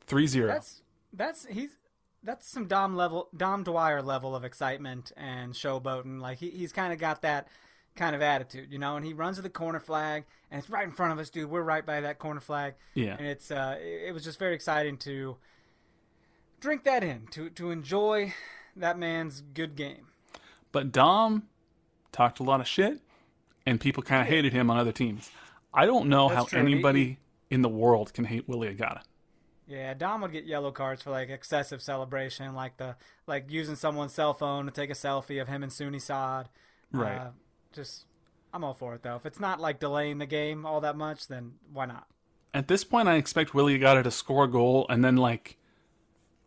3 0.06 0.26
0. 0.26 0.46
That's 0.46 0.82
that's 1.12 1.46
he's 1.46 1.76
that's 2.22 2.48
some 2.48 2.66
Dom 2.66 2.96
level 2.96 3.28
Dom 3.36 3.64
Dwyer 3.64 4.00
level 4.00 4.34
of 4.34 4.44
excitement 4.44 5.12
and 5.16 5.52
showboating. 5.52 6.20
Like 6.20 6.38
he, 6.38 6.50
he's 6.50 6.72
kind 6.72 6.92
of 6.92 6.98
got 6.98 7.22
that 7.22 7.48
kind 7.96 8.14
of 8.14 8.22
attitude, 8.22 8.72
you 8.72 8.78
know. 8.78 8.96
And 8.96 9.04
he 9.04 9.12
runs 9.12 9.36
to 9.36 9.42
the 9.42 9.50
corner 9.50 9.80
flag, 9.80 10.24
and 10.50 10.58
it's 10.58 10.70
right 10.70 10.84
in 10.84 10.92
front 10.92 11.12
of 11.12 11.18
us, 11.18 11.30
dude. 11.30 11.50
We're 11.50 11.62
right 11.62 11.84
by 11.84 12.00
that 12.00 12.18
corner 12.18 12.40
flag. 12.40 12.74
Yeah. 12.94 13.16
and 13.18 13.26
it's 13.26 13.50
uh, 13.50 13.76
it, 13.80 14.12
was 14.12 14.24
just 14.24 14.38
very 14.38 14.54
exciting 14.54 14.96
to 14.98 15.36
drink 16.60 16.84
that 16.84 17.04
in, 17.04 17.26
to 17.32 17.50
to 17.50 17.70
enjoy 17.70 18.34
that 18.76 18.98
man's 18.98 19.40
good 19.40 19.76
game. 19.76 20.06
But 20.72 20.92
Dom 20.92 21.48
talked 22.12 22.40
a 22.40 22.42
lot 22.42 22.60
of 22.60 22.68
shit, 22.68 23.00
and 23.66 23.80
people 23.80 24.02
kind 24.02 24.22
of 24.22 24.28
hated 24.28 24.52
him 24.52 24.70
on 24.70 24.78
other 24.78 24.92
teams. 24.92 25.30
I 25.72 25.86
don't 25.86 26.08
know 26.08 26.28
That's 26.28 26.38
how 26.38 26.44
true. 26.44 26.66
He- 26.66 26.72
anybody 26.72 27.18
in 27.50 27.62
the 27.62 27.68
world 27.68 28.14
can 28.14 28.24
hate 28.24 28.48
Willie 28.48 28.74
Agada. 28.74 29.02
Yeah, 29.66 29.94
Dom 29.94 30.20
would 30.22 30.32
get 30.32 30.46
yellow 30.46 30.72
cards 30.72 31.02
for 31.02 31.10
like 31.10 31.30
excessive 31.30 31.80
celebration, 31.80 32.56
like 32.56 32.76
the 32.76 32.96
like 33.28 33.50
using 33.50 33.76
someone's 33.76 34.12
cell 34.12 34.34
phone 34.34 34.64
to 34.66 34.72
take 34.72 34.90
a 34.90 34.94
selfie 34.94 35.40
of 35.40 35.46
him 35.46 35.62
and 35.62 35.70
Soony 35.70 36.00
Saad. 36.00 36.48
Right. 36.92 37.18
Uh, 37.18 37.30
just, 37.72 38.06
I'm 38.52 38.64
all 38.64 38.74
for 38.74 38.94
it 38.94 39.02
though. 39.02 39.16
If 39.16 39.26
it's 39.26 39.40
not 39.40 39.60
like 39.60 39.78
delaying 39.80 40.18
the 40.18 40.26
game 40.26 40.66
all 40.66 40.80
that 40.82 40.96
much, 40.96 41.28
then 41.28 41.52
why 41.72 41.86
not? 41.86 42.06
At 42.52 42.66
this 42.68 42.82
point, 42.84 43.08
I 43.08 43.14
expect 43.14 43.54
Willie 43.54 43.78
Agada 43.78 44.02
to 44.02 44.10
score 44.10 44.44
a 44.44 44.48
goal 44.48 44.86
and 44.88 45.04
then 45.04 45.16
like 45.16 45.56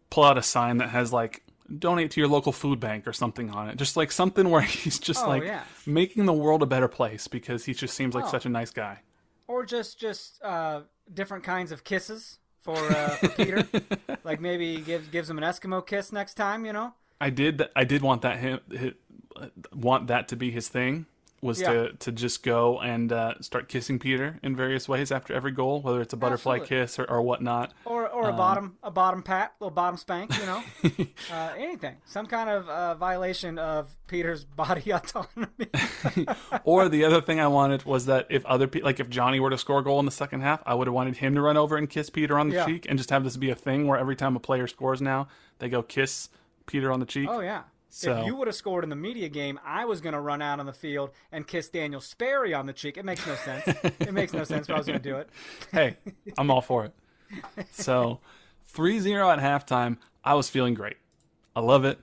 pull 0.09 0.23
out 0.23 0.37
a 0.37 0.43
sign 0.43 0.77
that 0.77 0.89
has 0.89 1.13
like 1.13 1.43
donate 1.79 2.11
to 2.11 2.19
your 2.19 2.27
local 2.27 2.51
food 2.51 2.79
bank 2.79 3.07
or 3.07 3.13
something 3.13 3.49
on 3.49 3.69
it. 3.69 3.77
Just 3.77 3.95
like 3.95 4.11
something 4.11 4.49
where 4.49 4.61
he's 4.61 4.99
just 4.99 5.23
Oh, 5.23 5.29
like 5.29 5.43
yeah. 5.43 5.63
making 5.85 6.25
the 6.25 6.33
world 6.33 6.61
a 6.61 6.65
better 6.65 6.87
place 6.89 7.27
because 7.27 7.65
he 7.65 7.73
just 7.73 7.93
seems 7.95 8.13
like 8.15 8.25
Oh. 8.25 8.31
such 8.31 8.45
a 8.45 8.49
nice 8.49 8.71
guy. 8.71 8.99
Or 9.47 9.65
just 9.65 9.99
just 9.99 10.41
uh, 10.43 10.81
different 11.13 11.43
kinds 11.43 11.71
of 11.71 11.83
kisses 11.83 12.39
for 12.61 12.77
uh, 12.77 13.09
for 13.17 13.27
Peter. 13.29 13.67
like 14.23 14.39
maybe 14.41 14.75
he 14.75 14.81
gives 14.81 15.07
gives 15.07 15.29
him 15.29 15.37
an 15.37 15.43
Eskimo 15.43 15.85
kiss 15.85 16.11
next 16.11 16.33
time. 16.35 16.65
You 16.65 16.73
know? 16.73 16.93
I 17.21 17.29
did 17.29 17.57
th- 17.59 17.69
I 17.75 17.83
did 17.85 18.01
want 18.01 18.21
that 18.23 18.39
him, 18.39 18.59
hi 18.77 18.93
want 19.73 20.07
that 20.07 20.27
to 20.29 20.35
be 20.35 20.51
his 20.51 20.67
thing 20.69 21.05
was 21.43 21.61
Yeah. 21.61 21.73
to 21.73 21.93
to 21.93 22.11
just 22.11 22.41
go 22.43 22.79
and 22.79 23.11
uh, 23.11 23.33
start 23.41 23.67
kissing 23.69 23.99
Peter 23.99 24.39
in 24.41 24.55
various 24.55 24.87
ways 24.89 25.11
after 25.11 25.33
every 25.33 25.51
goal, 25.51 25.81
whether 25.81 26.01
it's 26.01 26.13
a 26.13 26.17
butterfly 26.17 26.55
Absolutely. 26.59 26.83
kiss 26.85 26.97
or, 26.99 27.05
or 27.05 27.21
whatnot. 27.21 27.73
Or 27.85 28.07
or 28.09 28.23
a 28.27 28.31
Um, 28.31 28.37
bottom 28.37 28.77
a 28.81 28.89
bottom 28.91 29.21
pat, 29.21 29.53
little 29.59 29.71
bottom 29.75 29.97
spank. 29.97 30.31
You 30.39 30.45
know? 30.45 30.63
uh, 31.31 31.53
anything, 31.57 31.97
some 32.05 32.25
kind 32.25 32.49
of 32.49 32.67
uh, 32.69 32.95
violation 32.95 33.59
of 33.59 33.95
Peter's 34.07 34.43
body 34.63 34.91
autonomy. 34.91 35.67
Or 36.63 36.87
the 36.89 37.03
other 37.05 37.21
thing 37.21 37.39
I 37.39 37.47
wanted 37.47 37.83
was 37.85 38.05
that 38.05 38.27
if 38.29 38.45
other 38.45 38.67
people, 38.67 38.85
like 38.87 38.99
if 38.99 39.09
Johnny 39.09 39.39
were 39.39 39.49
to 39.49 39.57
score 39.57 39.79
a 39.79 39.83
goal 39.83 39.99
in 39.99 40.05
the 40.05 40.11
second 40.11 40.41
half, 40.41 40.61
I 40.65 40.73
would 40.75 40.87
have 40.87 40.93
wanted 40.93 41.17
him 41.17 41.35
to 41.35 41.41
run 41.41 41.57
over 41.57 41.75
and 41.77 41.89
kiss 41.89 42.09
Peter 42.09 42.37
on 42.39 42.49
the 42.49 42.55
Yeah. 42.55 42.65
cheek 42.65 42.85
and 42.87 42.97
just 42.97 43.09
have 43.09 43.23
this 43.23 43.35
be 43.37 43.49
a 43.49 43.55
thing 43.55 43.87
where 43.87 43.97
every 43.97 44.15
time 44.15 44.35
a 44.35 44.39
player 44.39 44.67
scores 44.67 45.01
now, 45.01 45.27
they 45.59 45.67
go 45.69 45.81
kiss 45.83 46.29
Peter 46.65 46.91
on 46.91 46.99
the 46.99 47.05
cheek. 47.05 47.27
Oh 47.29 47.39
yeah. 47.41 47.63
So- 47.95 48.21
If 48.21 48.25
you 48.25 48.35
would 48.35 48.47
have 48.47 48.55
scored 48.55 48.83
in 48.83 48.89
the 48.89 48.95
media 48.95 49.29
game, 49.29 49.59
I 49.63 49.85
was 49.85 50.01
going 50.01 50.13
to 50.13 50.19
run 50.19 50.41
out 50.41 50.59
on 50.59 50.65
the 50.65 50.73
field 50.73 51.11
and 51.31 51.45
kiss 51.45 51.69
Daniel 51.69 52.01
Sperry 52.01 52.51
on 52.53 52.65
the 52.65 52.73
cheek. 52.73 52.97
It 52.97 53.05
makes 53.05 53.25
no 53.27 53.35
sense. 53.35 53.67
it 53.67 54.11
makes 54.13 54.33
no 54.33 54.43
sense, 54.43 54.65
but 54.65 54.73
I 54.73 54.77
was 54.77 54.87
going 54.87 54.99
to 54.99 55.09
do 55.09 55.17
it. 55.17 55.29
hey, 55.71 55.97
I'm 56.37 56.49
all 56.49 56.61
for 56.61 56.85
it. 56.85 56.93
So 57.71 58.19
3 58.67 58.99
0 58.99 59.29
at 59.29 59.39
halftime, 59.39 59.97
I 60.23 60.33
was 60.33 60.49
feeling 60.49 60.73
great. 60.73 60.97
I 61.55 61.59
love 61.59 61.85
it. 61.85 61.99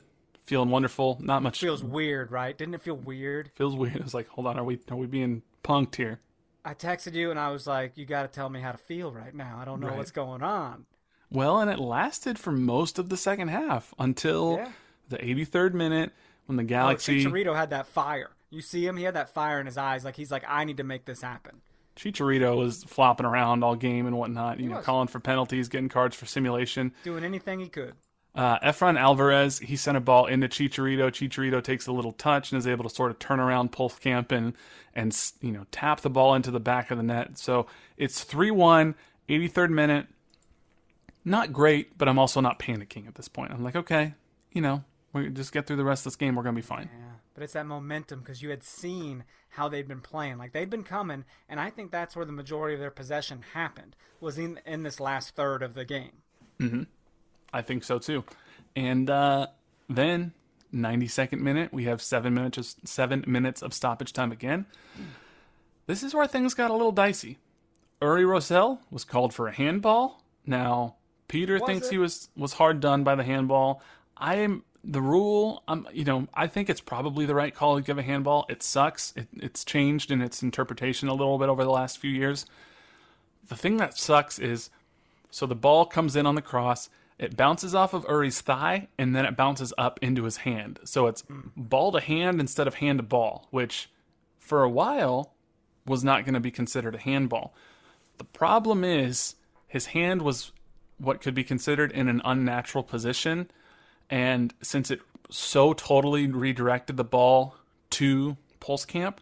Feeling 0.46 0.70
wonderful. 0.70 1.18
Not 1.20 1.42
much 1.42 1.60
Feels 1.60 1.82
weird, 1.82 2.30
right? 2.30 2.56
Didn't 2.56 2.74
it 2.74 2.82
feel 2.82 2.96
weird? 2.96 3.50
feels 3.56 3.74
weird. 3.74 3.96
It 3.96 4.02
was 4.04 4.14
like, 4.14 4.28
hold 4.28 4.46
on, 4.46 4.58
are 4.58 4.64
we 4.64 4.78
are 4.90 4.96
we 4.96 5.06
being 5.06 5.42
punked 5.64 5.96
here? 5.96 6.20
I 6.64 6.74
texted 6.74 7.14
you 7.14 7.30
and 7.30 7.38
I 7.40 7.50
was 7.50 7.66
like, 7.66 7.96
"You 7.96 8.04
got 8.04 8.22
to 8.22 8.28
tell 8.28 8.48
me 8.50 8.60
how 8.60 8.70
to 8.72 8.78
feel 8.78 9.10
right 9.12 9.34
now. 9.34 9.58
I 9.60 9.64
don't 9.64 9.80
know 9.80 9.88
Right. 9.88 9.96
what's 9.96 10.10
going 10.10 10.42
on." 10.42 10.84
Well, 11.30 11.58
and 11.60 11.70
it 11.70 11.78
lasted 11.78 12.38
for 12.38 12.52
most 12.52 12.98
of 12.98 13.08
the 13.08 13.16
second 13.16 13.48
half 13.48 13.94
until 13.98 14.56
Yeah. 14.58 14.72
The 15.10 15.18
83rd 15.18 15.74
minute 15.74 16.12
when 16.46 16.56
the 16.56 16.62
Oh, 16.62 16.66
Galaxy 16.66 17.24
Chicharito 17.24 17.54
had 17.54 17.70
that 17.70 17.86
fire. 17.86 18.30
You 18.50 18.60
see 18.62 18.84
him? 18.86 18.96
He 18.96 19.04
had 19.04 19.14
that 19.14 19.30
fire 19.30 19.60
in 19.60 19.66
his 19.66 19.76
eyes. 19.76 20.04
Like 20.04 20.16
he's 20.16 20.30
like, 20.30 20.44
"I 20.48 20.64
need 20.64 20.78
to 20.78 20.84
make 20.84 21.04
this 21.04 21.20
happen." 21.22 21.60
Chicharito 21.96 22.56
was 22.56 22.82
flopping 22.84 23.26
around 23.26 23.62
all 23.62 23.76
game 23.76 24.06
and 24.06 24.16
whatnot, 24.16 24.58
you 24.58 24.68
know, 24.68 24.76
was. 24.76 24.84
calling 24.84 25.06
for 25.08 25.20
penalties, 25.20 25.68
getting 25.68 25.88
cards 25.88 26.16
for 26.16 26.26
simulation. 26.26 26.92
Doing 27.04 27.24
anything 27.24 27.60
he 27.60 27.68
could. 27.68 27.94
Uh, 28.34 28.58
Efrain 28.60 28.98
Alvarez, 28.98 29.58
he 29.58 29.76
sent 29.76 29.96
a 29.96 30.00
ball 30.00 30.26
into 30.26 30.48
Chicharito. 30.48 31.10
Chicharito 31.10 31.62
takes 31.62 31.86
a 31.88 31.92
little 31.92 32.12
touch 32.12 32.52
and 32.52 32.58
is 32.58 32.66
able 32.66 32.84
to 32.84 32.90
sort 32.90 33.10
of 33.10 33.18
turn 33.18 33.40
around 33.40 33.72
Pulskamp 33.72 34.30
and, 34.30 34.54
and 34.94 35.16
you 35.40 35.50
know, 35.52 35.66
tap 35.72 36.00
the 36.00 36.10
ball 36.10 36.34
into 36.34 36.50
the 36.50 36.60
back 36.60 36.90
of 36.90 36.96
the 36.96 37.02
net. 37.02 37.38
So 37.38 37.66
it's 37.96 38.22
3 38.22 38.50
1, 38.50 38.94
83rd 39.28 39.70
minute. 39.70 40.06
Not 41.24 41.52
great, 41.52 41.98
but 41.98 42.08
I'm 42.08 42.18
also 42.18 42.40
not 42.40 42.58
panicking 42.58 43.06
at 43.08 43.16
this 43.16 43.28
point. 43.28 43.52
I'm 43.52 43.62
like, 43.62 43.76
okay, 43.76 44.14
you 44.52 44.62
know, 44.62 44.84
we 45.12 45.28
just 45.28 45.52
get 45.52 45.66
through 45.66 45.76
the 45.76 45.84
rest 45.84 46.00
of 46.06 46.12
this 46.12 46.16
game. 46.16 46.34
We're 46.34 46.42
going 46.42 46.54
to 46.54 46.60
be 46.60 46.66
fine. 46.66 46.88
Yeah, 46.92 47.12
but 47.34 47.42
it's 47.42 47.52
that 47.54 47.66
momentum 47.66 48.20
because 48.20 48.42
you 48.42 48.50
had 48.50 48.62
seen 48.62 49.24
how 49.50 49.68
they'd 49.68 49.88
been 49.88 50.00
playing. 50.00 50.38
Like 50.38 50.52
they'd 50.52 50.70
been 50.70 50.84
coming, 50.84 51.24
and 51.48 51.58
I 51.58 51.70
think 51.70 51.90
that's 51.90 52.14
where 52.14 52.24
the 52.24 52.32
majority 52.32 52.74
of 52.74 52.80
their 52.80 52.90
possession 52.90 53.44
happened 53.52 53.96
was 54.20 54.38
in 54.38 54.60
in 54.66 54.82
this 54.82 55.00
last 55.00 55.34
third 55.34 55.62
of 55.62 55.74
the 55.74 55.84
game. 55.84 56.12
Mm-hmm. 56.60 56.82
I 57.52 57.62
think 57.62 57.84
so 57.84 57.98
too. 57.98 58.24
And 58.76 59.10
uh, 59.10 59.48
then 59.88 60.32
92nd 60.72 61.40
minute, 61.40 61.72
we 61.72 61.84
have 61.84 62.00
seven 62.00 62.34
minutes 62.34 62.76
seven 62.84 63.24
minutes 63.26 63.62
of 63.62 63.74
stoppage 63.74 64.12
time 64.12 64.32
again. 64.32 64.66
This 65.86 66.02
is 66.02 66.14
where 66.14 66.26
things 66.26 66.54
got 66.54 66.70
a 66.70 66.74
little 66.74 66.92
dicey. 66.92 67.38
Uri 68.00 68.24
Rosell 68.24 68.78
was 68.90 69.04
called 69.04 69.34
for 69.34 69.48
a 69.48 69.52
handball. 69.52 70.22
Now 70.46 70.96
Peter 71.28 71.54
was 71.54 71.62
thinks 71.66 71.86
it? 71.88 71.92
he 71.92 71.98
was 71.98 72.28
was 72.36 72.54
hard 72.54 72.80
done 72.80 73.02
by 73.04 73.14
the 73.14 73.24
handball. 73.24 73.82
I 74.16 74.36
am 74.36 74.64
the 74.82 75.02
rule. 75.02 75.62
I'm 75.68 75.86
you 75.92 76.04
know 76.04 76.26
I 76.34 76.46
think 76.46 76.70
it's 76.70 76.80
probably 76.80 77.26
the 77.26 77.34
right 77.34 77.54
call 77.54 77.76
to 77.76 77.82
give 77.82 77.98
a 77.98 78.02
handball. 78.02 78.46
It 78.48 78.62
sucks. 78.62 79.12
It, 79.16 79.28
it's 79.32 79.64
changed 79.64 80.10
in 80.10 80.20
its 80.20 80.42
interpretation 80.42 81.08
a 81.08 81.14
little 81.14 81.38
bit 81.38 81.48
over 81.48 81.64
the 81.64 81.70
last 81.70 81.98
few 81.98 82.10
years. 82.10 82.46
The 83.48 83.56
thing 83.56 83.78
that 83.78 83.98
sucks 83.98 84.38
is 84.38 84.70
so 85.30 85.46
the 85.46 85.54
ball 85.54 85.86
comes 85.86 86.16
in 86.16 86.26
on 86.26 86.34
the 86.34 86.42
cross 86.42 86.88
it 87.20 87.36
bounces 87.36 87.74
off 87.74 87.92
of 87.92 88.06
Uri's 88.08 88.40
thigh 88.40 88.88
and 88.96 89.14
then 89.14 89.26
it 89.26 89.36
bounces 89.36 89.74
up 89.76 89.98
into 90.00 90.24
his 90.24 90.38
hand. 90.38 90.80
So 90.84 91.06
it's 91.06 91.22
ball 91.54 91.92
to 91.92 92.00
hand 92.00 92.40
instead 92.40 92.66
of 92.66 92.76
hand 92.76 92.98
to 92.98 93.02
ball, 93.02 93.46
which 93.50 93.90
for 94.38 94.62
a 94.62 94.70
while 94.70 95.34
was 95.86 96.02
not 96.02 96.24
going 96.24 96.32
to 96.32 96.40
be 96.40 96.50
considered 96.50 96.94
a 96.94 96.98
handball. 96.98 97.52
The 98.16 98.24
problem 98.24 98.84
is 98.84 99.34
his 99.68 99.86
hand 99.86 100.22
was 100.22 100.52
what 100.96 101.20
could 101.20 101.34
be 101.34 101.44
considered 101.44 101.92
in 101.92 102.08
an 102.08 102.22
unnatural 102.24 102.84
position. 102.84 103.50
And 104.10 104.52
since 104.60 104.90
it 104.90 105.00
so 105.30 105.72
totally 105.72 106.26
redirected 106.26 106.96
the 106.96 107.04
ball 107.04 107.54
to 107.90 108.36
Pulskamp, 108.60 109.18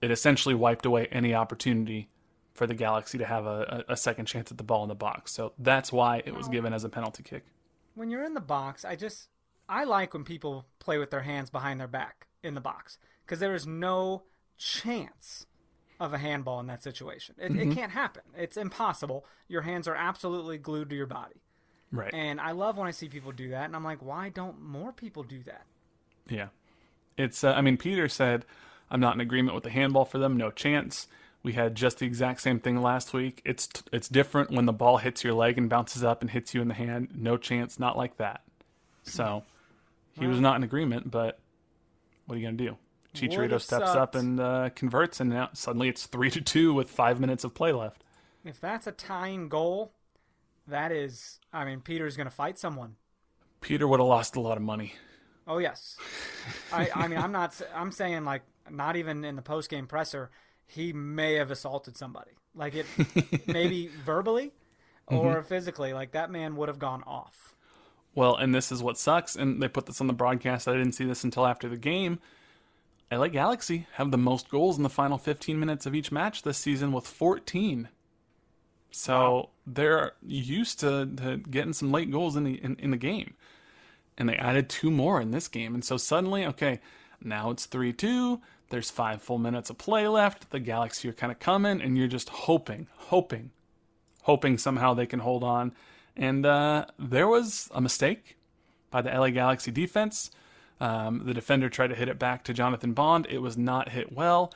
it 0.00 0.10
essentially 0.10 0.54
wiped 0.54 0.86
away 0.86 1.08
any 1.10 1.34
opportunity 1.34 2.08
for 2.54 2.66
the 2.66 2.74
Galaxy 2.74 3.18
to 3.18 3.24
have 3.24 3.46
a, 3.46 3.84
a, 3.88 3.96
second 3.96 4.26
chance 4.26 4.50
at 4.50 4.58
the 4.58 4.64
ball 4.64 4.82
in 4.82 4.88
the 4.88 4.94
box. 4.94 5.32
So 5.32 5.52
that's 5.58 5.92
why 5.92 6.22
it 6.24 6.34
was 6.34 6.48
given 6.48 6.72
as 6.72 6.82
a 6.82 6.88
penalty 6.88 7.22
kick. 7.22 7.44
When 7.94 8.10
you're 8.10 8.24
in 8.24 8.34
the 8.34 8.40
box, 8.40 8.84
I 8.84 8.96
just 8.96 9.28
I 9.68 9.84
like 9.84 10.12
when 10.12 10.24
people 10.24 10.66
play 10.80 10.98
with 10.98 11.10
their 11.10 11.22
hands 11.22 11.50
behind 11.50 11.78
their 11.78 11.88
back 11.88 12.26
in 12.42 12.54
the 12.54 12.60
box 12.60 12.98
because 13.24 13.38
there 13.38 13.54
is 13.54 13.66
no 13.66 14.24
chance 14.56 15.46
of 16.00 16.12
a 16.12 16.18
handball 16.18 16.58
in 16.60 16.66
that 16.66 16.82
situation. 16.82 17.34
It, 17.38 17.52
mm-hmm. 17.52 17.70
it 17.70 17.74
can't 17.74 17.92
happen. 17.92 18.22
It's 18.36 18.56
impossible. 18.56 19.24
Your 19.48 19.62
hands 19.62 19.86
are 19.88 19.94
absolutely 19.94 20.58
glued 20.58 20.90
to 20.90 20.96
your 20.96 21.06
body. 21.06 21.42
Right. 21.90 22.12
And 22.12 22.40
I 22.40 22.52
love 22.52 22.76
when 22.76 22.86
I 22.86 22.90
see 22.90 23.08
people 23.08 23.32
do 23.32 23.50
that, 23.50 23.64
and 23.64 23.74
I'm 23.74 23.84
like, 23.84 24.02
why 24.02 24.28
don't 24.28 24.60
more 24.60 24.92
people 24.92 25.22
do 25.22 25.42
that? 25.44 25.64
Yeah. 26.28 26.48
It's. 27.16 27.42
Uh, 27.42 27.52
I 27.52 27.60
mean, 27.60 27.76
Peter 27.76 28.08
said, 28.08 28.44
"I'm 28.90 29.00
not 29.00 29.14
in 29.14 29.20
agreement 29.20 29.54
with 29.54 29.64
the 29.64 29.70
handball 29.70 30.04
for 30.04 30.18
them. 30.18 30.36
No 30.36 30.50
chance." 30.50 31.08
We 31.42 31.52
had 31.52 31.76
just 31.76 31.98
the 31.98 32.06
exact 32.06 32.40
same 32.40 32.58
thing 32.60 32.82
last 32.82 33.12
week. 33.12 33.40
It's 33.44 33.68
it's 33.92 34.08
different 34.08 34.50
when 34.50 34.66
the 34.66 34.72
ball 34.72 34.98
hits 34.98 35.24
your 35.24 35.34
leg 35.34 35.56
and 35.56 35.70
bounces 35.70 36.04
up 36.04 36.20
and 36.20 36.30
hits 36.30 36.54
you 36.54 36.60
in 36.60 36.68
the 36.68 36.74
hand. 36.74 37.08
No 37.14 37.36
chance, 37.36 37.78
not 37.78 37.96
like 37.96 38.16
that. 38.18 38.42
So 39.04 39.44
he 40.18 40.26
was 40.26 40.40
not 40.40 40.56
in 40.56 40.62
agreement, 40.62 41.10
but 41.10 41.38
what 42.26 42.34
are 42.34 42.38
you 42.38 42.46
gonna 42.46 42.56
do? 42.56 42.76
Chicharito 43.14 43.60
steps 43.60 43.86
sucked. 43.86 43.96
up 43.96 44.14
and 44.14 44.38
uh, 44.38 44.70
converts, 44.74 45.20
and 45.20 45.30
now 45.30 45.48
suddenly 45.54 45.88
it's 45.88 46.06
three 46.06 46.30
to 46.30 46.40
two 46.40 46.74
with 46.74 46.90
five 46.90 47.18
minutes 47.20 47.44
of 47.44 47.54
play 47.54 47.72
left. 47.72 48.04
If 48.44 48.60
that's 48.60 48.86
a 48.86 48.92
tying 48.92 49.48
goal, 49.48 49.92
that 50.68 50.92
is. 50.92 51.38
I 51.52 51.64
mean, 51.64 51.80
Peter's 51.80 52.16
gonna 52.16 52.30
fight 52.30 52.58
someone. 52.58 52.96
Peter 53.60 53.88
would 53.88 54.00
have 54.00 54.08
lost 54.08 54.36
a 54.36 54.40
lot 54.40 54.56
of 54.56 54.62
money. 54.62 54.94
Oh 55.46 55.58
yes, 55.58 55.96
I, 56.72 56.90
I 56.94 57.08
mean, 57.08 57.18
I'm 57.18 57.32
not. 57.32 57.60
I'm 57.74 57.90
saying 57.90 58.24
like 58.24 58.42
not 58.70 58.96
even 58.96 59.24
in 59.24 59.36
the 59.36 59.42
post 59.42 59.70
game 59.70 59.86
presser 59.86 60.30
he 60.68 60.92
may 60.92 61.34
have 61.34 61.50
assaulted 61.50 61.96
somebody. 61.96 62.30
Like 62.54 62.74
it, 62.74 62.86
maybe 63.46 63.88
verbally 64.04 64.52
or 65.06 65.36
mm-hmm. 65.36 65.46
physically. 65.46 65.92
Like 65.92 66.12
that 66.12 66.30
man 66.30 66.56
would 66.56 66.68
have 66.68 66.78
gone 66.78 67.02
off. 67.06 67.56
Well, 68.14 68.36
and 68.36 68.54
this 68.54 68.70
is 68.70 68.82
what 68.82 68.98
sucks. 68.98 69.34
And 69.34 69.62
they 69.62 69.68
put 69.68 69.86
this 69.86 70.00
on 70.00 70.06
the 70.06 70.12
broadcast. 70.12 70.68
I 70.68 70.74
didn't 70.74 70.92
see 70.92 71.04
this 71.04 71.24
until 71.24 71.46
after 71.46 71.68
the 71.68 71.76
game. 71.76 72.20
LA 73.10 73.28
Galaxy 73.28 73.86
have 73.94 74.10
the 74.10 74.18
most 74.18 74.50
goals 74.50 74.76
in 74.76 74.82
the 74.82 74.90
final 74.90 75.16
15 75.16 75.58
minutes 75.58 75.86
of 75.86 75.94
each 75.94 76.12
match 76.12 76.42
this 76.42 76.58
season 76.58 76.92
with 76.92 77.06
14. 77.06 77.88
So 78.90 79.12
wow. 79.12 79.48
They're 79.74 80.12
used 80.26 80.80
to, 80.80 81.06
to, 81.16 81.36
getting 81.36 81.72
some 81.72 81.92
late 81.92 82.10
goals 82.10 82.36
in 82.36 82.44
the 82.44 82.54
in, 82.62 82.76
in 82.76 82.90
the 82.90 82.96
game. 82.96 83.34
And 84.16 84.28
they 84.28 84.36
added 84.36 84.68
two 84.68 84.90
more 84.90 85.20
in 85.20 85.30
this 85.30 85.48
game. 85.48 85.74
And 85.74 85.84
so 85.84 85.96
suddenly, 85.96 86.44
okay, 86.44 86.80
now 87.22 87.50
it's 87.50 87.66
3 87.66 87.92
2. 87.92 88.40
There's 88.70 88.90
five 88.90 89.22
full 89.22 89.38
minutes 89.38 89.70
of 89.70 89.78
play 89.78 90.06
left. 90.08 90.50
The 90.50 90.60
Galaxy 90.60 91.08
are 91.08 91.14
kind 91.14 91.32
of 91.32 91.38
coming, 91.38 91.80
and 91.80 91.96
you're 91.96 92.06
just 92.06 92.28
hoping, 92.28 92.86
hoping, 92.96 93.50
hoping 94.22 94.58
somehow 94.58 94.92
they 94.92 95.06
can 95.06 95.20
hold 95.20 95.42
on. 95.42 95.72
And 96.16 96.44
uh, 96.44 96.86
there 96.98 97.28
was 97.28 97.70
a 97.72 97.80
mistake 97.80 98.36
by 98.90 99.00
the 99.00 99.10
LA 99.10 99.30
Galaxy 99.30 99.70
defense. 99.70 100.30
Um, 100.80 101.22
the 101.24 101.34
defender 101.34 101.68
tried 101.68 101.88
to 101.88 101.94
hit 101.94 102.08
it 102.08 102.18
back 102.18 102.44
to 102.44 102.52
Jonathan 102.52 102.92
Bond. 102.92 103.26
It 103.30 103.38
was 103.38 103.56
not 103.56 103.90
hit 103.90 104.12
well. 104.12 104.52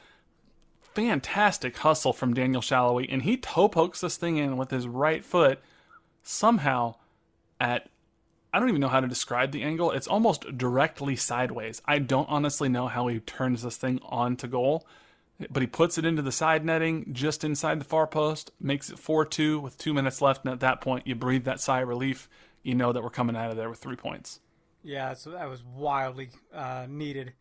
Fantastic 0.95 1.78
hustle 1.78 2.12
from 2.12 2.34
Daniel 2.34 2.62
Salloi, 2.62 3.07
and 3.11 3.22
he 3.22 3.36
toe 3.36 3.68
pokes 3.68 4.01
this 4.01 4.16
thing 4.16 4.36
in 4.36 4.57
with 4.57 4.70
his 4.70 4.86
right 4.86 5.24
foot 5.24 5.61
somehow 6.22 6.97
at 7.61 7.88
I 8.55 8.61
don't 8.61 8.68
even 8.68 8.82
know 8.82 8.88
how 8.88 9.01
to 9.01 9.09
describe 9.09 9.51
the 9.51 9.62
angle. 9.62 9.93
It's 9.93 10.07
almost 10.07 10.59
directly 10.59 11.16
sideways. 11.16 11.80
I 11.86 11.99
don't 11.99 12.28
honestly 12.28 12.68
know 12.68 12.86
how 12.86 13.09
he 13.09 13.20
turns 13.20 13.62
this 13.62 13.78
thing 13.78 13.99
on 14.05 14.36
to 14.36 14.47
goal, 14.47 14.86
but 15.51 15.62
he 15.62 15.66
puts 15.66 15.97
it 15.97 16.05
into 16.05 16.20
the 16.20 16.32
side 16.32 16.62
netting 16.62 17.14
just 17.14 17.45
inside 17.45 17.80
the 17.80 17.86
far 17.86 18.07
post, 18.07 18.51
makes 18.61 18.90
it 18.90 18.99
4 18.99 19.24
2 19.24 19.59
with 19.59 19.78
two 19.78 19.95
minutes 19.95 20.20
left. 20.20 20.45
And 20.45 20.53
at 20.53 20.61
that 20.61 20.82
point, 20.82 21.07
you 21.07 21.14
breathe 21.14 21.45
that 21.45 21.61
sigh 21.61 21.80
of 21.80 21.88
relief. 21.88 22.28
You 22.62 22.74
know 22.74 22.93
that 22.93 23.03
we're 23.03 23.09
coming 23.11 23.36
out 23.36 23.51
of 23.51 23.57
there 23.57 23.70
with 23.70 23.78
three 23.78 23.97
points. 23.97 24.40
Yeah, 24.82 25.14
so 25.14 25.30
that 25.30 25.49
was 25.49 25.64
wildly 25.64 26.30
uh, 26.53 26.86
needed 26.88 27.32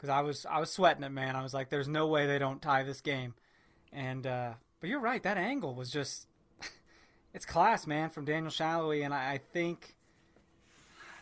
because 0.00 0.08
I 0.08 0.22
was 0.22 0.46
I 0.46 0.60
was 0.60 0.72
sweating 0.72 1.02
it, 1.02 1.10
man. 1.10 1.36
I 1.36 1.42
was 1.42 1.52
like, 1.52 1.68
"There's 1.68 1.88
no 1.88 2.06
way 2.06 2.26
they 2.26 2.38
don't 2.38 2.62
tie 2.62 2.82
this 2.84 3.02
game," 3.02 3.34
and 3.92 4.26
uh, 4.26 4.54
but 4.80 4.88
you're 4.88 5.00
right. 5.00 5.22
That 5.22 5.36
angle 5.36 5.74
was 5.74 5.90
just 5.90 6.26
it's 7.34 7.44
class, 7.44 7.86
man, 7.86 8.08
from 8.08 8.24
Daniel 8.24 8.50
Salloi, 8.50 9.04
and 9.04 9.12
I, 9.12 9.32
I 9.32 9.40
think 9.52 9.96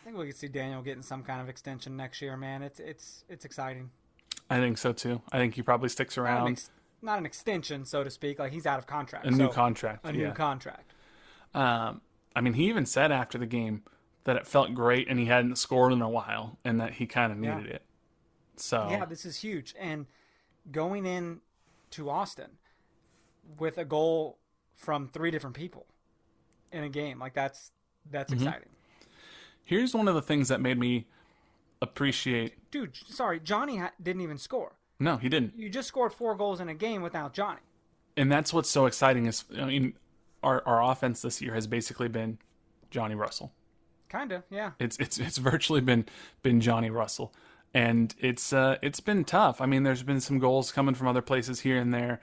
I 0.01 0.05
think 0.05 0.17
we 0.17 0.27
could 0.27 0.37
see 0.37 0.47
Daniel 0.47 0.81
getting 0.81 1.03
some 1.03 1.23
kind 1.23 1.41
of 1.41 1.49
extension 1.49 1.97
next 1.97 2.21
year, 2.21 2.37
man. 2.37 2.63
It's 2.63 2.79
it's 2.79 3.25
it's 3.27 3.43
exciting. 3.43 3.89
I 4.49 4.59
think 4.59 4.77
so 4.77 4.93
too. 4.93 5.21
I 5.31 5.39
think 5.39 5.55
he 5.55 5.61
probably 5.61 5.89
sticks 5.89 6.17
around. 6.17 6.39
Not 6.39 6.47
an, 6.47 6.53
ex- 6.53 6.71
not 7.01 7.19
an 7.19 7.25
extension, 7.25 7.83
so 7.83 8.05
to 8.05 8.09
speak. 8.09 8.39
Like 8.39 8.53
he's 8.53 8.65
out 8.65 8.79
of 8.79 8.87
contract. 8.87 9.27
A 9.27 9.31
so 9.31 9.37
new 9.37 9.49
contract. 9.49 10.07
A 10.07 10.13
yeah. 10.13 10.27
new 10.27 10.33
contract. 10.33 10.93
Um, 11.53 11.99
I 12.33 12.39
mean, 12.39 12.53
he 12.53 12.69
even 12.69 12.85
said 12.85 13.11
after 13.11 13.37
the 13.37 13.45
game 13.45 13.83
that 14.23 14.37
it 14.37 14.47
felt 14.47 14.73
great 14.73 15.09
and 15.09 15.19
he 15.19 15.25
hadn't 15.25 15.57
scored 15.57 15.91
in 15.91 16.01
a 16.01 16.09
while 16.09 16.57
and 16.63 16.79
that 16.79 16.93
he 16.93 17.07
kind 17.07 17.31
of 17.31 17.37
needed 17.37 17.65
yeah. 17.65 17.73
it. 17.73 17.81
So 18.61 18.87
yeah, 18.89 19.05
this 19.05 19.25
is 19.25 19.37
huge. 19.37 19.75
And 19.79 20.05
going 20.71 21.05
in 21.05 21.39
to 21.91 22.09
Austin 22.09 22.51
with 23.57 23.77
a 23.77 23.85
goal 23.85 24.37
from 24.75 25.07
three 25.07 25.31
different 25.31 25.55
people 25.55 25.85
in 26.71 26.83
a 26.83 26.89
game 26.89 27.19
like 27.19 27.33
that's 27.33 27.71
that's 28.11 28.33
mm-hmm. 28.33 28.47
exciting. 28.47 28.69
Here's 29.63 29.93
one 29.93 30.07
of 30.07 30.15
the 30.15 30.21
things 30.21 30.47
that 30.47 30.61
made 30.61 30.79
me 30.79 31.07
appreciate. 31.81 32.71
Dude, 32.71 32.95
sorry, 33.07 33.39
Johnny 33.39 33.77
ha- 33.77 33.91
didn't 34.01 34.21
even 34.21 34.37
score. 34.37 34.73
No, 34.99 35.17
he 35.17 35.29
didn't. 35.29 35.53
You 35.57 35.69
just 35.69 35.87
scored 35.87 36.11
four 36.11 36.35
goals 36.35 36.59
in 36.59 36.69
a 36.69 36.73
game 36.73 37.01
without 37.01 37.33
Johnny. 37.33 37.61
And 38.17 38.31
that's 38.31 38.53
what's 38.53 38.69
so 38.69 38.85
exciting 38.85 39.27
is 39.27 39.45
I 39.57 39.65
mean, 39.65 39.93
our 40.43 40.63
our 40.65 40.91
offense 40.91 41.21
this 41.21 41.41
year 41.41 41.53
has 41.53 41.67
basically 41.67 42.07
been 42.07 42.37
Johnny 42.89 43.15
Russell. 43.15 43.53
Kinda, 44.09 44.43
yeah. 44.49 44.71
It's 44.79 44.97
it's 44.97 45.19
it's 45.19 45.37
virtually 45.37 45.81
been 45.81 46.05
been 46.41 46.59
Johnny 46.61 46.89
Russell, 46.89 47.33
and 47.73 48.13
it's 48.19 48.53
uh 48.53 48.77
it's 48.81 48.99
been 48.99 49.23
tough. 49.23 49.61
I 49.61 49.65
mean, 49.65 49.83
there's 49.83 50.03
been 50.03 50.21
some 50.21 50.39
goals 50.39 50.71
coming 50.71 50.95
from 50.95 51.07
other 51.07 51.21
places 51.21 51.59
here 51.61 51.77
and 51.77 51.93
there, 51.93 52.19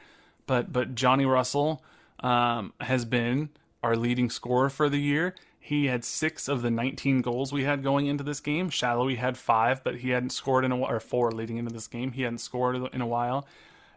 but 0.47 0.73
but 0.73 0.95
Johnny 0.95 1.27
Russell 1.27 1.83
um, 2.21 2.73
has 2.81 3.05
been 3.05 3.51
our 3.83 3.97
leading 3.97 4.31
scorer 4.31 4.71
for 4.71 4.89
the 4.89 5.01
year. 5.01 5.35
He 5.59 5.87
had 5.87 6.05
six 6.05 6.49
of 6.49 6.63
the 6.63 6.71
19 6.71 7.23
goals 7.23 7.53
we 7.53 7.65
had 7.65 7.83
going 7.83 8.07
into 8.07 8.23
this 8.23 8.39
game. 8.39 8.71
Salloi 8.71 9.17
had 9.17 9.37
five, 9.37 9.83
but 9.83 9.97
he 9.97 10.11
hadn't 10.11 10.31
scored 10.31 10.65
in 10.65 10.71
a 10.71 10.77
or 10.77 11.01
four 11.01 11.33
leading 11.33 11.57
into 11.57 11.73
this 11.73 11.89
game. 11.89 12.13
He 12.13 12.23
hadn't 12.23 12.39
scored 12.39 12.77
in 12.95 13.01
a 13.01 13.07
while. 13.07 13.49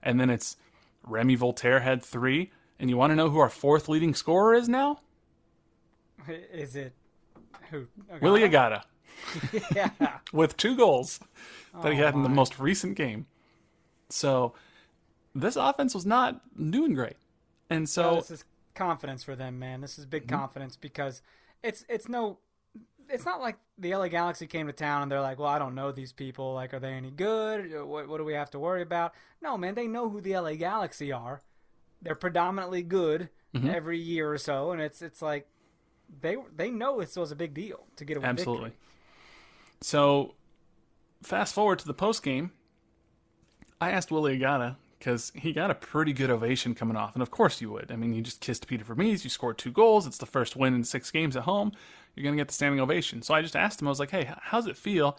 And 0.01 0.19
then 0.19 0.31
it's 0.31 0.57
Remi 1.03 1.35
Walter 1.35 1.81
had 1.81 2.03
three. 2.03 2.51
And 2.79 2.89
you 2.89 2.97
want 2.97 3.11
to 3.11 3.15
know 3.15 3.29
who 3.29 3.37
our 3.37 3.49
fourth 3.49 3.87
leading 3.87 4.15
scorer 4.15 4.55
is 4.55 4.67
now? 4.67 5.01
Is 6.27 6.75
it 6.75 6.93
Who? 7.69 7.85
Willie 8.19 8.41
Agada 8.41 8.83
yeah. 9.75 10.19
with 10.31 10.57
two 10.57 10.75
goals 10.75 11.19
that 11.81 11.93
he 11.93 11.99
Oh, 11.99 12.03
had 12.03 12.13
in 12.15 12.23
the 12.23 12.29
most 12.29 12.59
recent 12.59 12.95
game. 12.95 13.27
So 14.09 14.53
this 15.35 15.55
offense 15.55 15.93
was 15.95 16.05
not 16.05 16.41
doing 16.71 16.93
great. 16.93 17.17
And 17.69 17.87
So 17.87 18.01
so 18.01 18.15
this 18.15 18.31
is 18.31 18.45
confidence 18.75 19.23
for 19.23 19.35
them, 19.35 19.59
man. 19.59 19.81
This 19.81 19.99
is 19.99 20.05
big 20.05 20.27
Mm-hmm. 20.27 20.35
confidence 20.37 20.75
because 20.75 21.21
it's 21.63 21.85
it's 21.89 22.07
no 22.09 22.39
it's 23.09 23.25
not 23.25 23.41
like 23.41 23.57
the 23.77 23.95
LA 23.95 24.07
Galaxy 24.07 24.47
came 24.47 24.67
to 24.67 24.73
town 24.73 25.01
and 25.03 25.11
they're 25.11 25.21
like, 25.21 25.39
"Well, 25.39 25.47
I 25.49 25.59
don't 25.59 25.75
know 25.75 25.91
these 25.91 26.13
people. 26.13 26.53
Like, 26.53 26.73
are 26.73 26.79
they 26.79 26.93
any 26.93 27.11
good? 27.11 27.71
What, 27.85 28.07
what 28.07 28.17
do 28.17 28.23
we 28.23 28.33
have 28.33 28.51
to 28.51 28.59
worry 28.59 28.81
about?" 28.83 29.13
No, 29.41 29.57
man. 29.57 29.75
They 29.75 29.87
know 29.87 30.09
who 30.09 30.21
the 30.21 30.37
LA 30.37 30.53
Galaxy 30.55 31.11
are. 31.11 31.41
They're 32.01 32.15
predominantly 32.15 32.83
good 32.83 33.29
Mm-hmm. 33.55 33.69
every 33.69 33.97
year 33.97 34.31
or 34.31 34.37
so, 34.37 34.71
and 34.71 34.79
it's 34.81 35.01
it's 35.01 35.21
like 35.23 35.47
they 36.21 36.37
they 36.55 36.69
know 36.69 36.99
this 36.99 37.15
was 37.15 37.31
a 37.31 37.35
big 37.35 37.53
deal 37.53 37.87
to 37.95 38.05
get 38.05 38.17
a 38.17 38.21
Absolutely. 38.21 38.71
victory. 38.71 38.79
So, 39.81 40.35
fast 41.23 41.53
forward 41.53 41.79
to 41.79 41.87
the 41.87 41.93
post 41.93 42.23
game. 42.23 42.51
I 43.81 43.91
asked 43.91 44.11
Willie 44.11 44.37
Agada 44.37 44.75
because 44.97 45.31
he 45.33 45.53
got 45.53 45.71
a 45.71 45.75
pretty 45.75 46.11
good 46.11 46.29
ovation 46.29 46.75
coming 46.75 46.97
off, 46.97 47.13
and 47.13 47.21
of 47.21 47.31
course 47.31 47.61
you 47.61 47.71
would. 47.71 47.91
I 47.91 47.95
mean, 47.95 48.13
you 48.13 48.21
just 48.21 48.41
kissed 48.41 48.67
Peter 48.67 48.83
Vermes, 48.83 49.23
you 49.23 49.29
scored 49.29 49.57
two 49.57 49.71
goals, 49.71 50.05
it's 50.05 50.17
the 50.17 50.25
first 50.25 50.57
win 50.57 50.73
in 50.73 50.83
six 50.83 51.09
games 51.09 51.37
at 51.37 51.43
home. 51.43 51.71
You're 52.15 52.25
gonna 52.25 52.35
get 52.35 52.49
the 52.49 52.53
standing 52.53 52.81
ovation. 52.81 53.21
So 53.21 53.33
I 53.33 53.41
just 53.41 53.55
asked 53.55 53.81
him. 53.81 53.87
I 53.87 53.91
was 53.91 53.99
like, 53.99 54.11
"Hey, 54.11 54.29
how's 54.41 54.67
it 54.67 54.75
feel 54.75 55.17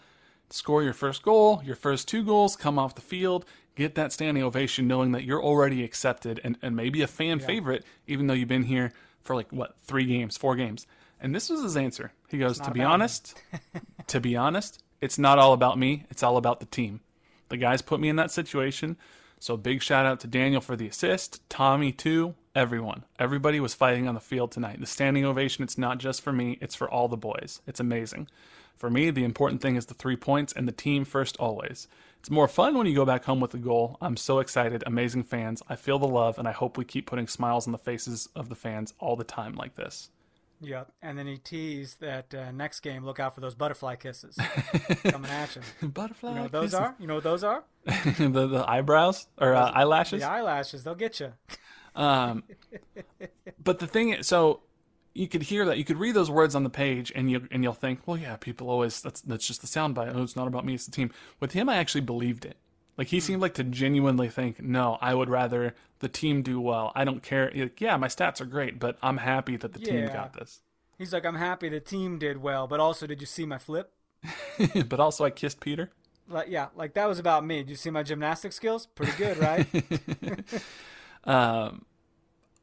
score 0.51 0.83
your 0.83 0.93
first 0.93 1.23
goal, 1.23 1.61
your 1.65 1.75
first 1.75 2.07
two 2.07 2.23
goals, 2.23 2.55
come 2.55 2.77
off 2.77 2.93
the 2.93 3.01
field, 3.01 3.45
get 3.75 3.95
that 3.95 4.11
standing 4.11 4.43
ovation, 4.43 4.85
knowing 4.87 5.13
that 5.13 5.23
you're 5.23 5.41
already 5.41 5.83
accepted 5.83 6.41
and, 6.43 6.57
and 6.61 6.75
maybe 6.75 7.01
a 7.01 7.07
fan 7.07 7.39
favorite, 7.39 7.85
even 8.05 8.27
though 8.27 8.33
you've 8.33 8.49
been 8.49 8.63
here 8.63 8.91
for 9.23 9.35
like 9.35 9.51
what 9.51 9.75
three 9.81 10.05
games, 10.05 10.37
four 10.37 10.55
games?" 10.55 10.85
And 11.21 11.33
this 11.35 11.49
was 11.49 11.61
his 11.61 11.77
answer. 11.77 12.11
He 12.29 12.39
goes, 12.39 12.59
"To 12.59 12.71
be 12.71 12.81
honest." 12.81 13.39
to 14.07 14.19
be 14.19 14.35
honest, 14.35 14.83
it's 14.99 15.19
not 15.19 15.39
all 15.39 15.53
about 15.53 15.77
me. 15.77 16.05
It's 16.09 16.23
all 16.23 16.37
about 16.37 16.59
the 16.59 16.65
team. 16.65 17.01
The 17.49 17.57
guys 17.57 17.81
put 17.81 17.99
me 17.99 18.09
in 18.09 18.15
that 18.17 18.31
situation. 18.31 18.97
So 19.39 19.57
big 19.57 19.81
shout 19.81 20.05
out 20.05 20.19
to 20.19 20.27
Daniel 20.27 20.61
for 20.61 20.75
the 20.75 20.87
assist, 20.87 21.47
Thommy 21.49 21.95
too, 21.95 22.35
everyone. 22.53 23.05
Everybody 23.17 23.59
was 23.59 23.73
fighting 23.73 24.07
on 24.07 24.13
the 24.13 24.21
field 24.21 24.51
tonight. 24.51 24.79
The 24.79 24.85
standing 24.85 25.25
ovation, 25.25 25.63
it's 25.63 25.79
not 25.79 25.97
just 25.97 26.21
for 26.21 26.31
me, 26.31 26.59
it's 26.61 26.75
for 26.75 26.89
all 26.89 27.07
the 27.07 27.17
boys. 27.17 27.59
It's 27.65 27.79
amazing. 27.79 28.27
For 28.77 28.89
me, 28.89 29.09
the 29.09 29.23
important 29.23 29.61
thing 29.61 29.75
is 29.75 29.87
the 29.87 29.95
three 29.95 30.15
points 30.15 30.53
and 30.53 30.67
the 30.67 30.71
team 30.71 31.05
first 31.05 31.37
always. 31.37 31.87
It's 32.19 32.29
more 32.29 32.47
fun 32.47 32.77
when 32.77 32.85
you 32.85 32.93
go 32.93 33.05
back 33.05 33.25
home 33.25 33.39
with 33.39 33.53
a 33.55 33.57
goal. 33.57 33.97
I'm 33.99 34.15
so 34.15 34.37
excited, 34.39 34.83
amazing 34.85 35.23
fans. 35.23 35.63
I 35.67 35.75
feel 35.75 35.97
the 35.97 36.07
love 36.07 36.37
and 36.37 36.47
I 36.47 36.51
hope 36.51 36.77
we 36.77 36.85
keep 36.85 37.07
putting 37.07 37.27
smiles 37.27 37.65
on 37.65 37.71
the 37.71 37.79
faces 37.79 38.29
of 38.35 38.47
the 38.49 38.55
fans 38.55 38.93
all 38.99 39.15
the 39.15 39.23
time 39.23 39.55
like 39.55 39.75
this. 39.75 40.09
Yep. 40.61 40.91
And 41.01 41.17
then 41.17 41.25
he 41.27 41.37
teased 41.37 42.01
that 42.01 42.33
uh, 42.33 42.51
next 42.51 42.81
game, 42.81 43.03
look 43.03 43.19
out 43.19 43.33
for 43.33 43.41
those 43.41 43.55
butterfly 43.55 43.95
kisses 43.95 44.35
coming 45.03 45.31
at 45.31 45.55
you. 45.55 45.87
Butterfly. 45.87 46.29
You 46.29 46.35
know 46.35 46.41
what 46.43 46.51
those 46.51 46.71
kisses. 46.71 46.79
are? 46.79 46.95
You 46.99 47.07
know 47.07 47.15
what 47.15 47.23
those 47.23 47.43
are? 47.43 47.63
the, 47.85 48.47
the 48.47 48.63
eyebrows 48.67 49.27
or 49.39 49.55
uh, 49.55 49.71
eyelashes. 49.71 50.21
The 50.21 50.29
eyelashes. 50.29 50.83
They'll 50.83 50.95
get 50.95 51.19
you. 51.19 51.33
Um, 51.95 52.43
but 53.63 53.79
the 53.79 53.87
thing 53.87 54.09
is, 54.09 54.27
so 54.27 54.61
you 55.13 55.27
could 55.27 55.41
hear 55.41 55.65
that, 55.65 55.77
you 55.77 55.83
could 55.83 55.97
read 55.97 56.13
those 56.13 56.29
words 56.29 56.55
on 56.55 56.63
the 56.63 56.69
page, 56.69 57.11
and 57.15 57.29
you 57.29 57.47
and 57.51 57.63
you'll 57.63 57.73
think, 57.73 58.01
well, 58.05 58.17
yeah, 58.17 58.37
people 58.37 58.69
always 58.69 59.01
that's 59.01 59.21
that's 59.21 59.45
just 59.45 59.61
the 59.61 59.67
soundbite. 59.67 60.15
Oh, 60.15 60.23
it's 60.23 60.35
not 60.35 60.47
about 60.47 60.65
me, 60.65 60.75
it's 60.75 60.85
the 60.85 60.91
team. 60.91 61.11
With 61.39 61.53
him, 61.53 61.67
I 61.69 61.77
actually 61.77 62.01
believed 62.01 62.45
it. 62.45 62.57
Like 62.97 63.07
he 63.07 63.19
seemed 63.19 63.41
like 63.41 63.53
to 63.55 63.63
genuinely 63.63 64.29
think, 64.29 64.61
no, 64.61 64.97
I 65.01 65.13
would 65.13 65.29
rather 65.29 65.73
the 65.99 66.09
team 66.09 66.41
do 66.41 66.59
well. 66.59 66.91
I 66.95 67.05
don't 67.05 67.23
care. 67.23 67.51
Like, 67.55 67.79
yeah, 67.81 67.97
my 67.97 68.07
stats 68.07 68.41
are 68.41 68.45
great, 68.45 68.79
but 68.79 68.97
I'm 69.01 69.17
happy 69.17 69.57
that 69.57 69.73
the 69.73 69.79
team 69.79 70.07
got 70.07 70.33
this. 70.33 70.61
He's 70.97 71.13
like, 71.13 71.25
I'm 71.25 71.35
happy 71.35 71.69
the 71.69 71.79
team 71.79 72.19
did 72.19 72.41
well, 72.41 72.67
but 72.67 72.79
also, 72.79 73.07
did 73.07 73.21
you 73.21 73.27
see 73.27 73.45
my 73.45 73.57
flip? 73.57 73.91
but 74.87 74.99
also, 74.99 75.25
I 75.25 75.31
kissed 75.31 75.59
Peter. 75.59 75.89
Like, 76.27 76.49
yeah, 76.49 76.67
like 76.75 76.93
that 76.93 77.07
was 77.07 77.17
about 77.17 77.43
me. 77.45 77.57
Did 77.57 77.69
you 77.71 77.75
see 77.75 77.89
my 77.89 78.03
gymnastic 78.03 78.53
skills? 78.53 78.85
Pretty 78.85 79.13
good, 79.17 79.37
right? 79.37 79.67
Um, 81.23 81.85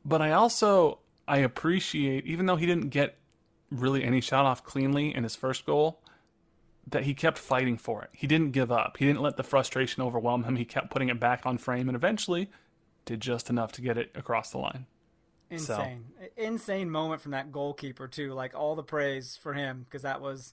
but 0.04 0.20
I 0.20 0.32
also 0.32 0.98
I 1.26 1.38
appreciate, 1.38 2.26
even 2.26 2.46
though 2.46 2.56
he 2.56 2.66
didn't 2.66 2.88
get 2.88 3.16
really 3.70 4.02
any 4.02 4.20
shot 4.20 4.46
off 4.46 4.64
cleanly 4.64 5.14
in 5.14 5.22
his 5.22 5.36
first 5.36 5.66
goal, 5.66 6.00
that 6.90 7.04
he 7.04 7.14
kept 7.14 7.38
fighting 7.38 7.76
for 7.76 8.02
it. 8.02 8.10
He 8.12 8.26
didn't 8.26 8.52
give 8.52 8.70
up. 8.72 8.96
He 8.98 9.06
didn't 9.06 9.22
let 9.22 9.36
the 9.36 9.42
frustration 9.42 10.02
overwhelm 10.02 10.44
him. 10.44 10.56
He 10.56 10.64
kept 10.64 10.90
putting 10.90 11.08
it 11.08 11.20
back 11.20 11.46
on 11.46 11.58
frame, 11.58 11.88
and 11.88 11.96
eventually 11.96 12.50
did 13.04 13.20
just 13.20 13.48
enough 13.50 13.72
to 13.72 13.80
get 13.80 13.96
it 13.96 14.10
across 14.14 14.50
the 14.50 14.58
line. 14.58 14.86
Insane, 15.50 16.04
insane 16.36 16.90
moment 16.90 17.22
from 17.22 17.32
that 17.32 17.50
goalkeeper 17.50 18.06
too. 18.06 18.34
Like 18.34 18.54
all 18.54 18.74
the 18.74 18.82
praise 18.82 19.38
for 19.40 19.54
him 19.54 19.86
because 19.88 20.02
that 20.02 20.20
was 20.20 20.52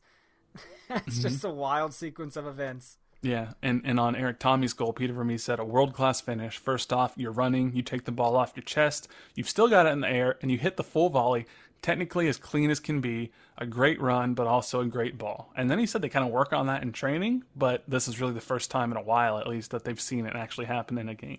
that's 0.88 1.20
just 1.20 1.40
mm-hmm. 1.40 1.48
a 1.48 1.54
wild 1.54 1.94
sequence 1.94 2.38
of 2.38 2.48
events. 2.48 2.98
Yeah, 3.22 3.54
and, 3.64 3.82
and 3.86 4.00
on 4.00 4.16
Erik 4.16 4.40
Thommy's 4.40 4.74
goal, 4.74 4.94
Peter 4.94 5.12
Vermes 5.12 5.44
said 5.44 5.60
a 5.60 5.66
world 5.66 5.94
class 5.96 6.22
finish. 6.22 6.60
First 6.60 6.94
off, 6.94 7.14
you're 7.18 7.32
running, 7.32 7.74
you 7.74 7.82
take 7.82 8.06
the 8.06 8.12
ball 8.12 8.36
off 8.36 8.54
your 8.56 8.64
chest, 8.64 9.08
you've 9.34 9.50
still 9.50 9.68
got 9.68 9.88
it 9.88 9.90
in 9.90 10.02
the 10.02 10.10
air, 10.10 10.38
and 10.42 10.52
you 10.52 10.60
hit 10.60 10.78
the 10.78 10.84
full 10.84 11.10
volley, 11.10 11.48
technically 11.86 12.28
as 12.28 12.38
clean 12.38 12.72
as 12.72 12.80
can 12.80 13.00
be. 13.00 13.32
A 13.60 13.66
great 13.66 14.02
run, 14.02 14.34
but 14.34 14.48
also 14.48 14.82
a 14.82 14.86
great 14.86 15.18
ball. 15.18 15.52
And 15.56 15.70
then 15.72 15.78
he 15.80 15.86
said 15.86 16.02
they 16.02 16.10
kind 16.10 16.26
of 16.26 16.32
work 16.32 16.52
on 16.52 16.66
that 16.68 16.82
in 16.82 16.92
training, 16.92 17.44
but 17.56 17.84
this 17.88 18.08
is 18.08 18.20
really 18.20 18.34
the 18.34 18.42
first 18.42 18.70
time 18.72 18.92
in 18.92 18.98
a 18.98 19.02
while, 19.02 19.38
at 19.38 19.48
least, 19.48 19.72
that 19.72 19.86
they've 19.86 20.02
seen 20.02 20.26
it 20.26 20.36
actually 20.36 20.66
happen 20.66 20.98
in 20.98 21.08
a 21.08 21.14
game. 21.14 21.38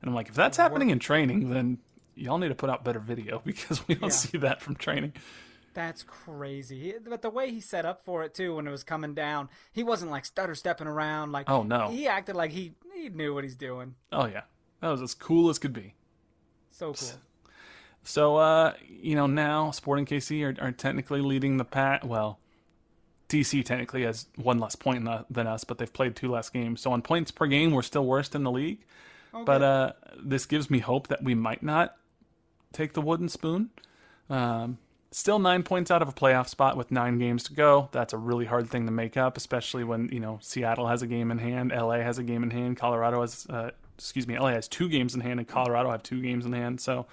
And 0.00 0.08
I'm 0.08 0.14
like, 0.14 0.28
if 0.28 0.34
that's 0.34 0.56
happening 0.56 0.88
in 0.90 1.00
training, 1.00 1.50
then 1.50 1.78
y'all 2.14 2.38
need 2.38 2.48
to 2.48 2.54
put 2.54 2.70
out 2.70 2.84
better 2.84 3.00
video 3.00 3.42
because 3.44 3.86
we 3.88 3.94
don't 3.96 4.04
Yeah. 4.04 4.08
see 4.16 4.38
that 4.38 4.62
from 4.62 4.76
training. 4.76 5.12
That's 5.74 6.02
crazy. 6.04 6.94
But 7.06 7.20
the 7.22 7.28
way 7.30 7.50
he 7.50 7.60
set 7.60 7.84
up 7.84 8.04
for 8.04 8.22
it 8.24 8.32
too, 8.32 8.54
when 8.56 8.66
it 8.66 8.70
was 8.70 8.84
coming 8.84 9.12
down, 9.14 9.48
he 9.72 9.82
wasn't 9.82 10.10
like 10.12 10.24
stutter 10.24 10.54
stepping 10.54 10.86
around. 10.86 11.32
Like 11.32 11.50
Oh, 11.50 11.62
no. 11.62 11.88
he 11.90 12.06
acted 12.06 12.36
like 12.36 12.52
he 12.52 12.72
he 12.94 13.08
knew 13.08 13.34
what 13.34 13.44
he's 13.44 13.56
doing. 13.56 13.96
Oh, 14.12 14.26
yeah. 14.26 14.42
That 14.80 14.88
was 14.88 15.02
as 15.02 15.14
cool 15.14 15.50
as 15.50 15.58
could 15.58 15.72
be. 15.72 15.94
So 16.70 16.94
cool. 16.94 17.08
So, 18.02 18.36
uh, 18.36 18.74
you 18.88 19.14
know, 19.14 19.26
now 19.26 19.70
Sporting 19.70 20.06
KC 20.06 20.42
are, 20.42 20.64
are 20.64 20.72
technically 20.72 21.20
leading 21.20 21.56
the 21.58 21.64
pack. 21.64 22.04
Well, 22.04 22.38
DC 23.28 23.64
technically 23.64 24.02
has 24.02 24.26
one 24.36 24.58
less 24.58 24.74
point 24.74 25.04
than- 25.04 25.24
than 25.30 25.46
us, 25.46 25.64
but 25.64 25.78
they've 25.78 25.92
played 25.92 26.16
two 26.16 26.30
less 26.30 26.48
games. 26.48 26.80
So 26.80 26.92
on 26.92 27.02
points 27.02 27.30
per 27.30 27.46
game, 27.46 27.72
we're 27.72 27.82
still 27.82 28.04
worst 28.04 28.34
in 28.34 28.42
the 28.42 28.50
league. 28.50 28.78
But 29.44 29.62
uh, 29.62 29.92
this 30.20 30.46
gives 30.46 30.70
me 30.70 30.80
hope 30.80 31.06
that 31.08 31.22
we 31.22 31.34
might 31.36 31.62
not 31.62 31.96
take 32.72 32.94
the 32.94 33.00
wooden 33.00 33.28
spoon. 33.28 33.70
Um, 34.28 34.78
still 35.12 35.38
nine 35.38 35.62
points 35.62 35.90
out 35.90 36.02
of 36.02 36.08
a 36.08 36.12
playoff 36.12 36.48
spot 36.48 36.76
with 36.76 36.90
nine 36.90 37.18
games 37.18 37.44
to 37.44 37.52
go. 37.52 37.88
That's 37.92 38.12
a 38.12 38.16
really 38.16 38.46
hard 38.46 38.68
thing 38.68 38.86
to 38.86 38.92
make 38.92 39.16
up, 39.16 39.36
especially 39.36 39.84
when 39.84 40.08
you 40.12 40.18
know 40.20 40.38
Seattle 40.42 40.88
has 40.88 41.02
a 41.02 41.06
game 41.06 41.30
in 41.30 41.38
hand, 41.38 41.70
LA 41.70 41.98
has 41.98 42.18
a 42.18 42.24
game 42.24 42.42
in 42.42 42.50
hand, 42.50 42.76
Colorado 42.76 43.20
has, 43.20 43.46
uh, 43.48 43.70
excuse 43.96 44.26
me, 44.26 44.38
LA 44.38 44.48
has 44.48 44.66
two 44.66 44.88
games 44.88 45.14
in 45.14 45.20
hand, 45.20 45.38
and 45.38 45.48
Colorado 45.48 45.90
have 45.90 46.02
two 46.02 46.20
games 46.20 46.44
in 46.44 46.52
hand. 46.52 46.80
So 46.80 47.06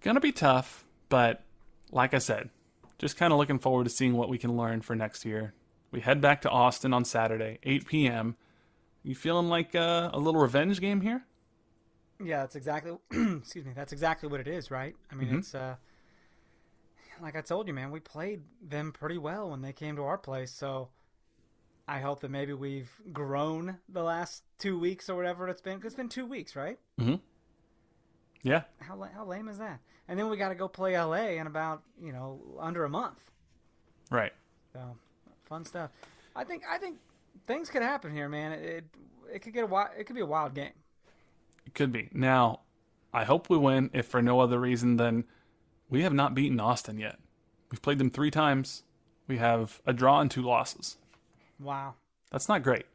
gonna 0.00 0.20
be 0.20 0.32
tough, 0.32 0.84
but 1.08 1.42
like 1.90 2.14
I 2.14 2.18
said, 2.18 2.50
just 2.98 3.16
kind 3.16 3.32
of 3.32 3.38
looking 3.38 3.58
forward 3.58 3.84
to 3.84 3.90
seeing 3.90 4.14
what 4.14 4.28
we 4.28 4.38
can 4.38 4.56
learn 4.56 4.80
for 4.82 4.94
next 4.96 5.24
year. 5.24 5.54
We 5.90 6.00
head 6.00 6.20
back 6.20 6.42
to 6.42 6.50
Austin 6.50 6.92
on 6.92 7.04
Saturday, 7.04 7.58
8 7.62 7.86
p.m. 7.86 8.36
You 9.02 9.14
feeling 9.14 9.48
like 9.48 9.74
uh, 9.74 10.10
a 10.12 10.18
little 10.18 10.40
revenge 10.40 10.80
game 10.80 11.00
here? 11.00 11.24
Yeah, 12.22 12.38
that's 12.40 12.56
exactly. 12.56 12.96
excuse 13.10 13.64
me. 13.64 13.72
That's 13.74 13.92
exactly 13.92 14.28
what 14.28 14.40
it 14.40 14.48
is, 14.48 14.70
right? 14.70 14.94
I 15.10 15.14
mean, 15.14 15.28
Mm-hmm. 15.28 15.38
it's 15.38 15.54
uh, 15.54 15.76
like 17.22 17.36
I 17.36 17.40
told 17.40 17.68
you, 17.68 17.74
man. 17.74 17.90
We 17.90 18.00
played 18.00 18.42
them 18.62 18.92
pretty 18.92 19.18
well 19.18 19.50
when 19.50 19.62
they 19.62 19.72
came 19.72 19.96
to 19.96 20.02
our 20.04 20.18
place, 20.18 20.52
so 20.52 20.88
I 21.86 22.00
hope 22.00 22.20
that 22.20 22.30
maybe 22.30 22.52
we've 22.52 22.90
grown 23.12 23.78
the 23.88 24.02
last 24.02 24.42
two 24.58 24.78
weeks 24.78 25.08
or 25.08 25.16
whatever 25.16 25.48
it's 25.48 25.62
been. 25.62 25.78
'cause 25.78 25.86
it's 25.86 25.94
been 25.96 26.08
two 26.08 26.26
weeks, 26.26 26.54
right? 26.54 26.78
Yeah, 28.42 28.62
How 28.80 29.00
how 29.14 29.24
lame 29.24 29.48
is 29.48 29.58
that? 29.58 29.80
And 30.06 30.18
then 30.18 30.28
we 30.30 30.36
got 30.36 30.48
to 30.50 30.54
go 30.54 30.68
play 30.68 30.98
LA 30.98 31.38
in 31.40 31.46
about 31.46 31.82
you 32.00 32.12
know 32.12 32.40
under 32.60 32.84
a 32.84 32.88
month. 32.88 33.30
right. 34.10 34.32
So 34.72 34.96
fun 35.48 35.64
stuff. 35.64 35.90
I 36.36 36.44
think 36.44 36.62
I 36.70 36.78
think 36.78 36.98
things 37.46 37.68
could 37.70 37.82
happen 37.82 38.12
here, 38.12 38.28
man. 38.28 38.52
It 38.52 38.64
it, 38.64 38.84
it 39.34 39.38
could 39.40 39.52
get 39.52 39.64
a 39.64 39.66
wild, 39.66 39.90
it 39.98 40.04
could 40.04 40.14
be 40.16 40.22
a 40.22 40.26
wild 40.26 40.54
game. 40.54 40.72
It 41.66 41.74
could 41.74 41.92
be. 41.92 42.08
Now, 42.12 42.60
I 43.12 43.24
hope 43.24 43.50
we 43.50 43.58
win, 43.58 43.90
if 43.92 44.06
for 44.06 44.22
no 44.22 44.40
other 44.40 44.58
reason 44.58 44.96
than 44.96 45.24
we 45.90 46.02
have 46.02 46.14
not 46.14 46.34
beaten 46.34 46.60
Austin 46.60 46.98
yet. 46.98 47.18
We've 47.70 47.82
played 47.82 47.98
them 47.98 48.10
three 48.10 48.30
times. 48.30 48.84
We 49.26 49.36
have 49.38 49.82
a 49.84 49.92
draw 49.92 50.20
and 50.20 50.30
two 50.30 50.42
losses. 50.42 50.96
Wow. 51.60 51.94
That's 52.30 52.48
not 52.48 52.62
great. 52.62 52.86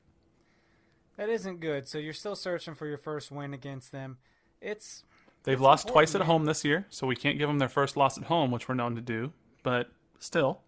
That 1.17 1.29
isn't 1.29 1.59
good. 1.59 1.87
So 1.87 1.99
you're 1.99 2.13
still 2.13 2.35
searching 2.35 2.73
for 2.73 2.87
your 2.87 2.97
first 2.97 3.31
win 3.31 3.53
against 3.53 3.91
them. 3.91 4.17
It's 4.61 5.03
They've 5.43 5.59
lost 5.59 5.87
twice 5.87 6.15
at 6.15 6.19
man. 6.19 6.27
home 6.27 6.45
this 6.45 6.63
year, 6.63 6.85
so 6.89 7.05
we 7.05 7.15
can't 7.15 7.37
give 7.37 7.49
them 7.49 7.59
their 7.59 7.69
first 7.69 7.97
loss 7.97 8.17
at 8.17 8.25
home, 8.25 8.51
which 8.51 8.67
we're 8.69 8.75
known 8.75 8.95
to 8.95 9.01
do. 9.01 9.33
But 9.61 9.91
still, 10.19 10.61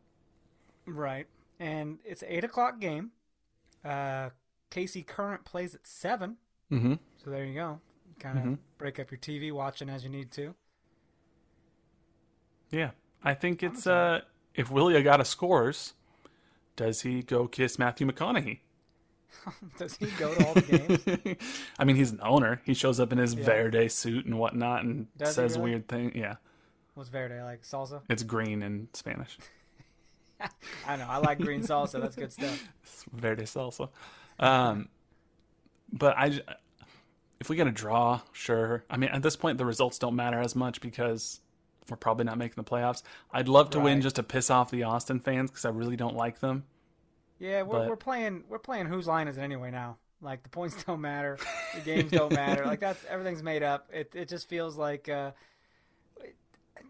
right, 0.86 1.28
and 1.60 2.00
it's 2.04 2.22
an 2.22 2.30
eight 2.30 2.44
o'clock 2.44 2.80
game. 2.80 3.12
Uh, 3.84 4.30
KC 4.72 5.06
Current 5.06 5.46
plays 5.46 5.76
at 5.76 5.86
7 5.88 6.38
mm-hmm. 6.72 6.94
So 7.24 7.30
there 7.30 7.46
you 7.46 7.54
go. 7.54 7.80
Kind 8.20 8.40
of 8.40 8.78
break 8.78 9.00
up 9.00 9.12
your 9.12 9.20
TV 9.20 9.52
watching 9.52 9.90
as 9.90 10.04
you 10.04 10.10
need 10.10 10.32
to. 10.32 10.56
yeah, 12.72 12.92
I 13.24 13.34
think 13.34 13.62
it's 13.62 13.86
uh, 13.86 14.22
if 14.54 14.72
Willie 14.72 14.94
Agada 14.94 15.26
scores, 15.26 15.94
does 16.76 17.02
he 17.02 17.24
go 17.24 17.48
kiss 17.48 17.78
Matthew 17.78 18.08
McConaughey? 18.08 18.60
Does 19.78 19.96
he 19.98 20.08
go 20.18 20.34
to 20.34 20.46
all 20.48 20.54
the 20.54 20.62
games? 20.62 21.38
I 21.80 21.84
mean, 21.86 21.96
he's 21.96 22.12
an 22.12 22.20
owner. 22.24 22.62
He 22.66 22.74
shows 22.74 23.00
up 23.00 23.12
in 23.12 23.18
his 23.18 23.34
Verde 23.34 23.88
suit 23.90 24.26
and 24.26 24.40
whatnot 24.40 24.84
and 24.84 25.08
Does 25.18 25.36
says 25.36 25.58
really? 25.58 25.72
weird 25.72 25.88
things. 25.88 26.14
Yeah, 26.16 26.36
What's 26.96 27.10
Verde 27.10 27.42
like? 27.42 27.64
Salsa? 27.64 28.02
it's 28.10 28.24
green 28.24 28.62
in 28.64 28.88
Spanish. 28.94 29.38
I 30.88 30.96
know. 30.98 31.08
I 31.08 31.18
like 31.18 31.40
green 31.40 31.62
salsa. 31.62 32.02
That's 32.02 32.16
good 32.16 32.32
stuff. 32.32 32.68
It's 32.84 33.06
Verde 33.14 33.44
salsa. 33.44 33.90
Um, 34.40 34.90
but 35.92 36.16
I, 36.18 36.40
if 37.40 37.50
we 37.50 37.56
get 37.56 37.68
a 37.68 37.72
draw, 37.72 38.20
sure. 38.34 38.84
I 38.90 38.98
mean, 38.98 39.10
at 39.12 39.22
this 39.22 39.36
point, 39.36 39.58
the 39.58 39.66
results 39.66 39.98
don't 39.98 40.16
matter 40.16 40.40
as 40.40 40.56
much 40.56 40.82
because 40.82 41.40
we're 41.90 41.98
probably 41.98 42.26
not 42.26 42.38
making 42.38 42.56
the 42.58 42.70
playoffs. 42.70 43.04
I'd 43.32 43.48
love 43.48 43.70
to 43.72 43.80
win 43.80 44.02
just 44.02 44.16
to 44.18 44.24
piss 44.24 44.50
off 44.50 44.72
the 44.72 44.84
Austin 44.84 45.20
fans 45.20 45.52
because 45.52 45.66
I 45.66 45.70
really 45.70 45.96
don't 45.96 46.16
like 46.16 46.40
them. 46.40 46.64
Yeah, 47.40 47.64
we're, 47.64 47.80
But- 47.80 47.90
we're 47.90 47.96
playing. 47.98 48.44
We're 48.48 48.60
playing. 48.60 48.86
Whose 48.88 49.08
line 49.08 49.28
is 49.28 49.38
it 49.38 49.42
anyway? 49.42 49.72
Now, 49.72 49.98
like 50.22 50.44
the 50.44 50.50
points 50.50 50.84
don't 50.86 51.02
matter, 51.02 51.38
the 51.74 51.82
games 51.82 52.12
don't 52.12 52.34
matter. 52.34 52.66
Like 52.66 52.80
that's 52.80 53.04
everything's 53.10 53.44
made 53.44 53.64
up. 53.64 53.90
It 53.94 54.12
it 54.16 54.30
just 54.30 54.48
feels 54.50 54.78
like. 54.78 55.10
Uh, 55.10 55.32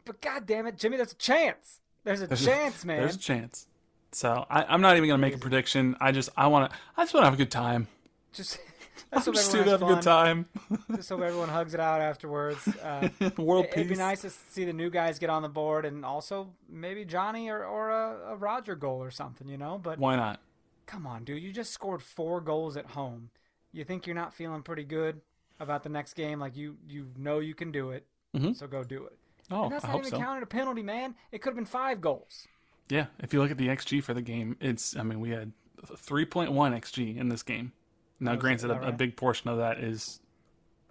but 0.06 0.22
god 0.22 0.46
damn 0.46 0.68
it, 0.68 0.78
Jimmy, 0.78 0.98
there's 0.98 1.12
a 1.14 1.16
chance. 1.16 1.80
There's 2.04 2.22
a 2.22 2.28
chance, 2.36 2.86
man. 2.86 3.00
There's 3.00 3.16
a 3.16 3.20
chance. 3.20 3.68
So 4.12 4.46
I, 4.50 4.64
I'm 4.64 4.82
not 4.82 4.96
even 4.98 5.10
gonna 5.10 5.18
make 5.22 5.36
a 5.36 5.40
prediction. 5.40 5.98
I 6.00 6.12
just 6.12 6.30
I 6.38 6.48
want 6.48 6.72
to 6.72 6.78
I 6.96 7.04
just 7.04 7.14
want 7.14 7.24
to 7.24 7.26
have 7.26 7.34
a 7.34 7.38
good 7.38 7.52
time. 7.52 7.88
Just 8.32 8.60
let's 9.12 9.26
just 9.26 9.52
to 9.52 9.64
have 9.64 9.82
a 9.82 9.86
good 9.86 10.02
time. 10.02 10.46
Just 10.96 11.10
hope 11.10 11.22
everyone 11.22 11.50
hugs 11.50 11.74
it 11.74 11.80
out 11.80 12.02
afterwards. 12.02 12.68
Uh, 12.82 13.10
World 13.38 13.66
It'd 13.72 13.90
be 13.90 13.96
nice 13.96 14.22
to 14.22 14.30
see 14.30 14.66
the 14.66 14.74
new 14.74 14.90
guys 14.90 15.18
get 15.20 15.30
on 15.30 15.42
the 15.42 15.50
board, 15.50 15.86
and 15.86 16.06
also 16.06 16.50
maybe 16.70 17.04
Johnny 17.06 17.50
or, 17.50 17.64
or 17.66 17.90
a, 17.90 18.32
a 18.32 18.36
Roger 18.36 18.76
goal 18.76 19.02
or 19.04 19.12
something, 19.12 19.48
you 19.48 19.58
know. 19.58 19.80
But 19.82 20.00
Why 20.00 20.16
not? 20.16 20.40
come 20.86 21.08
on, 21.08 21.24
dude, 21.24 21.42
you 21.42 21.52
just 21.52 21.72
scored 21.74 22.02
four 22.04 22.42
goals 22.42 22.78
at 22.78 22.86
home. 22.86 23.30
You 23.72 23.84
think 23.84 24.06
you're 24.06 24.16
not 24.16 24.34
feeling 24.34 24.62
pretty 24.62 24.84
good 24.84 25.20
about 25.60 25.84
the 25.84 25.90
next 25.90 26.14
game? 26.14 26.40
Like 26.40 26.56
you, 26.56 26.78
you 26.88 27.08
know 27.18 27.40
you 27.40 27.56
can 27.56 27.72
do 27.72 27.90
it, 27.92 28.06
Mhm. 28.36 28.56
so 28.56 28.68
go 28.68 28.84
do 28.84 29.06
it. 29.06 29.18
Oh, 29.52 29.64
and 29.64 29.72
that's 29.74 29.84
I 29.86 29.90
not 29.90 29.98
even 30.00 30.12
so. 30.12 30.18
counting 30.18 30.44
a 30.44 30.48
penalty, 30.48 30.84
man. 30.84 31.16
It 31.32 31.40
could 31.42 31.50
have 31.50 31.56
been 31.56 31.66
five 31.66 32.02
goals. 32.02 32.48
Yeah, 32.90 33.08
if 33.20 33.34
you 33.34 33.42
look 33.42 33.52
at 33.52 33.58
the 33.58 33.68
XG 33.68 34.02
for 34.04 34.14
the 34.14 34.22
game, 34.22 34.56
it's 34.62 34.96
I 34.96 35.02
mean 35.04 35.20
we 35.20 35.32
had 35.32 35.52
3.1 35.88 36.50
XG 36.74 37.18
in 37.18 37.30
this 37.30 37.44
game. 37.44 37.72
Now, 38.20 38.34
Oh, 38.34 38.38
granted, 38.38 38.72
a, 38.72 38.88
a 38.88 38.92
big 38.92 39.16
portion 39.18 39.50
of 39.50 39.58
that 39.58 39.80
is 39.80 40.20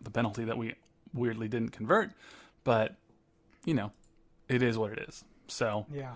the 0.02 0.10
penalty 0.10 0.44
that 0.44 0.58
we 0.58 0.74
weirdly 1.12 1.48
didn't 1.48 1.70
convert, 1.70 2.10
but 2.64 2.94
you 3.64 3.74
know, 3.74 3.92
it 4.48 4.62
is 4.62 4.76
what 4.76 4.92
it 4.92 4.98
is. 5.08 5.24
So 5.48 5.86
Yeah, 5.92 6.14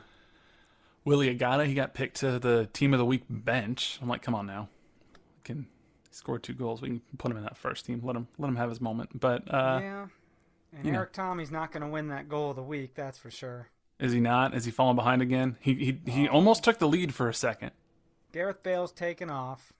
Willie 1.04 1.34
Agada, 1.34 1.66
he 1.66 1.74
got 1.74 1.94
picked 1.94 2.18
to 2.18 2.38
the 2.38 2.68
team 2.72 2.92
of 2.92 2.98
the 2.98 3.04
week 3.06 3.24
bench. 3.30 3.98
I'm 4.02 4.08
like, 4.08 4.22
come 4.22 4.34
on 4.34 4.46
now, 4.46 4.68
we 5.14 5.42
can 5.44 5.66
score 6.10 6.38
two 6.38 6.52
goals. 6.54 6.82
We 6.82 6.88
can 6.88 7.00
put 7.16 7.30
him 7.30 7.36
in 7.38 7.44
that 7.44 7.56
first 7.56 7.86
team. 7.86 8.00
Let 8.04 8.16
him 8.16 8.26
let 8.38 8.48
him 8.48 8.56
have 8.56 8.68
his 8.68 8.80
moment. 8.80 9.18
But 9.18 9.42
uh, 9.52 9.78
yeah. 9.82 10.06
And 10.76 10.84
you 10.84 10.92
know. 10.92 10.98
Erik 10.98 11.12
Thommy's 11.14 11.50
not 11.50 11.72
going 11.72 11.80
to 11.82 11.88
win 11.88 12.08
that 12.08 12.28
goal 12.28 12.50
of 12.50 12.56
the 12.56 12.62
week, 12.62 12.94
that's 12.94 13.16
for 13.16 13.30
sure. 13.30 13.68
is 13.98 14.12
he 14.12 14.20
not? 14.20 14.54
Is 14.54 14.66
he 14.66 14.70
falling 14.70 14.96
behind 14.96 15.22
again? 15.22 15.56
He 15.60 15.74
he 15.74 15.98
Oh. 16.06 16.10
he 16.10 16.28
almost 16.28 16.62
took 16.64 16.78
the 16.78 16.88
lead 16.88 17.14
for 17.14 17.28
a 17.30 17.34
second. 17.34 17.70
Gareth 18.32 18.62
Bale's 18.62 18.92
taken 18.92 19.30
off. 19.30 19.72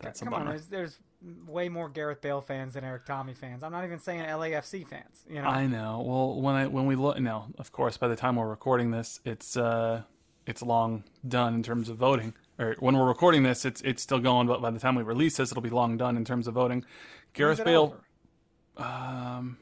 That's 0.00 0.20
Come 0.20 0.32
on, 0.34 0.46
there's, 0.46 0.66
there's 0.66 0.98
way 1.46 1.68
more 1.68 1.88
Gareth 1.88 2.20
Bale 2.20 2.40
fans 2.40 2.74
than 2.74 2.84
Erik 2.84 3.04
Thommy 3.04 3.36
fans. 3.36 3.62
I'm 3.62 3.72
not 3.72 3.84
even 3.84 3.98
saying 3.98 4.22
LAFC 4.22 4.86
fans. 4.86 5.24
You 5.28 5.42
know, 5.42 5.48
I 5.48 5.66
know. 5.66 6.04
Well, 6.06 6.40
when 6.40 6.54
I 6.54 6.66
when 6.68 6.86
we 6.86 6.94
look 6.94 7.18
now, 7.18 7.48
of 7.58 7.72
course, 7.72 7.96
by 7.96 8.08
the 8.08 8.16
time 8.16 8.36
we're 8.36 8.48
recording 8.48 8.90
this, 8.92 9.20
it's 9.24 9.56
uh 9.56 10.02
it's 10.46 10.62
long 10.62 11.04
done 11.26 11.54
in 11.54 11.62
terms 11.62 11.88
of 11.88 11.96
voting. 11.96 12.34
Or 12.58 12.76
when 12.78 12.96
we're 12.96 13.06
recording 13.06 13.42
this, 13.42 13.64
it's 13.64 13.80
it's 13.82 14.02
still 14.02 14.20
going, 14.20 14.46
but 14.46 14.62
by 14.62 14.70
the 14.70 14.78
time 14.78 14.94
we 14.94 15.02
release 15.02 15.36
this, 15.36 15.50
it'll 15.50 15.62
be 15.62 15.68
long 15.70 15.96
done 15.96 16.16
in 16.16 16.24
terms 16.24 16.46
of 16.46 16.54
voting. 16.54 16.84
Gareth 17.32 17.64
Bale. 17.64 17.96
over? 18.76 18.84
Um, 18.88 19.58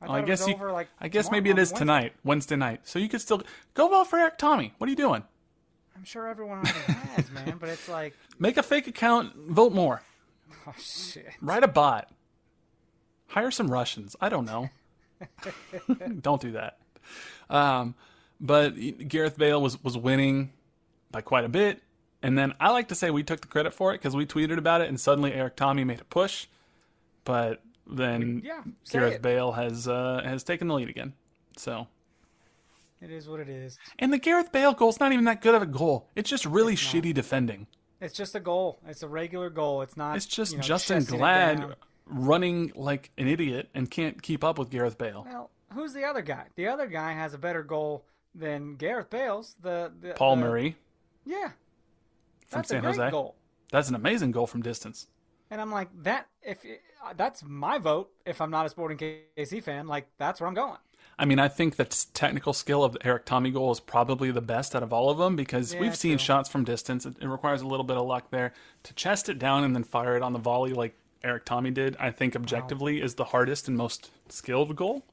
I, 0.00 0.06
well, 0.06 0.16
I 0.16 0.22
guess 0.22 0.46
you. 0.46 0.56
like, 0.56 0.88
I 1.00 1.08
guess 1.08 1.30
maybe 1.30 1.50
it 1.50 1.58
is 1.58 1.70
Wednesday. 1.70 1.78
tonight, 1.78 2.12
Wednesday 2.24 2.56
night. 2.56 2.80
So 2.84 2.98
you 2.98 3.08
could 3.08 3.20
still 3.20 3.42
go 3.74 3.88
vote 3.88 4.08
for 4.08 4.18
Erik 4.18 4.38
Thommy. 4.38 4.72
What 4.78 4.88
are 4.88 4.90
you 4.90 4.96
doing? 4.96 5.22
I'm 5.98 6.04
sure 6.04 6.28
everyone 6.28 6.58
already 6.58 6.92
has, 7.16 7.30
man. 7.32 7.56
But 7.58 7.70
it's 7.70 7.88
like, 7.88 8.14
Make 8.38 8.56
a 8.56 8.62
fake 8.62 8.86
account. 8.86 9.34
Vote 9.34 9.72
more. 9.72 10.00
oh 10.64 10.72
shit. 10.78 11.26
Write 11.40 11.64
a 11.64 11.68
bot. 11.68 12.08
Hire 13.26 13.50
some 13.50 13.68
Russians. 13.68 14.14
I 14.20 14.28
don't 14.28 14.44
know. 14.44 14.70
don't 16.20 16.40
do 16.40 16.52
that. 16.52 16.78
Um, 17.50 17.96
but 18.40 18.76
Gareth 19.08 19.36
Bale 19.36 19.60
was 19.60 19.82
was 19.82 19.98
winning 19.98 20.52
by 21.10 21.20
quite 21.20 21.44
a 21.44 21.48
bit, 21.48 21.82
and 22.22 22.38
then 22.38 22.54
I 22.60 22.70
like 22.70 22.88
to 22.88 22.94
say 22.94 23.10
we 23.10 23.24
took 23.24 23.40
the 23.40 23.48
credit 23.48 23.74
for 23.74 23.92
it 23.92 23.98
because 23.98 24.14
we 24.14 24.24
tweeted 24.24 24.56
about 24.56 24.80
it, 24.80 24.88
and 24.88 25.00
suddenly 25.00 25.32
Erik 25.34 25.56
Thommy 25.56 25.84
made 25.84 26.00
a 26.00 26.04
push, 26.04 26.46
but 27.24 27.60
then 27.90 28.42
Yeah, 28.44 28.62
Gareth 28.92 29.14
it. 29.14 29.22
Bale 29.22 29.50
has 29.52 29.88
uh, 29.88 30.20
has 30.24 30.44
taken 30.44 30.68
the 30.68 30.74
lead 30.74 30.88
again. 30.88 31.14
So. 31.56 31.88
It 33.00 33.10
is 33.10 33.28
what 33.28 33.40
it 33.40 33.48
is. 33.48 33.78
And 33.98 34.12
the 34.12 34.18
Gareth 34.18 34.50
Bale 34.52 34.72
goal's 34.74 34.98
not 35.00 35.12
even 35.12 35.24
that 35.26 35.40
good 35.40 35.54
of 35.54 35.62
a 35.62 35.66
goal. 35.66 36.08
It's 36.16 36.28
just 36.28 36.44
really 36.46 36.74
shitty 36.74 37.14
defending. 37.14 37.66
It's 38.00 38.14
just 38.14 38.34
a 38.34 38.40
goal. 38.40 38.80
It's 38.86 39.02
a 39.02 39.08
regular 39.08 39.50
goal. 39.50 39.82
It's 39.82 39.96
not. 39.96 40.16
It's 40.16 40.26
just 40.26 40.52
you 40.52 40.58
know, 40.58 40.64
Justen 40.64 41.06
Glad 41.06 41.74
running 42.06 42.72
like 42.74 43.10
an 43.18 43.28
idiot 43.28 43.68
and 43.74 43.90
can't 43.90 44.22
keep 44.22 44.42
up 44.44 44.58
with 44.58 44.70
Gareth 44.70 44.98
Bale. 44.98 45.26
Well, 45.28 45.50
who's 45.74 45.92
the 45.94 46.04
other 46.04 46.22
guy? 46.22 46.44
The 46.56 46.68
other 46.68 46.86
guy 46.86 47.12
has 47.12 47.34
a 47.34 47.38
better 47.38 47.62
goal 47.62 48.04
than 48.34 48.76
Gareth 48.76 49.10
Bale's. 49.10 49.56
The, 49.60 49.92
the 50.00 50.14
Paul 50.14 50.36
the- 50.36 50.42
Murray 50.42 50.76
Yeah, 51.24 51.48
from 52.46 52.58
that's 52.60 52.68
San 52.68 52.78
a 52.78 52.82
great 52.82 52.96
Jose. 52.96 53.10
goal. 53.10 53.34
That's 53.70 53.88
an 53.88 53.94
amazing 53.94 54.30
goal 54.32 54.46
from 54.46 54.62
distance. 54.62 55.06
And 55.50 55.60
I'm 55.60 55.70
like 55.70 55.88
that. 56.02 56.26
If 56.42 56.58
uh, 57.04 57.14
that's 57.16 57.42
my 57.44 57.78
vote, 57.78 58.10
if 58.26 58.40
I'm 58.40 58.50
not 58.50 58.66
a 58.66 58.68
Sporting 58.68 58.98
KC 59.36 59.62
fan, 59.62 59.86
like 59.86 60.06
that's 60.18 60.40
where 60.40 60.48
I'm 60.48 60.54
going. 60.54 60.78
I 61.18 61.24
mean, 61.24 61.38
I 61.38 61.48
think 61.48 61.76
the 61.76 61.84
technical 62.14 62.52
skill 62.52 62.84
of 62.84 62.92
the 62.92 63.04
Erik 63.06 63.26
Thommy 63.26 63.52
goal 63.52 63.72
is 63.72 63.80
probably 63.80 64.30
the 64.30 64.40
best 64.40 64.76
out 64.76 64.82
of 64.84 64.92
all 64.92 65.10
of 65.10 65.18
them 65.18 65.34
because 65.34 65.74
Yeah, 65.74 65.80
we've 65.80 65.96
seen 65.96 66.12
true. 66.18 66.24
shots 66.24 66.48
from 66.48 66.64
distance. 66.64 67.04
It, 67.06 67.16
it 67.20 67.26
requires 67.26 67.60
a 67.60 67.66
little 67.66 67.84
bit 67.84 67.96
of 67.96 68.06
luck 68.06 68.30
there 68.30 68.52
to 68.84 68.94
chest 68.94 69.28
it 69.28 69.38
down 69.38 69.64
and 69.64 69.74
then 69.74 69.82
fire 69.82 70.16
it 70.16 70.22
on 70.22 70.32
the 70.32 70.38
volley 70.38 70.72
like 70.72 70.94
Erik 71.24 71.44
Thommy 71.44 71.74
did. 71.74 71.96
I 71.98 72.12
think 72.12 72.36
objectively 72.36 73.02
is 73.02 73.16
the 73.16 73.24
hardest 73.24 73.66
and 73.66 73.76
most 73.76 74.10
skilled 74.28 74.76
goal. 74.76 75.04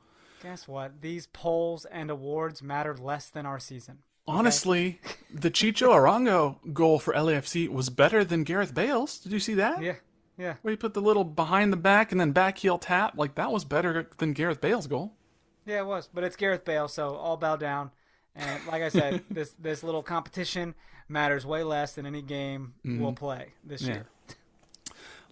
Guess 0.43 0.67
what? 0.67 1.01
These 1.01 1.25
polls 1.27 1.85
and 1.85 2.11
awards 2.11 2.61
mattered 2.61 2.99
less 2.99 3.29
than 3.29 3.47
our 3.47 3.57
season. 3.57 3.99
Honestly, 4.27 4.99
the 5.33 5.49
Chicho 5.49 5.89
Arango 5.89 6.57
goal 6.73 6.99
for 6.99 7.13
LAFC 7.15 7.67
was 7.67 7.89
better 7.89 8.23
than 8.23 8.43
Gareth 8.43 8.73
Bale's. 8.75 9.17
Did 9.17 9.31
you 9.31 9.39
see 9.39 9.55
that? 9.55 9.81
Yeah, 9.81 9.95
yeah. 10.37 10.55
Where 10.61 10.71
he 10.71 10.77
put 10.77 10.93
the 10.93 11.01
little 11.01 11.23
behind 11.23 11.73
the 11.73 11.77
back 11.77 12.11
and 12.11 12.21
then 12.21 12.31
back 12.31 12.59
heel 12.59 12.77
tap. 12.77 13.13
Like 13.17 13.33
that 13.35 13.51
was 13.51 13.65
better 13.65 14.07
than 14.19 14.33
Gareth 14.33 14.61
Bale's 14.61 14.85
goal. 14.85 15.13
Yeah, 15.65 15.79
it 15.79 15.85
was, 15.85 16.07
but 16.13 16.23
it's 16.23 16.35
Gareth 16.35 16.63
Bale, 16.65 16.87
so 16.87 17.15
all 17.15 17.37
bow 17.37 17.55
down. 17.55 17.91
And 18.35 18.65
like 18.67 18.81
I 18.83 18.89
said, 18.89 19.23
this 19.29 19.51
this 19.59 19.83
little 19.83 20.03
competition 20.03 20.75
matters 21.07 21.45
way 21.45 21.63
less 21.63 21.93
than 21.93 22.05
any 22.05 22.21
game 22.21 22.73
we'll 22.83 23.13
play 23.13 23.53
this 23.63 23.81
Mm-hmm. 23.83 23.89
Yeah. 23.91 23.95
year. 23.97 24.05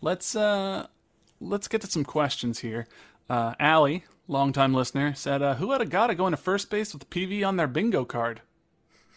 Let's 0.01 0.35
uh 0.35 0.87
let's 1.39 1.67
get 1.67 1.81
to 1.81 1.87
some 1.87 2.03
questions 2.03 2.59
here. 2.59 2.87
Uh 3.29 3.53
Allie, 3.59 4.03
longtime 4.27 4.73
listener, 4.73 5.13
said, 5.15 5.41
uh, 5.41 5.55
who 5.55 5.71
had 5.71 5.81
Agada 5.81 6.15
go 6.15 6.27
into 6.27 6.37
first 6.37 6.69
base 6.69 6.93
with 6.93 7.09
PV 7.09 7.45
on 7.47 7.57
their 7.57 7.67
bingo 7.67 8.05
card? 8.05 8.41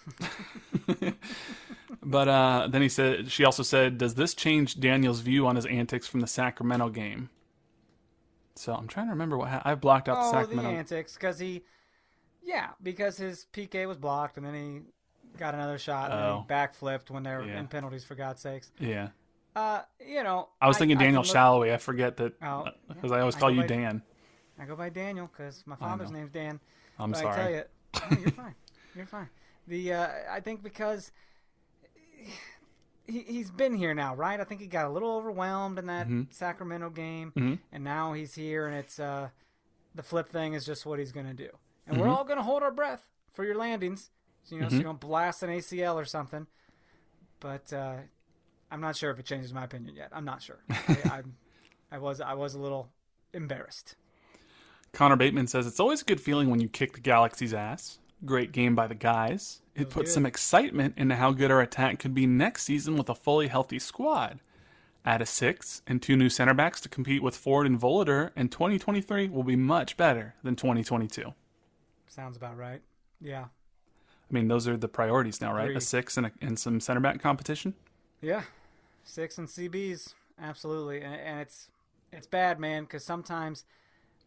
but 2.02 2.28
uh 2.28 2.68
then 2.70 2.82
he 2.82 2.88
said 2.88 3.30
she 3.30 3.44
also 3.44 3.62
said, 3.62 3.98
Does 3.98 4.14
this 4.14 4.34
change 4.34 4.78
Daniel's 4.80 5.20
view 5.20 5.46
on 5.46 5.56
his 5.56 5.66
antics 5.66 6.06
from 6.06 6.20
the 6.20 6.26
Sacramento 6.26 6.88
game? 6.90 7.28
So 8.56 8.74
I'm 8.74 8.88
trying 8.88 9.06
to 9.06 9.10
remember 9.12 9.36
what 9.38 9.48
ha- 9.48 9.62
I 9.64 9.74
blocked 9.74 10.08
out 10.08 10.14
the 10.14 10.20
Oh, 10.20 10.32
the 10.40 10.46
Sacramento. 10.48 10.70
antics, 10.70 11.14
because 11.14 11.38
he, 11.38 11.62
yeah, 12.42 12.70
because 12.82 13.16
his 13.16 13.46
PK 13.52 13.86
was 13.86 13.96
blocked, 13.98 14.36
and 14.38 14.46
then 14.46 14.54
he 14.54 14.80
got 15.38 15.54
another 15.54 15.78
shot, 15.78 16.10
and 16.10 16.20
then 16.20 16.28
Oh. 16.30 16.44
he 16.48 16.52
backflipped 16.54 17.10
when 17.10 17.22
they 17.22 17.34
were 17.34 17.44
Yeah. 17.44 17.60
in 17.60 17.68
penalties. 17.68 18.04
For 18.04 18.14
God's 18.14 18.40
sakes, 18.40 18.72
yeah. 18.78 19.08
uh, 19.54 19.82
you 20.04 20.22
know, 20.22 20.48
I 20.60 20.66
was 20.68 20.78
thinking 20.78 20.96
can 20.96 21.04
Daniel 21.06 21.22
Salloi. 21.22 21.72
I 21.72 21.76
forget 21.76 22.16
that 22.16 22.32
Oh, 22.42 22.66
because 22.88 23.10
yeah. 23.10 23.16
I 23.18 23.20
always 23.20 23.36
I 23.36 23.40
call 23.40 23.50
you 23.50 23.60
by- 23.60 23.66
Dan. 23.66 24.02
I 24.58 24.64
go 24.64 24.74
by 24.74 24.88
Daniel 24.88 25.26
because 25.30 25.62
my 25.66 25.76
father's 25.76 26.10
name's 26.10 26.30
Dan. 26.30 26.58
I'm 26.98 27.10
but 27.10 27.18
sorry. 27.20 27.34
I 27.34 27.36
tell 27.36 27.50
you, 27.50 27.62
no, 28.16 28.18
you're 28.22 28.30
fine. 28.30 28.54
You're 28.94 29.06
fine. 29.06 29.28
The 29.68 29.92
uh, 29.92 30.08
I 30.30 30.40
think 30.40 30.62
because 30.62 31.12
he 33.06 33.20
he's 33.20 33.50
been 33.50 33.74
here 33.74 33.94
now, 33.94 34.14
right? 34.14 34.38
I 34.40 34.44
think 34.44 34.60
he 34.60 34.66
got 34.66 34.86
a 34.86 34.90
little 34.90 35.12
overwhelmed 35.16 35.78
in 35.78 35.86
that 35.86 36.08
Sacramento 36.30 36.90
game, 36.90 37.32
Mhm. 37.36 37.58
and 37.72 37.84
now 37.84 38.12
he's 38.12 38.34
here, 38.34 38.66
and 38.66 38.76
it's 38.76 38.98
uh, 38.98 39.28
the 39.94 40.02
flip 40.02 40.28
thing 40.28 40.54
is 40.54 40.64
just 40.66 40.84
what 40.86 40.98
he's 40.98 41.12
going 41.12 41.26
to 41.26 41.34
do, 41.34 41.48
and 41.86 41.94
Mm-hmm. 41.96 42.00
we're 42.00 42.08
all 42.08 42.24
going 42.24 42.36
to 42.38 42.42
hold 42.42 42.62
our 42.62 42.70
breath 42.72 43.08
for 43.32 43.44
your 43.44 43.56
landings, 43.56 44.10
you 44.48 44.60
know, 44.60 44.68
so 44.68 44.76
you 44.76 44.82
don't 44.82 45.00
blast 45.00 45.42
an 45.42 45.50
ACL 45.50 45.94
or 45.96 46.04
something. 46.04 46.46
But 47.40 47.72
uh, 47.72 47.96
I'm 48.70 48.80
not 48.80 48.96
sure 48.96 49.10
if 49.10 49.18
it 49.18 49.26
changes 49.26 49.52
my 49.52 49.64
opinion 49.64 49.94
yet. 49.94 50.08
I'm 50.12 50.24
not 50.24 50.42
sure. 50.42 50.58
I, 50.70 50.74
I, 51.04 51.22
I 51.92 51.98
was 51.98 52.20
I 52.20 52.34
was 52.34 52.54
a 52.54 52.58
little 52.58 52.88
embarrassed. 53.32 53.94
Connor 54.92 55.16
Bateman 55.16 55.46
says 55.46 55.66
it's 55.66 55.78
always 55.80 56.00
a 56.00 56.04
good 56.04 56.20
feeling 56.20 56.48
when 56.48 56.60
you 56.60 56.68
kick 56.68 56.94
the 56.94 57.00
Galaxy's 57.00 57.52
ass. 57.52 57.98
Great 58.24 58.52
game 58.52 58.74
by 58.74 58.86
the 58.86 58.94
guys. 58.94 59.60
It 59.74 59.90
put 59.90 60.06
good. 60.06 60.12
some 60.12 60.26
excitement 60.26 60.94
into 60.96 61.16
how 61.16 61.32
good 61.32 61.50
our 61.50 61.60
attack 61.60 61.98
could 61.98 62.14
be 62.14 62.26
next 62.26 62.64
season 62.64 62.96
with 62.96 63.08
a 63.10 63.14
fully 63.14 63.48
healthy 63.48 63.78
squad. 63.78 64.40
Add 65.04 65.22
a 65.22 65.26
six 65.26 65.82
and 65.86 66.02
two 66.02 66.16
new 66.16 66.30
center 66.30 66.54
backs 66.54 66.80
to 66.80 66.88
compete 66.88 67.22
with 67.22 67.36
Ford 67.36 67.66
and 67.66 67.78
Voloder, 67.78 68.30
and 68.34 68.50
2023 68.50 69.28
will 69.28 69.44
be 69.44 69.54
much 69.54 69.96
better 69.96 70.34
than 70.42 70.56
2022. 70.56 71.32
Sounds 72.08 72.36
about 72.36 72.56
right. 72.56 72.80
Yeah. 73.20 73.44
I 73.44 74.34
mean, 74.34 74.48
those 74.48 74.66
are 74.66 74.76
the 74.76 74.88
priorities 74.88 75.40
now, 75.40 75.54
right? 75.54 75.76
A 75.76 75.80
six 75.80 76.16
and, 76.16 76.26
a, 76.26 76.32
and 76.40 76.58
some 76.58 76.80
center 76.80 77.00
back 77.00 77.20
competition. 77.20 77.74
Yeah, 78.20 78.42
six 79.04 79.38
and 79.38 79.46
CBs, 79.46 80.14
absolutely, 80.40 81.00
and, 81.00 81.14
and 81.14 81.40
it's 81.40 81.68
it's 82.10 82.26
bad, 82.26 82.58
man, 82.58 82.84
because 82.84 83.04
sometimes 83.04 83.64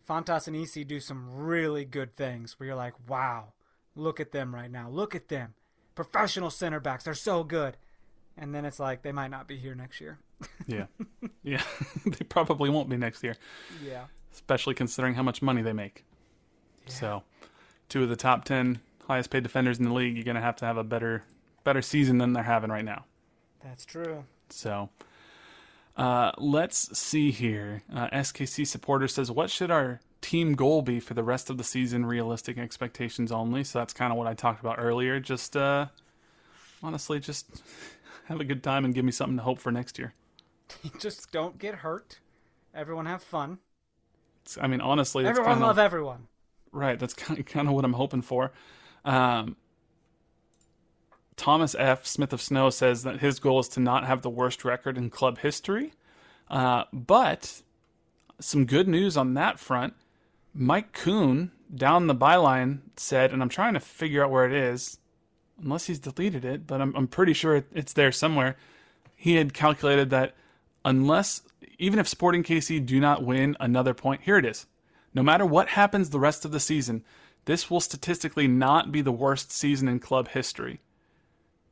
Fontas 0.07 0.47
and 0.47 0.55
EC 0.55 0.87
do 0.87 0.99
some 0.99 1.27
really 1.35 1.83
good 1.83 2.15
things 2.15 2.57
where 2.59 2.67
you're 2.67 2.75
like, 2.75 2.93
wow, 3.07 3.53
look 3.99 4.19
at 4.19 4.31
them 4.31 4.53
right 4.55 4.71
now, 4.71 4.89
look 4.89 5.13
at 5.15 5.27
them, 5.27 5.53
professional 5.95 6.49
center 6.49 6.79
backs, 6.79 7.03
they're 7.03 7.13
so 7.13 7.43
good, 7.43 7.77
and 8.37 8.53
then 8.55 8.65
it's 8.65 8.79
like 8.79 9.01
they 9.01 9.11
might 9.11 9.29
not 9.31 9.47
be 9.47 9.57
here 9.57 9.75
next 9.75 9.99
year. 10.01 10.19
Yeah. 10.67 10.85
yeah. 11.43 11.61
they 12.05 12.23
probably 12.25 12.69
won't 12.69 12.89
be 12.89 12.95
next 12.97 13.23
year, 13.23 13.35
Yeah, 13.83 14.05
especially 14.33 14.73
considering 14.75 15.15
how 15.15 15.23
much 15.23 15.41
money 15.41 15.61
they 15.61 15.73
make. 15.73 16.05
So, 16.85 17.23
two 17.89 18.03
of 18.03 18.09
the 18.09 18.15
top 18.15 18.45
10 18.45 18.79
highest 19.07 19.29
paid 19.31 19.43
defenders 19.43 19.79
in 19.79 19.85
the 19.85 19.93
league, 19.93 20.15
you're 20.15 20.23
going 20.23 20.35
to 20.35 20.41
have 20.41 20.55
to 20.57 20.65
have 20.65 20.77
a 20.77 20.83
better 20.83 21.23
better 21.65 21.81
season 21.81 22.19
than 22.19 22.33
they're 22.33 22.43
having 22.43 22.69
right 22.69 22.85
now. 22.85 23.05
that's 23.63 23.85
true. 23.85 24.23
So, 24.49 24.89
uh, 25.97 26.31
let's 26.37 26.97
see 26.97 27.31
here. 27.31 27.83
Uh, 27.93 28.07
SKC 28.13 28.65
supporter 28.65 29.07
says, 29.07 29.29
"What 29.29 29.49
should 29.49 29.71
our 29.71 29.99
team 30.22 30.53
goal 30.53 30.82
be 30.82 30.99
for 30.99 31.13
the 31.13 31.24
rest 31.24 31.49
of 31.49 31.57
the 31.57 31.63
season? 31.63 32.05
Realistic 32.05 32.57
expectations 32.57 33.32
only." 33.32 33.63
So 33.63 33.80
that's 33.80 33.93
kind 33.93 34.11
of 34.11 34.17
what 34.17 34.28
I 34.28 34.34
talked 34.34 34.61
about 34.61 34.78
earlier. 34.80 35.20
Just 35.20 35.55
uh, 35.55 35.88
honestly, 36.84 37.20
just 37.20 37.47
have 38.26 38.39
a 38.39 38.45
good 38.45 38.63
time 38.63 38.86
and 38.86 38.93
give 38.93 39.05
me 39.05 39.11
something 39.11 39.38
to 39.38 39.43
hope 39.43 39.59
for 39.59 39.72
next 39.72 39.97
year. 39.97 40.13
Just 40.99 41.32
don't 41.32 41.57
get 41.57 41.76
hurt. 41.76 42.20
Everyone 42.76 43.07
have 43.07 43.24
fun. 43.24 43.57
It's, 44.43 44.57
I 44.61 44.67
mean, 44.67 44.82
honestly, 44.82 45.26
Everyone 45.26 45.53
kind 45.53 45.61
love 45.61 45.80
everyone. 45.80 46.28
right. 46.72 46.99
That's 46.99 47.13
kind 47.15 47.39
of, 47.39 47.45
kind 47.47 47.67
of 47.67 47.74
what 47.74 47.86
I'm 47.86 47.93
hoping 47.93 48.22
for. 48.22 48.51
Um, 49.03 49.55
Thomas 51.36 51.76
F. 51.80 52.05
Smith 52.05 52.34
of 52.34 52.41
Snow 52.41 52.70
says 52.70 53.03
that 53.03 53.20
his 53.22 53.39
goal 53.39 53.59
is 53.59 53.70
to 53.70 53.80
not 53.80 54.05
have 54.05 54.22
the 54.22 54.30
worst 54.30 54.65
record 54.65 54.97
in 54.97 55.09
club 55.09 55.39
history. 55.39 55.93
Uh, 56.49 56.84
but 56.91 57.61
some 58.39 58.65
good 58.65 58.88
news 58.88 59.15
on 59.17 59.34
that 59.36 59.59
front. 59.59 59.93
Mike 60.53 60.93
Kuhn 60.93 61.51
down 61.73 62.07
the 62.07 62.15
byline 62.15 62.79
said, 62.95 63.31
and 63.31 63.41
I'm 63.41 63.49
trying 63.49 63.73
to 63.73 63.79
figure 63.79 64.23
out 64.23 64.31
where 64.31 64.45
it 64.45 64.53
is, 64.53 64.97
unless 65.61 65.85
he's 65.85 65.99
deleted 65.99 66.43
it, 66.45 66.65
but 66.65 66.81
I'm, 66.81 66.95
I'm 66.95 67.07
pretty 67.07 67.33
sure 67.33 67.55
it, 67.57 67.67
it's 67.73 67.93
there 67.93 68.11
somewhere. 68.11 68.55
He 69.15 69.35
had 69.35 69.53
calculated 69.53 70.09
that 70.09 70.35
unless, 70.83 71.41
even 71.77 71.99
if 71.99 72.07
Sporting 72.07 72.43
KC 72.43 72.85
do 72.85 72.99
not 72.99 73.23
win 73.23 73.55
another 73.59 73.93
point, 73.93 74.21
here 74.21 74.37
it 74.37 74.45
is. 74.45 74.65
No 75.13 75.23
matter 75.23 75.45
what 75.45 75.69
happens 75.69 76.09
the 76.09 76.19
rest 76.19 76.45
of 76.45 76.51
the 76.51 76.59
season, 76.59 77.03
this 77.45 77.69
will 77.69 77.79
statistically 77.79 78.47
not 78.47 78.91
be 78.91 79.01
the 79.01 79.11
worst 79.11 79.51
season 79.51 79.87
in 79.87 79.99
club 79.99 80.29
history. 80.29 80.81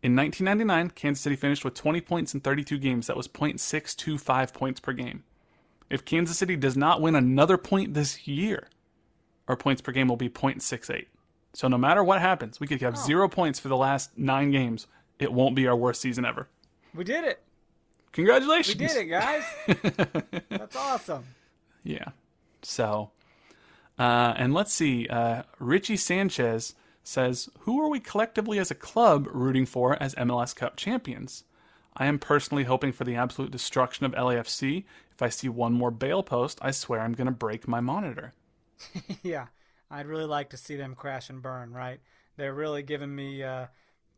In 0.03 0.15
1999, 0.15 0.91
Kansas 0.91 1.23
City 1.23 1.35
finished 1.35 1.65
with 1.65 1.73
20 1.73 2.01
points 2.01 2.33
in 2.33 2.39
32 2.39 2.77
games. 2.77 3.07
That 3.07 3.17
was 3.17 3.27
0.625 3.27 4.53
points 4.53 4.79
per 4.79 4.93
game. 4.93 5.23
If 5.89 6.05
Kansas 6.05 6.37
City 6.37 6.55
does 6.55 6.75
not 6.75 7.01
win 7.01 7.15
another 7.15 7.57
point 7.57 7.93
this 7.93 8.27
year, 8.27 8.67
our 9.47 9.55
points 9.55 9.81
per 9.81 9.91
game 9.91 10.07
will 10.07 10.17
be 10.17 10.29
0.68. 10.29 11.05
So 11.53 11.67
no 11.67 11.77
matter 11.77 12.03
what 12.03 12.21
happens, 12.21 12.59
we 12.59 12.67
could 12.67 12.81
have 12.81 12.97
zero 12.97 13.27
points 13.27 13.59
for 13.59 13.67
the 13.67 13.77
last 13.77 14.17
nine 14.17 14.51
games. 14.51 14.85
It 15.17 15.31
won't 15.31 15.55
be 15.55 15.67
our 15.67 15.75
worst 15.75 16.01
season 16.01 16.25
ever. 16.25 16.47
We 16.93 17.03
did 17.03 17.23
it. 17.23 17.41
Congratulations. 18.11 18.79
We 18.79 18.87
did 18.87 18.97
it, 18.97 19.05
guys. 19.05 19.43
That's 20.49 20.75
awesome. 20.75 21.23
Yeah. 21.83 22.09
So, 22.61 23.11
uh, 23.97 24.33
and 24.37 24.53
let's 24.53 24.73
see. 24.73 25.07
Uh, 25.07 25.43
Richie 25.59 25.97
Sanchez 25.97 26.75
says, 27.03 27.49
"Who 27.59 27.81
are 27.81 27.89
we 27.89 27.99
collectively 27.99 28.59
as 28.59 28.71
a 28.71 28.75
club 28.75 29.27
rooting 29.31 29.65
for 29.65 30.01
as 30.01 30.15
MLS 30.15 30.55
Cup 30.55 30.75
champions?" 30.77 31.43
I 31.97 32.05
am 32.05 32.19
personally 32.19 32.63
hoping 32.63 32.91
for 32.91 33.03
the 33.03 33.15
absolute 33.15 33.51
destruction 33.51 34.05
of 34.05 34.13
LAFC. 34.13 34.85
If 35.11 35.21
I 35.21 35.29
see 35.29 35.49
one 35.49 35.73
more 35.73 35.91
Bale 35.91 36.23
post, 36.23 36.59
I 36.61 36.71
swear 36.71 37.01
I'm 37.01 37.13
going 37.13 37.25
to 37.25 37.31
break 37.31 37.67
my 37.67 37.79
monitor. 37.79 38.33
yeah, 39.23 39.47
I'd 39.89 40.05
really 40.05 40.25
like 40.25 40.51
to 40.51 40.57
see 40.57 40.75
them 40.75 40.93
crash 40.93 41.29
and 41.29 41.41
burn. 41.41 41.73
Right? 41.73 41.99
They're 42.37 42.53
really 42.53 42.83
giving 42.83 43.13
me 43.13 43.41
uh, 43.41 43.65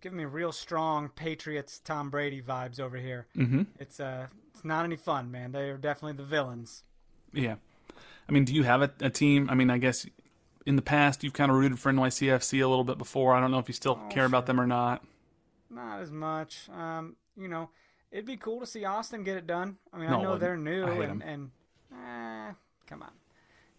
giving 0.02 0.18
me 0.18 0.26
real 0.26 0.52
strong 0.52 1.10
Patriots 1.10 1.80
Tom 1.80 2.10
Brady 2.10 2.42
vibes 2.42 2.82
over 2.82 2.98
here. 2.98 3.28
Mm-hmm. 3.38 3.64
It's 3.80 4.02
uh, 4.02 4.28
it's 4.54 4.66
not 4.66 4.84
any 4.84 4.98
fun, 4.98 5.32
man. 5.32 5.54
They 5.54 5.70
are 5.70 5.78
definitely 5.78 6.18
the 6.18 6.28
villains. 6.28 6.84
Yeah. 7.34 7.56
I 8.28 8.32
mean, 8.32 8.44
do 8.44 8.54
you 8.54 8.64
have 8.64 8.82
a, 8.82 8.92
a 9.00 9.10
team? 9.10 9.50
I 9.50 9.56
mean, 9.56 9.70
I 9.70 9.78
guess 9.78 10.06
in 10.66 10.76
the 10.76 10.82
past 10.82 11.24
you've 11.24 11.34
kind 11.34 11.50
of 11.50 11.58
rooted 11.58 11.80
for 11.80 11.92
NYCFC 11.92 12.64
a 12.64 12.68
little 12.68 12.84
bit 12.84 12.98
before. 12.98 13.34
I 13.34 13.40
don't 13.40 13.52
know 13.52 13.60
if 13.60 13.68
you 13.68 13.74
still 13.74 13.96
care 14.10 14.26
about 14.26 14.46
them 14.46 14.60
or 14.60 14.68
not. 14.68 15.04
Not 15.70 16.02
as 16.02 16.12
much. 16.12 16.68
Um, 16.70 17.16
you 17.40 17.48
know, 17.48 17.70
it'd 18.12 18.26
be 18.26 18.38
cool 18.38 18.60
to 18.60 18.66
see 18.66 18.86
Austin 18.86 19.24
get 19.24 19.38
it 19.38 19.48
done. 19.48 19.78
I 19.94 19.98
mean, 19.98 20.10
No, 20.10 20.20
I 20.20 20.24
know 20.24 20.38
they're 20.38 20.58
new 20.58 20.86
hate 20.86 21.10
and 21.24 21.52
eh, 21.94 22.52
come 22.88 23.04
on. 23.04 23.12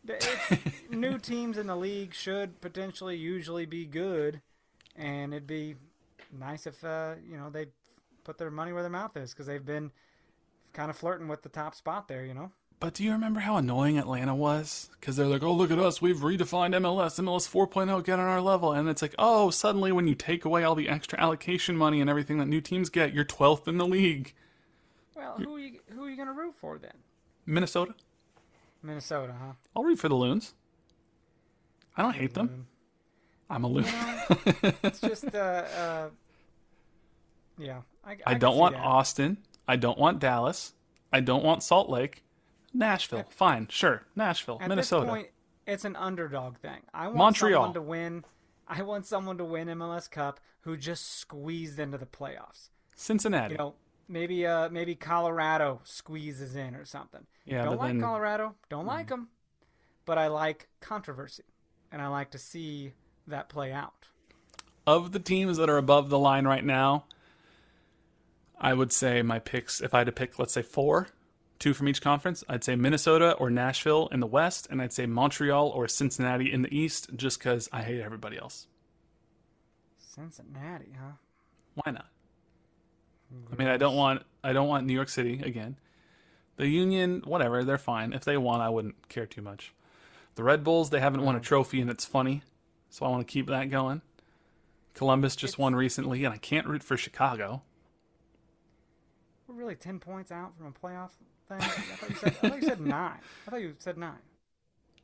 New 0.91 1.19
teams 1.19 1.59
in 1.59 1.67
the 1.67 1.77
league 1.77 2.15
should 2.15 2.61
potentially 2.61 3.17
usually 3.17 3.67
be 3.67 3.85
good, 3.85 4.41
and 4.97 5.35
it'd 5.35 5.47
be 5.47 5.77
nice 6.33 6.67
if 6.67 6.83
uh, 6.85 7.15
you 7.29 7.37
know 7.37 7.51
they 7.51 7.67
put 8.25 8.39
their 8.39 8.51
money 8.51 8.73
where 8.73 8.83
their 8.83 8.91
mouth 8.91 9.17
is 9.17 9.33
because 9.33 9.47
they've 9.47 9.65
been 9.65 9.91
kind 10.73 10.91
of 10.91 10.97
flirting 10.97 11.29
with 11.29 11.43
the 11.43 11.49
top 11.51 11.75
spot 11.75 12.09
there. 12.09 12.25
You 12.25 12.35
know. 12.35 12.51
But 12.81 12.95
do 12.95 13.05
you 13.05 13.13
remember 13.13 13.41
how 13.41 13.57
annoying 13.57 13.99
Atlanta 13.99 14.35
was? 14.35 14.89
Because 14.99 15.17
they're 15.17 15.27
like, 15.27 15.43
oh, 15.43 15.53
look 15.53 15.71
at 15.71 15.79
us. 15.79 16.01
We've 16.01 16.17
redefined 16.17 16.75
MLS. 16.77 17.21
MLS 17.21 17.47
4.0, 17.47 17.91
oh, 17.91 18.01
get 18.01 18.19
on 18.19 18.27
our 18.27 18.41
level. 18.41 18.73
And 18.73 18.89
it's 18.89 19.03
like, 19.03 19.15
oh, 19.19 19.51
suddenly 19.51 19.93
when 19.93 20.09
you 20.09 20.15
take 20.15 20.47
away 20.47 20.65
all 20.65 20.75
the 20.75 20.89
extra 20.89 21.21
allocation 21.21 21.77
money 21.77 22.01
and 22.01 22.09
everything 22.09 22.39
that 22.39 22.47
new 22.47 22.63
teams 22.63 22.89
get, 22.89 23.13
you're 23.13 23.27
12th 23.27 23.69
in 23.69 23.77
the 23.77 23.87
league. 23.87 24.33
Well, 25.15 25.35
who 25.37 25.57
are 25.57 25.59
you 25.59 25.81
who 25.91 26.05
are 26.05 26.11
you 26.11 26.17
gonna 26.17 26.33
root 26.33 26.55
for 26.57 26.79
then? 26.79 26.95
Minnesota? 27.45 27.95
Minnesota, 28.83 29.35
huh? 29.39 29.53
I'll 29.77 29.85
root 29.85 29.99
for 29.99 30.09
the 30.09 30.15
Loons. 30.15 30.55
I 31.95 32.03
don't 32.03 32.15
hate 32.15 32.33
them. 32.33 32.67
I'm 33.51 33.65
a 33.65 33.69
Loon. 33.69 33.85
It's 34.83 35.01
just 35.01 35.35
uh, 35.35 35.39
uh 35.39 36.09
yeah. 37.59 37.81
I, 38.03 38.13
I 38.13 38.33
can 38.33 38.39
don't 38.41 38.57
want 38.57 38.75
that. 38.75 38.83
Austin. 38.83 39.37
I 39.69 39.77
don't 39.77 39.99
want 39.99 40.19
Dallas. 40.21 40.73
I 41.13 41.21
don't 41.21 41.45
want 41.45 41.63
Salt 41.63 41.91
Lake. 41.91 42.25
Nashville. 42.73 43.25
Fine. 43.31 43.69
Sure. 43.71 44.03
Nashville. 44.17 44.59
At 44.61 44.69
Minnesota. 44.69 45.07
this 45.07 45.11
point, 45.11 45.29
it's 45.67 45.85
an 45.85 45.97
underdog 45.97 46.59
thing. 46.59 46.81
I 46.95 47.07
want 47.07 47.17
Montreal. 47.19 47.63
someone 47.63 47.75
to 47.75 47.83
win. 47.83 48.25
I 48.69 48.83
want 48.83 49.07
someone 49.07 49.39
to 49.39 49.45
win 49.45 49.69
MLS 49.69 50.11
Cup 50.11 50.41
who 50.61 50.77
just 50.77 51.19
squeezed 51.19 51.79
into 51.79 51.99
the 51.99 52.07
playoffs. 52.07 52.69
Cincinnati. 52.95 53.53
You 53.55 53.59
know, 53.59 53.75
maybe 54.09 54.47
uh 54.47 54.69
maybe 54.71 54.95
Colorado 54.95 55.81
squeezes 55.85 56.55
in 56.55 56.75
or 56.75 56.85
something. 56.85 57.27
Yeah, 57.45 57.65
don't 57.65 57.79
like 57.79 57.93
then- 57.93 58.01
Colorado. 58.01 58.55
Don't 58.69 58.87
like 58.87 59.09
them. 59.09 59.29
But 60.07 60.19
I 60.19 60.29
like 60.29 60.69
controversy, 60.81 61.45
and 61.93 62.01
I 62.03 62.09
like 62.09 62.31
to 62.33 62.39
see 62.39 62.93
that 63.27 63.49
play 63.49 63.73
out. 63.73 64.07
of 64.87 65.13
the 65.13 65.19
teams 65.21 65.57
that 65.59 65.71
are 65.71 65.77
above 65.77 66.09
the 66.09 66.19
line 66.19 66.47
right 66.47 66.65
now, 66.65 67.05
I 68.59 68.75
would 68.75 68.93
say 68.93 69.23
my 69.23 69.39
picks, 69.39 69.81
if 69.81 69.95
I 69.95 69.99
had 69.99 70.07
to 70.07 70.13
pick, 70.13 70.39
let's 70.39 70.53
say 70.53 70.63
four, 70.63 71.09
two 71.61 71.75
from 71.75 71.87
each 71.87 72.03
conference, 72.03 72.43
I'd 72.49 72.65
say 72.65 72.75
Minnesota 72.75 73.35
or 73.35 73.51
Nashville 73.51 74.09
in 74.11 74.19
the 74.19 74.27
West, 74.27 74.67
and 74.71 74.83
I'd 74.83 74.93
say 74.93 75.07
Montreal 75.07 75.69
or 75.69 75.87
Cincinnati 75.87 76.53
in 76.53 76.63
the 76.63 76.77
East, 76.77 77.11
just 77.15 77.39
because 77.39 77.69
I 77.73 77.83
hate 77.83 78.01
everybody 78.01 78.37
else. 78.39 78.67
Cincinnati, 79.99 80.93
huh? 80.99 81.13
Why 81.75 81.93
not? 81.93 82.07
I 83.53 83.57
mean, 83.57 83.69
I 83.69 83.77
don't 83.77 83.95
want 83.95 84.25
I 84.43 84.53
don't 84.53 84.67
want 84.69 84.87
New 84.87 84.95
York 84.95 85.09
City 85.09 85.41
again. 85.45 85.77
The 86.57 86.67
Union, 86.67 87.23
whatever, 87.25 87.63
they're 87.63 87.79
fine. 87.79 88.13
If 88.13 88.25
they 88.25 88.37
won, 88.37 88.61
I 88.61 88.69
wouldn't 88.69 89.09
care 89.09 89.27
too 89.27 89.41
much. 89.41 89.73
The 90.35 90.43
Red 90.43 90.65
Bulls, 90.65 90.91
they 90.91 91.01
haven't 91.01 91.23
won 91.23 91.37
a 91.37 91.41
mm. 91.41 91.45
trophy, 91.45 91.81
and 91.81 91.91
it's 91.91 92.05
funny, 92.05 92.43
so 92.89 93.07
I 93.07 93.09
want 93.09 93.27
to 93.27 93.33
keep 93.33 93.47
that 93.47 93.71
going. 93.71 94.03
Columbus 94.95 95.37
just 95.37 95.59
won 95.59 95.75
recently, 95.75 96.25
and 96.25 96.35
I 96.35 96.39
can't 96.39 96.67
root 96.67 96.83
for 96.83 96.97
Chicago. 96.97 97.63
We're 99.47 99.55
really 99.55 99.75
ten 99.77 100.01
points 100.01 100.33
out 100.33 100.57
from 100.57 100.67
a 100.67 100.73
playoff 100.73 101.11
thing. 101.59 101.61
I 101.61 101.97
thought 101.97 102.11
you 102.11 102.17
said, 102.17 102.29
I 102.43 102.49
thought 102.49 102.63
you 102.63 102.69
said 102.69 102.81
nine. 102.81 103.19
I 103.47 103.51
thought 103.51 103.61
you 103.61 103.75
said 103.79 103.99
nine. 103.99 104.19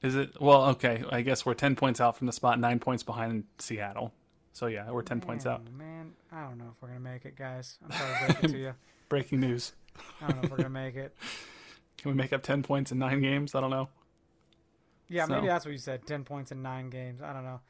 Is 0.03 0.15
it? 0.15 0.41
Well, 0.41 0.65
okay. 0.71 1.03
I 1.11 1.23
guess 1.23 1.45
we're 1.47 1.55
ten 1.55 1.75
points 1.77 2.01
out 2.01 2.17
from 2.17 2.27
the 2.27 2.33
spot, 2.33 2.59
nine 2.61 2.79
points 2.79 3.03
behind 3.03 3.45
Seattle. 3.59 4.13
So 4.53 4.67
yeah, 4.67 4.91
we're 4.91 5.03
ten 5.03 5.21
points 5.21 5.47
out. 5.47 5.65
Man, 5.65 5.77
Man, 5.79 6.13
I 6.33 6.43
don't 6.43 6.59
know 6.59 6.73
if 6.75 6.81
we're 6.83 6.89
gonna 6.89 7.01
make 7.01 7.25
it, 7.25 7.37
guys. 7.37 7.79
I'm 7.85 7.93
sorry 7.93 8.13
to 8.15 8.25
break 8.35 8.45
it 8.45 8.49
to 8.53 8.59
you. 8.59 8.75
Breaking 9.09 9.41
news. 9.41 9.73
I 10.21 10.29
don't 10.29 10.37
know 10.37 10.43
if 10.45 10.51
we're 10.51 10.57
gonna 10.59 10.69
make 10.71 10.97
it. 10.97 11.15
Can 11.99 12.11
we 12.11 12.17
make 12.17 12.33
up 12.33 12.43
ten 12.43 12.63
points 12.63 12.93
in 12.93 12.99
nine 12.99 13.21
games? 13.21 13.55
I 13.55 13.61
don't 13.61 13.71
know. 13.71 13.89
Yeah, 15.09 15.27
So- 15.27 15.35
maybe 15.35 15.47
that's 15.47 15.65
what 15.65 15.73
you 15.73 15.79
said. 15.79 16.07
Ten 16.07 16.25
points 16.25 16.53
in 16.53 16.63
nine 16.63 16.91
games. 16.91 17.23
I 17.23 17.33
don't 17.33 17.45
know. 17.45 17.61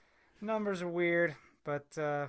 numbers 0.41 0.83
are 0.83 0.89
weird, 0.89 1.35
but 1.65 1.87
uh, 1.99 2.27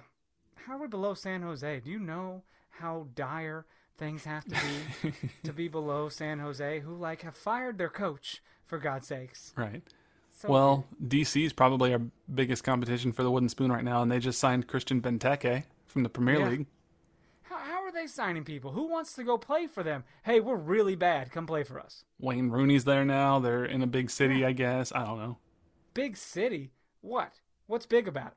how 0.55 0.73
are 0.75 0.81
we 0.81 0.87
below 0.87 1.13
San 1.13 1.41
Jose? 1.41 1.79
Do 1.79 1.89
you 1.89 1.99
know 1.99 2.43
how 2.69 3.07
dire 3.15 3.65
things 3.97 4.23
have 4.25 4.45
to 4.45 4.55
be 5.03 5.11
to 5.43 5.53
be 5.53 5.67
below 5.67 6.09
San 6.09 6.39
Jose, 6.39 6.79
who 6.81 6.95
like 6.95 7.21
have 7.23 7.35
fired 7.35 7.77
their 7.77 7.89
coach 7.89 8.41
for 8.65 8.77
God's 8.77 9.07
sakes? 9.07 9.53
Right. 9.55 9.81
So 10.39 10.49
Well, 10.49 10.85
DC 11.05 11.43
is 11.45 11.53
probably 11.53 11.93
our 11.93 12.01
biggest 12.33 12.63
competition 12.63 13.11
for 13.11 13.23
the 13.23 13.31
wooden 13.31 13.49
spoon 13.49 13.71
right 13.71 13.83
now, 13.83 14.01
and 14.03 14.11
they 14.11 14.19
just 14.19 14.39
signed 14.39 14.67
Christian 14.67 15.01
Benteke 15.01 15.63
from 15.87 16.03
the 16.03 16.09
Premier 16.09 16.39
Yeah. 16.39 16.49
League. 16.49 16.65
How, 17.43 17.57
how 17.57 17.83
are 17.83 17.91
they 17.91 18.05
signing 18.05 18.43
people? 18.43 18.71
Who 18.71 18.87
wants 18.87 19.13
to 19.13 19.23
go 19.23 19.37
play 19.39 19.65
for 19.65 19.81
them? 19.81 20.03
Hey, 20.23 20.39
we're 20.39 20.55
really 20.57 20.95
bad. 20.95 21.31
Come 21.31 21.47
play 21.47 21.63
for 21.63 21.79
us. 21.79 22.03
Wayne 22.19 22.51
Rooney's 22.51 22.83
there 22.83 23.03
now. 23.03 23.39
They're 23.39 23.65
in 23.65 23.81
a 23.81 23.87
big 23.87 24.11
city, 24.11 24.45
I 24.45 24.51
guess. 24.51 24.91
I 24.93 25.03
don't 25.05 25.17
know. 25.17 25.37
Big 25.95 26.15
city? 26.17 26.71
What? 27.01 27.31
What's 27.65 27.87
big 27.87 28.07
about 28.07 28.33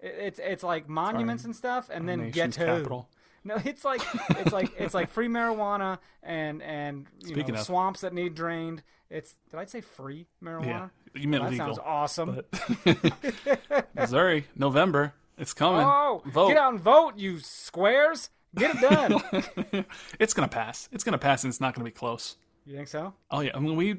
it? 0.00 0.06
It- 0.08 0.14
It's 0.26 0.40
it's 0.42 0.62
like 0.64 0.88
monuments 0.88 1.44
and 1.44 1.54
stuff, 1.54 1.88
and 1.88 2.08
then 2.08 2.30
ghetto. 2.32 2.64
capital. 2.78 3.08
No, 3.46 3.56
it's 3.62 3.84
like 3.84 4.00
it's 4.30 4.52
like 4.52 4.72
it's 4.78 4.94
like 4.94 5.10
free 5.10 5.28
marijuana 5.28 5.98
and 6.22 6.62
and 6.62 7.06
you 7.20 7.28
Speaking 7.34 7.54
know 7.54 7.60
of- 7.60 7.66
swamps 7.66 8.00
that 8.00 8.14
need 8.14 8.34
drained. 8.34 8.82
It's 9.10 9.36
did 9.50 9.60
I 9.60 9.66
say 9.66 9.82
free 9.82 10.26
marijuana? 10.42 10.66
Yeah, 11.14 11.20
you 11.20 11.28
meant 11.28 11.44
that 11.44 11.50
legal. 11.52 11.66
sounds 11.66 11.78
awesome. 11.84 12.40
but- 12.84 13.86
Missouri, 13.94 14.46
November. 14.56 15.12
It's 15.36 15.52
coming. 15.52 15.82
Oh, 15.84 16.22
Vote. 16.26 16.48
get 16.48 16.56
out 16.56 16.72
and 16.72 16.80
vote, 16.80 17.18
you 17.18 17.38
squares! 17.40 18.30
Get 18.56 18.76
it 18.76 18.80
done. 18.80 19.84
It's 20.20 20.32
gonna 20.32 20.48
pass. 20.48 20.88
It's 20.92 21.02
gonna 21.04 21.18
pass, 21.18 21.44
and 21.44 21.50
it's 21.50 21.60
not 21.60 21.74
gonna 21.74 21.84
be 21.84 21.90
close. 21.90 22.36
you 22.64 22.74
think 22.76 22.88
so? 22.88 23.12
Oh 23.30 23.40
yeah, 23.40 23.50
I 23.54 23.58
mean 23.58 23.76
we, 23.76 23.96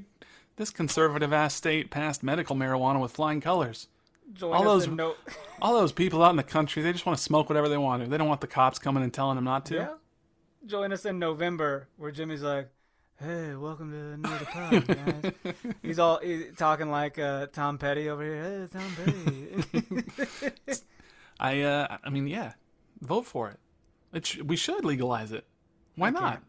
this 0.56 0.70
conservative 0.72 1.34
ass 1.34 1.54
state 1.54 1.92
passed 1.92 2.24
medical 2.24 2.56
marijuana 2.56 3.00
with 3.02 3.12
flying 3.12 3.42
colors. 3.42 3.90
Join 4.34 4.54
All 4.54 4.64
those- 4.64 4.88
no- 4.88 5.16
All 5.62 5.74
those 5.74 5.92
people 5.92 6.22
out 6.24 6.32
in 6.32 6.36
the 6.36 6.44
country, 6.44 6.82
they 6.84 6.92
just 6.92 7.06
want 7.06 7.18
to 7.18 7.24
smoke 7.24 7.48
whatever 7.50 7.70
they 7.70 7.78
want 7.78 8.04
to. 8.04 8.10
They 8.10 8.18
don't 8.18 8.28
want 8.28 8.42
the 8.42 8.48
cops 8.48 8.78
coming 8.80 9.04
and 9.04 9.14
telling 9.14 9.36
them 9.36 9.46
not 9.46 9.66
to. 9.68 9.76
yeah. 9.76 9.94
Join 10.66 10.92
us 10.92 11.06
in 11.06 11.20
November, 11.20 11.88
where 11.98 12.12
Jimmy's 12.12 12.42
like, 12.42 12.70
"Hey, 13.20 13.54
welcome 13.56 13.92
to 13.92 13.98
another 14.14 14.46
pod, 14.46 14.88
guys." 14.88 15.34
he's 15.84 16.00
all 16.00 16.20
he's 16.22 16.46
talking 16.58 16.90
like 16.90 17.20
uh, 17.20 17.46
Tom 17.54 17.78
Petty 17.78 18.10
over 18.10 18.24
here. 18.24 18.68
Hey, 18.68 18.80
Tom 18.80 18.96
Petty. 19.86 20.56
I, 21.40 21.62
uh, 21.62 21.98
I 22.04 22.10
mean, 22.10 22.28
yeah, 22.28 22.54
vote 23.02 23.26
for 23.26 23.50
it. 23.50 23.60
it 24.14 24.26
sh- 24.26 24.40
we 24.42 24.56
should 24.56 24.84
legalize 24.84 25.32
it. 25.32 25.46
Why 25.96 26.10
not? 26.10 26.22
can't. 26.34 26.44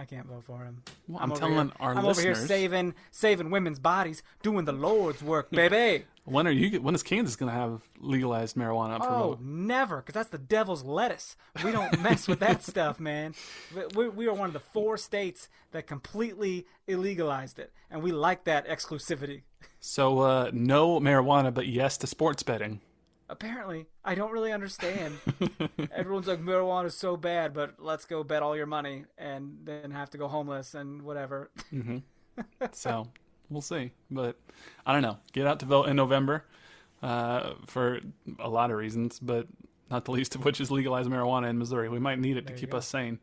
I 0.00 0.06
can't 0.06 0.26
vote 0.26 0.44
for 0.44 0.64
him. 0.64 0.82
Well, 1.08 1.22
I'm 1.22 1.30
over 1.30 1.40
telling 1.40 1.54
here, 1.56 1.72
our 1.78 1.94
I'm 1.94 2.06
over 2.06 2.20
here 2.20 2.34
saving 2.34 2.94
saving 3.10 3.50
women's 3.50 3.78
bodies, 3.78 4.22
doing 4.42 4.64
the 4.64 4.72
Lord's 4.72 5.22
work, 5.22 5.50
baby. 5.50 6.06
When 6.24 6.46
are 6.46 6.50
you? 6.50 6.80
When 6.80 6.94
is 6.94 7.02
Kansas 7.02 7.36
gonna 7.36 7.52
have 7.52 7.82
legalized 7.98 8.56
marijuana 8.56 8.94
up 8.94 9.02
Oh, 9.02 9.38
never, 9.42 9.98
because 9.98 10.14
that's 10.14 10.30
the 10.30 10.38
devil's 10.38 10.82
lettuce. 10.82 11.36
We 11.62 11.70
don't 11.70 12.00
mess 12.02 12.26
with 12.26 12.40
that 12.40 12.62
stuff, 12.62 12.98
man. 12.98 13.34
We, 13.74 13.82
we, 13.94 14.08
we 14.08 14.26
are 14.28 14.32
one 14.32 14.46
of 14.46 14.54
the 14.54 14.60
four 14.60 14.96
states 14.96 15.50
that 15.72 15.86
completely 15.86 16.66
illegalized 16.88 17.58
it, 17.58 17.70
and 17.90 18.02
we 18.02 18.10
like 18.10 18.44
that 18.44 18.66
exclusivity. 18.66 19.42
So, 19.80 20.20
uh, 20.20 20.50
no 20.54 20.98
marijuana, 20.98 21.52
but 21.52 21.66
yes 21.66 21.98
to 21.98 22.06
sports 22.06 22.42
betting. 22.42 22.80
Apparently, 23.30 23.86
I 24.04 24.16
don't 24.16 24.32
really 24.32 24.52
understand. 24.52 25.16
Everyone's 25.94 26.26
like, 26.26 26.40
marijuana 26.40 26.86
is 26.86 26.96
so 26.96 27.16
bad, 27.16 27.54
but 27.54 27.76
let's 27.78 28.04
go 28.04 28.24
bet 28.24 28.42
all 28.42 28.56
your 28.56 28.66
money 28.66 29.04
and 29.16 29.58
then 29.62 29.92
have 29.92 30.10
to 30.10 30.18
go 30.18 30.26
homeless 30.28 30.74
and 30.74 31.02
whatever. 31.02 31.50
So 32.72 33.06
we'll 33.50 33.60
see. 33.60 33.92
But 34.10 34.36
I 34.86 34.92
don't 34.92 35.02
know. 35.02 35.18
Get 35.32 35.46
out 35.46 35.60
to 35.60 35.66
vote 35.66 35.88
in 35.88 35.96
November 35.96 36.44
uh, 37.02 37.54
for 37.66 38.00
a 38.38 38.48
lot 38.48 38.70
of 38.70 38.78
reasons, 38.78 39.18
but 39.18 39.46
not 39.90 40.04
the 40.04 40.12
least 40.12 40.34
of 40.34 40.44
which 40.44 40.60
is 40.60 40.70
legalize 40.70 41.06
marijuana 41.06 41.50
in 41.50 41.58
Missouri. 41.58 41.88
We 41.88 41.98
might 41.98 42.18
need 42.18 42.36
it 42.36 42.46
to 42.46 42.54
keep 42.54 42.70
go. 42.70 42.78
us 42.78 42.86
sane. 42.86 43.18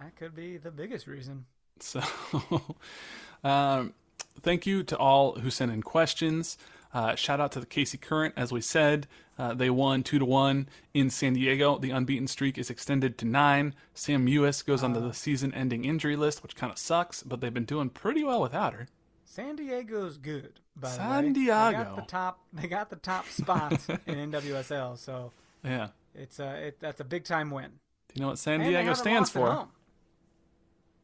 That 0.00 0.16
could 0.16 0.34
be 0.34 0.58
the 0.58 0.70
biggest 0.70 1.06
reason. 1.06 1.46
So, 1.80 2.02
um, 3.44 3.94
thank 4.42 4.66
you 4.66 4.82
to 4.84 4.96
all 4.96 5.38
who 5.38 5.50
sent 5.50 5.72
in 5.72 5.82
questions. 5.82 6.58
Uh, 6.94 7.14
shout 7.14 7.40
out 7.40 7.52
to 7.52 7.60
the 7.60 7.66
KC 7.66 8.00
Current, 8.00 8.34
as 8.36 8.50
we 8.52 8.60
said. 8.60 9.06
Uh, 9.38 9.54
they 9.54 9.70
won 9.70 10.02
two 10.02 10.18
to 10.18 10.24
one 10.24 10.68
in 10.94 11.10
San 11.10 11.34
Diego. 11.34 11.78
The 11.78 11.90
unbeaten 11.90 12.26
streak 12.26 12.58
is 12.58 12.70
extended 12.70 13.18
to 13.18 13.24
nine. 13.26 13.74
Sam 13.94 14.26
Mewis 14.26 14.64
goes 14.64 14.82
onto 14.82 15.00
the 15.00 15.12
season-ending 15.12 15.84
injury 15.84 16.16
list, 16.16 16.42
which 16.42 16.56
kind 16.56 16.72
of 16.72 16.78
sucks, 16.78 17.22
but 17.22 17.40
they've 17.40 17.52
been 17.54 17.64
doing 17.66 17.90
pretty 17.90 18.24
well 18.24 18.40
without 18.40 18.72
her. 18.72 18.88
San 19.24 19.54
Diego's 19.56 20.16
good. 20.16 20.60
By 20.74 20.88
San 20.88 21.22
the 21.22 21.28
way. 21.28 21.32
Diego. 21.34 21.78
They 21.78 21.84
got 21.84 21.96
the 21.96 22.02
top. 22.02 22.40
They 22.52 22.66
got 22.68 22.90
the 22.90 22.96
top 22.96 23.26
spot 23.28 23.72
in 24.06 24.14
NWSL, 24.32 24.96
so 24.98 25.32
Yeah. 25.62 25.88
it's 26.14 26.38
a 26.40 26.68
it, 26.68 26.80
that's 26.80 27.00
a 27.00 27.04
big 27.04 27.24
time 27.24 27.50
win. 27.50 27.70
Do 28.08 28.14
you 28.14 28.22
know 28.22 28.28
what 28.28 28.38
San 28.38 28.60
And 28.60 28.70
Diego 28.70 28.94
stands 28.94 29.28
for? 29.30 29.68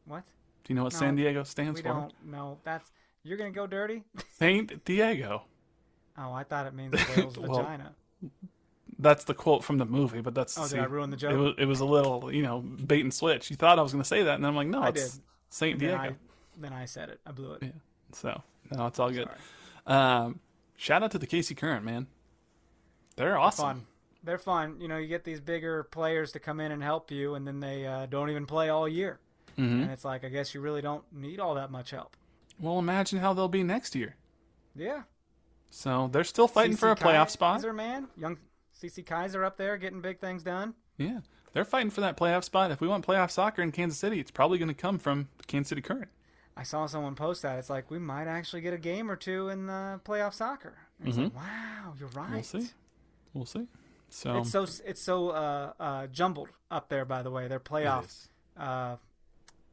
What? 0.05 0.23
Do 0.63 0.73
you 0.73 0.75
know 0.75 0.83
what 0.83 0.93
No, 0.93 0.99
San 0.99 1.15
Diego 1.15 1.43
stands 1.43 1.77
We 1.79 1.83
for? 1.83 1.89
don't 1.89 2.13
know. 2.25 2.57
That's 2.63 2.91
you're 3.23 3.37
gonna 3.37 3.51
go 3.51 3.67
dirty. 3.67 4.03
Saint 4.37 4.83
Diego. 4.85 5.43
Oh, 6.17 6.31
I 6.31 6.43
thought 6.43 6.67
it 6.67 6.73
means 6.73 6.93
a 6.93 6.97
whale's 7.15 7.37
Well, 7.37 7.59
vagina. 7.59 7.93
That's 8.97 9.25
the 9.25 9.33
quote 9.33 9.63
from 9.63 9.77
the 9.77 9.85
movie, 9.85 10.21
but 10.21 10.33
that's 10.33 10.57
Oh, 10.57 10.67
did 10.67 10.79
I 10.79 10.85
ruin 10.85 11.09
the 11.09 11.17
joke? 11.17 11.33
It 11.33 11.37
was, 11.37 11.53
it 11.57 11.65
was 11.65 11.79
a 11.81 11.85
little, 11.85 12.31
you 12.33 12.41
know, 12.43 12.59
bait 12.61 13.01
and 13.01 13.13
switch. 13.13 13.49
You 13.49 13.57
thought 13.57 13.77
I 13.77 13.81
was 13.81 13.91
going 13.91 14.01
to 14.01 14.07
say 14.07 14.23
that, 14.23 14.35
and 14.35 14.47
I'm 14.47 14.55
like, 14.55 14.67
no, 14.67 14.81
I 14.81 14.89
it's 14.89 15.15
did. 15.15 15.23
Saint 15.49 15.79
Then 15.79 15.89
Diego. 15.89 16.03
I, 16.03 16.15
then 16.57 16.73
I 16.73 16.85
said 16.85 17.09
it. 17.09 17.19
I 17.25 17.31
blew 17.31 17.53
it. 17.53 17.63
Yeah. 17.63 17.69
So 18.13 18.41
no, 18.71 18.87
it's 18.87 18.99
all 18.99 19.11
good. 19.11 19.27
Um, 19.85 20.39
shout 20.77 21.03
out 21.03 21.11
to 21.11 21.19
the 21.19 21.27
KC 21.27 21.57
Current 21.57 21.83
man. 21.83 22.07
They're 23.17 23.37
awesome. 23.37 23.65
Fun. 23.65 23.85
They're 24.23 24.37
fun. 24.37 24.77
You 24.79 24.87
know, 24.87 24.97
you 24.97 25.07
get 25.07 25.23
these 25.23 25.39
bigger 25.39 25.83
players 25.83 26.31
to 26.31 26.39
come 26.39 26.59
in 26.59 26.71
and 26.71 26.81
help 26.81 27.11
you, 27.11 27.35
and 27.35 27.45
then 27.45 27.59
they 27.59 27.85
uh, 27.85 28.05
don't 28.07 28.29
even 28.29 28.45
play 28.45 28.69
all 28.69 28.87
year. 28.87 29.19
Mm-hmm. 29.57 29.83
And 29.83 29.91
it's 29.91 30.03
like, 30.03 30.25
I 30.25 30.29
guess 30.29 30.53
you 30.53 30.61
really 30.61 30.81
don't 30.81 31.03
need 31.13 31.39
all 31.39 31.55
that 31.55 31.71
much 31.71 31.91
help. 31.91 32.17
Well, 32.59 32.79
imagine 32.79 33.19
how 33.19 33.33
they'll 33.33 33.47
be 33.47 33.63
next 33.63 33.95
year. 33.95 34.15
Yeah. 34.75 35.03
So 35.75 36.09
they're 36.09 36.23
still 36.23 36.47
fighting 36.47 36.77
CC 36.77 36.79
for 36.79 36.91
a 36.91 36.95
playoff 36.95 37.25
Kizer, 37.25 37.31
spot. 37.31 37.61
Kizer, 37.61 37.75
man. 37.75 38.07
Young 38.15 38.37
Cece 38.81 39.03
Kizer 39.03 39.45
up 39.45 39.57
there 39.57 39.75
getting 39.75 39.99
big 39.99 40.21
things 40.21 40.41
done. 40.41 40.73
Yeah, 40.97 41.19
they're 41.51 41.65
fighting 41.65 41.89
for 41.89 41.99
that 41.99 42.15
playoff 42.15 42.45
spot. 42.45 42.71
If 42.71 42.79
we 42.79 42.87
want 42.87 43.05
playoff 43.05 43.29
soccer 43.29 43.61
in 43.61 43.73
Kansas 43.73 43.99
City, 43.99 44.21
it's 44.21 44.31
probably 44.31 44.57
going 44.57 44.69
to 44.69 44.73
come 44.73 44.97
from 44.97 45.27
Kansas 45.47 45.67
City 45.67 45.81
Current. 45.81 46.07
I 46.55 46.63
saw 46.63 46.85
someone 46.85 47.15
post 47.15 47.41
that. 47.41 47.59
It's 47.59 47.69
like 47.69 47.91
we 47.91 47.99
might 47.99 48.27
actually 48.27 48.61
get 48.61 48.73
a 48.73 48.77
game 48.77 49.11
or 49.11 49.17
two 49.17 49.49
in 49.49 49.67
the 49.67 49.99
playoff 50.05 50.33
soccer. 50.33 50.77
It's 51.03 51.17
like, 51.17 51.35
wow, 51.35 51.93
you're 51.99 52.07
right. 52.09 52.41
Mm-hmm. 52.41 52.57
We'll 52.57 52.63
see. 52.63 52.71
We'll 53.33 53.45
see. 53.45 53.67
So 54.09 54.37
It's 54.37 54.51
so 54.51 54.65
it's 54.85 55.01
so 55.01 55.29
uh, 55.31 55.73
uh, 55.77 56.07
jumbled 56.07 56.47
up 56.71 56.87
there. 56.87 57.03
By 57.03 57.21
the 57.21 57.31
way, 57.31 57.49
their 57.49 57.57
it 57.57 57.65
playoff, 57.65 58.29
uh, 58.55 58.95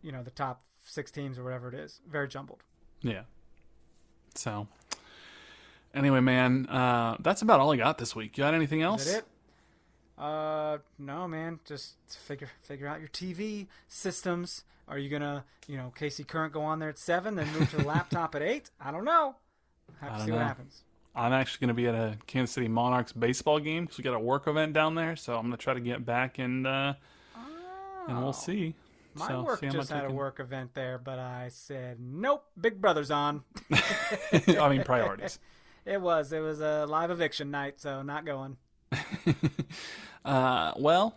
you 0.03 0.11
know, 0.11 0.24
the 0.24 0.32
top 0.32 0.64
six 0.84 1.12
teams 1.12 1.38
or 1.38 1.44
whatever 1.44 1.68
it 1.68 1.74
is, 1.74 2.00
very 2.11 2.26
jumbled. 2.26 2.64
Yeah. 3.03 3.22
So, 4.34 4.66
anyway, 5.95 6.20
man, 6.20 6.66
uh, 6.66 7.16
that's 7.20 7.43
about 7.43 7.61
all 7.61 7.72
I 7.72 7.76
got 7.76 7.99
this 7.99 8.14
week. 8.14 8.36
You 8.36 8.45
got 8.45 8.55
anything 8.55 8.82
else? 8.82 9.07
Is 9.07 9.12
that 9.12 9.18
it? 9.18 9.24
Uh, 10.18 10.78
no, 10.99 11.26
man. 11.26 11.61
Just 11.64 11.97
figure 12.09 12.51
figure 12.62 12.86
out 12.86 13.01
your 13.01 13.09
TV 13.09 13.66
systems. 13.88 14.64
Are 14.88 14.99
you 14.99 15.09
gonna, 15.09 15.45
you 15.66 15.76
know, 15.76 15.93
KC 15.99 16.26
Current 16.26 16.53
go 16.53 16.62
on 16.62 16.78
there 16.78 16.90
at 16.90 16.99
seven, 16.99 17.34
then 17.34 17.51
move 17.53 17.70
to 17.70 17.76
the 17.76 17.84
laptop 17.84 18.34
at 18.34 18.43
eight? 18.43 18.70
I 18.80 18.90
don't 18.90 19.05
know. 19.05 19.36
Have 20.01 20.18
to 20.18 20.24
see 20.24 20.30
what 20.32 20.43
happens. 20.43 20.82
I'm 21.14 21.32
actually 21.32 21.66
going 21.66 21.68
to 21.68 21.82
be 21.82 21.88
at 21.88 21.95
a 21.95 22.16
Kansas 22.26 22.55
City 22.55 22.68
Monarchs 22.68 23.12
baseball 23.12 23.59
game 23.61 23.84
because 23.84 23.99
we 23.99 24.05
got 24.05 24.14
a 24.14 24.18
work 24.18 24.47
event 24.47 24.72
down 24.72 24.95
there. 24.95 25.14
So 25.14 25.36
I'm 25.36 25.43
going 25.43 25.53
to 25.53 25.62
try 25.62 25.74
to 25.74 25.80
get 25.80 26.07
back 26.07 26.38
and 26.38 26.66
uh, 26.66 26.95
and 28.09 28.22
we'll 28.22 28.32
see. 28.32 28.74
Oh. 28.76 28.78
My 29.14 29.28
so, 29.28 29.43
work 29.43 29.61
see 29.61 29.68
just 29.68 29.90
had 29.90 30.07
a 30.07 30.11
work 30.11 30.40
event 30.40 30.72
there, 30.72 30.97
but 30.97 31.18
I 31.18 31.49
said 31.51 31.99
nope. 32.01 32.47
Big 32.59 32.80
Brother's 32.80 33.11
on. 33.11 33.45
I 33.72 34.68
mean, 34.70 34.84
priorities. 34.84 35.38
It 35.85 36.01
was. 36.01 36.33
It 36.33 36.41
was 36.41 36.61
a 36.61 36.87
live 36.87 37.11
eviction 37.11 37.51
night, 37.51 37.80
so 37.80 38.03
not 38.03 38.24
going. 38.24 38.57
Uh, 40.24 40.72
well, 40.76 41.16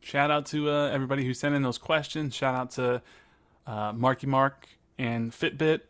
shout 0.00 0.30
out 0.30 0.46
to 0.46 0.70
uh, 0.70 0.88
everybody 0.88 1.24
who 1.24 1.34
sent 1.34 1.54
in 1.54 1.62
those 1.62 1.78
questions. 1.78 2.34
Shout 2.34 2.54
out 2.54 2.70
to 2.72 3.02
uh, 3.66 3.92
Marky 3.94 4.26
Mark 4.26 4.66
and 4.98 5.30
Fitbit 5.30 5.80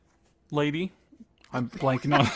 lady. 0.50 0.92
I'm 1.52 1.70
blanking 1.70 2.12
on, 2.18 2.26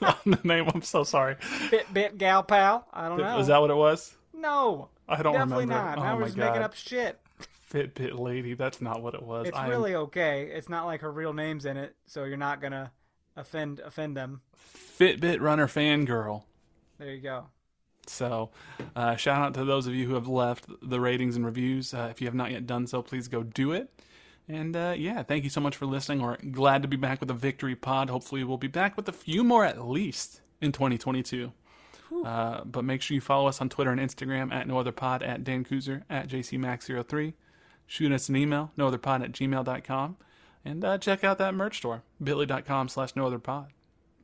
on 0.24 0.30
the 0.30 0.40
name. 0.42 0.70
I'm 0.74 0.82
so 0.82 1.04
sorry. 1.04 1.36
Bit 1.70 1.92
bit 1.92 2.18
gal 2.18 2.42
pal. 2.42 2.86
I 2.92 3.08
don't 3.08 3.18
know. 3.18 3.36
Was 3.36 3.48
that 3.48 3.60
what 3.60 3.70
it 3.70 3.76
was? 3.76 4.14
no, 4.32 4.88
I 5.08 5.22
don't 5.22 5.34
definitely 5.34 5.64
remember. 5.64 5.74
Definitely 5.74 5.96
not. 5.96 5.98
Oh 5.98 6.02
now 6.02 6.14
my 6.14 6.18
we're 6.20 6.24
just 6.24 6.36
God. 6.36 6.46
making 6.46 6.62
up 6.62 6.74
shit. 6.74 7.20
Fitbit 7.70 8.18
lady. 8.18 8.54
That's 8.54 8.80
not 8.80 9.02
what 9.02 9.14
it 9.14 9.22
was. 9.22 9.48
It's 9.48 9.56
I 9.56 9.64
am 9.64 9.70
really 9.70 9.94
okay. 9.94 10.44
It's 10.44 10.68
not 10.68 10.86
like 10.86 11.02
her 11.02 11.12
real 11.12 11.34
name's 11.34 11.66
in 11.66 11.76
it, 11.76 11.94
so 12.06 12.24
you're 12.24 12.38
not 12.38 12.62
gonna 12.62 12.90
offend 13.36 13.80
offend 13.80 14.16
them. 14.16 14.40
Fitbit 14.74 15.40
runner 15.40 15.66
fangirl. 15.66 16.44
There 16.98 17.12
you 17.12 17.20
go. 17.20 17.46
So, 18.08 18.50
uh, 18.94 19.16
shout 19.16 19.42
out 19.42 19.54
to 19.54 19.64
those 19.64 19.86
of 19.86 19.94
you 19.94 20.06
who 20.06 20.14
have 20.14 20.28
left 20.28 20.66
the 20.82 21.00
ratings 21.00 21.36
and 21.36 21.44
reviews. 21.44 21.92
Uh, 21.92 22.08
if 22.10 22.20
you 22.20 22.26
have 22.26 22.34
not 22.34 22.52
yet 22.52 22.66
done 22.66 22.86
so, 22.86 23.02
please 23.02 23.28
go 23.28 23.42
do 23.42 23.72
it. 23.72 23.90
And 24.48 24.76
uh, 24.76 24.94
yeah, 24.96 25.22
thank 25.24 25.42
you 25.44 25.50
so 25.50 25.60
much 25.60 25.76
for 25.76 25.86
listening. 25.86 26.22
We're 26.22 26.36
glad 26.36 26.82
to 26.82 26.88
be 26.88 26.96
back 26.96 27.20
with 27.20 27.30
a 27.30 27.34
victory 27.34 27.74
pod. 27.74 28.10
Hopefully, 28.10 28.44
we'll 28.44 28.58
be 28.58 28.68
back 28.68 28.96
with 28.96 29.08
a 29.08 29.12
few 29.12 29.42
more 29.42 29.64
at 29.64 29.84
least 29.84 30.40
in 30.60 30.72
2022. 30.72 31.52
Uh, 32.24 32.62
but 32.64 32.84
make 32.84 33.02
sure 33.02 33.16
you 33.16 33.20
follow 33.20 33.48
us 33.48 33.60
on 33.60 33.68
Twitter 33.68 33.90
and 33.90 34.00
Instagram 34.00 34.52
at 34.52 34.68
no 34.68 34.78
other 34.78 34.92
pod 34.92 35.24
at 35.24 35.42
Dan 35.42 35.64
Kuzer 35.64 36.04
at 36.08 36.28
JCMax03. 36.28 37.34
Shoot 37.88 38.12
us 38.12 38.28
an 38.28 38.36
email, 38.36 38.70
nootherpod 38.78 39.24
at 39.24 39.32
gmail.com. 39.32 40.16
And 40.64 40.84
uh, 40.84 40.98
check 40.98 41.24
out 41.24 41.38
that 41.38 41.54
merch 41.54 41.78
store, 41.78 42.02
bit.ly.com 42.22 42.88
slash 42.88 43.14
nootherpod. 43.14 43.68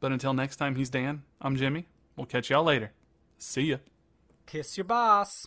But 0.03 0.11
until 0.11 0.35
next 0.35 0.57
time, 0.57 0.75
he's 0.75 0.91
Dan. 0.91 1.23
I'm 1.41 1.55
Jimmy. 1.55 1.87
We'll 2.17 2.27
catch 2.27 2.51
y'all 2.51 2.65
later. 2.65 2.91
See 3.39 3.71
ya. 3.71 3.77
Kiss 4.47 4.77
your 4.77 4.83
boss. 4.85 5.47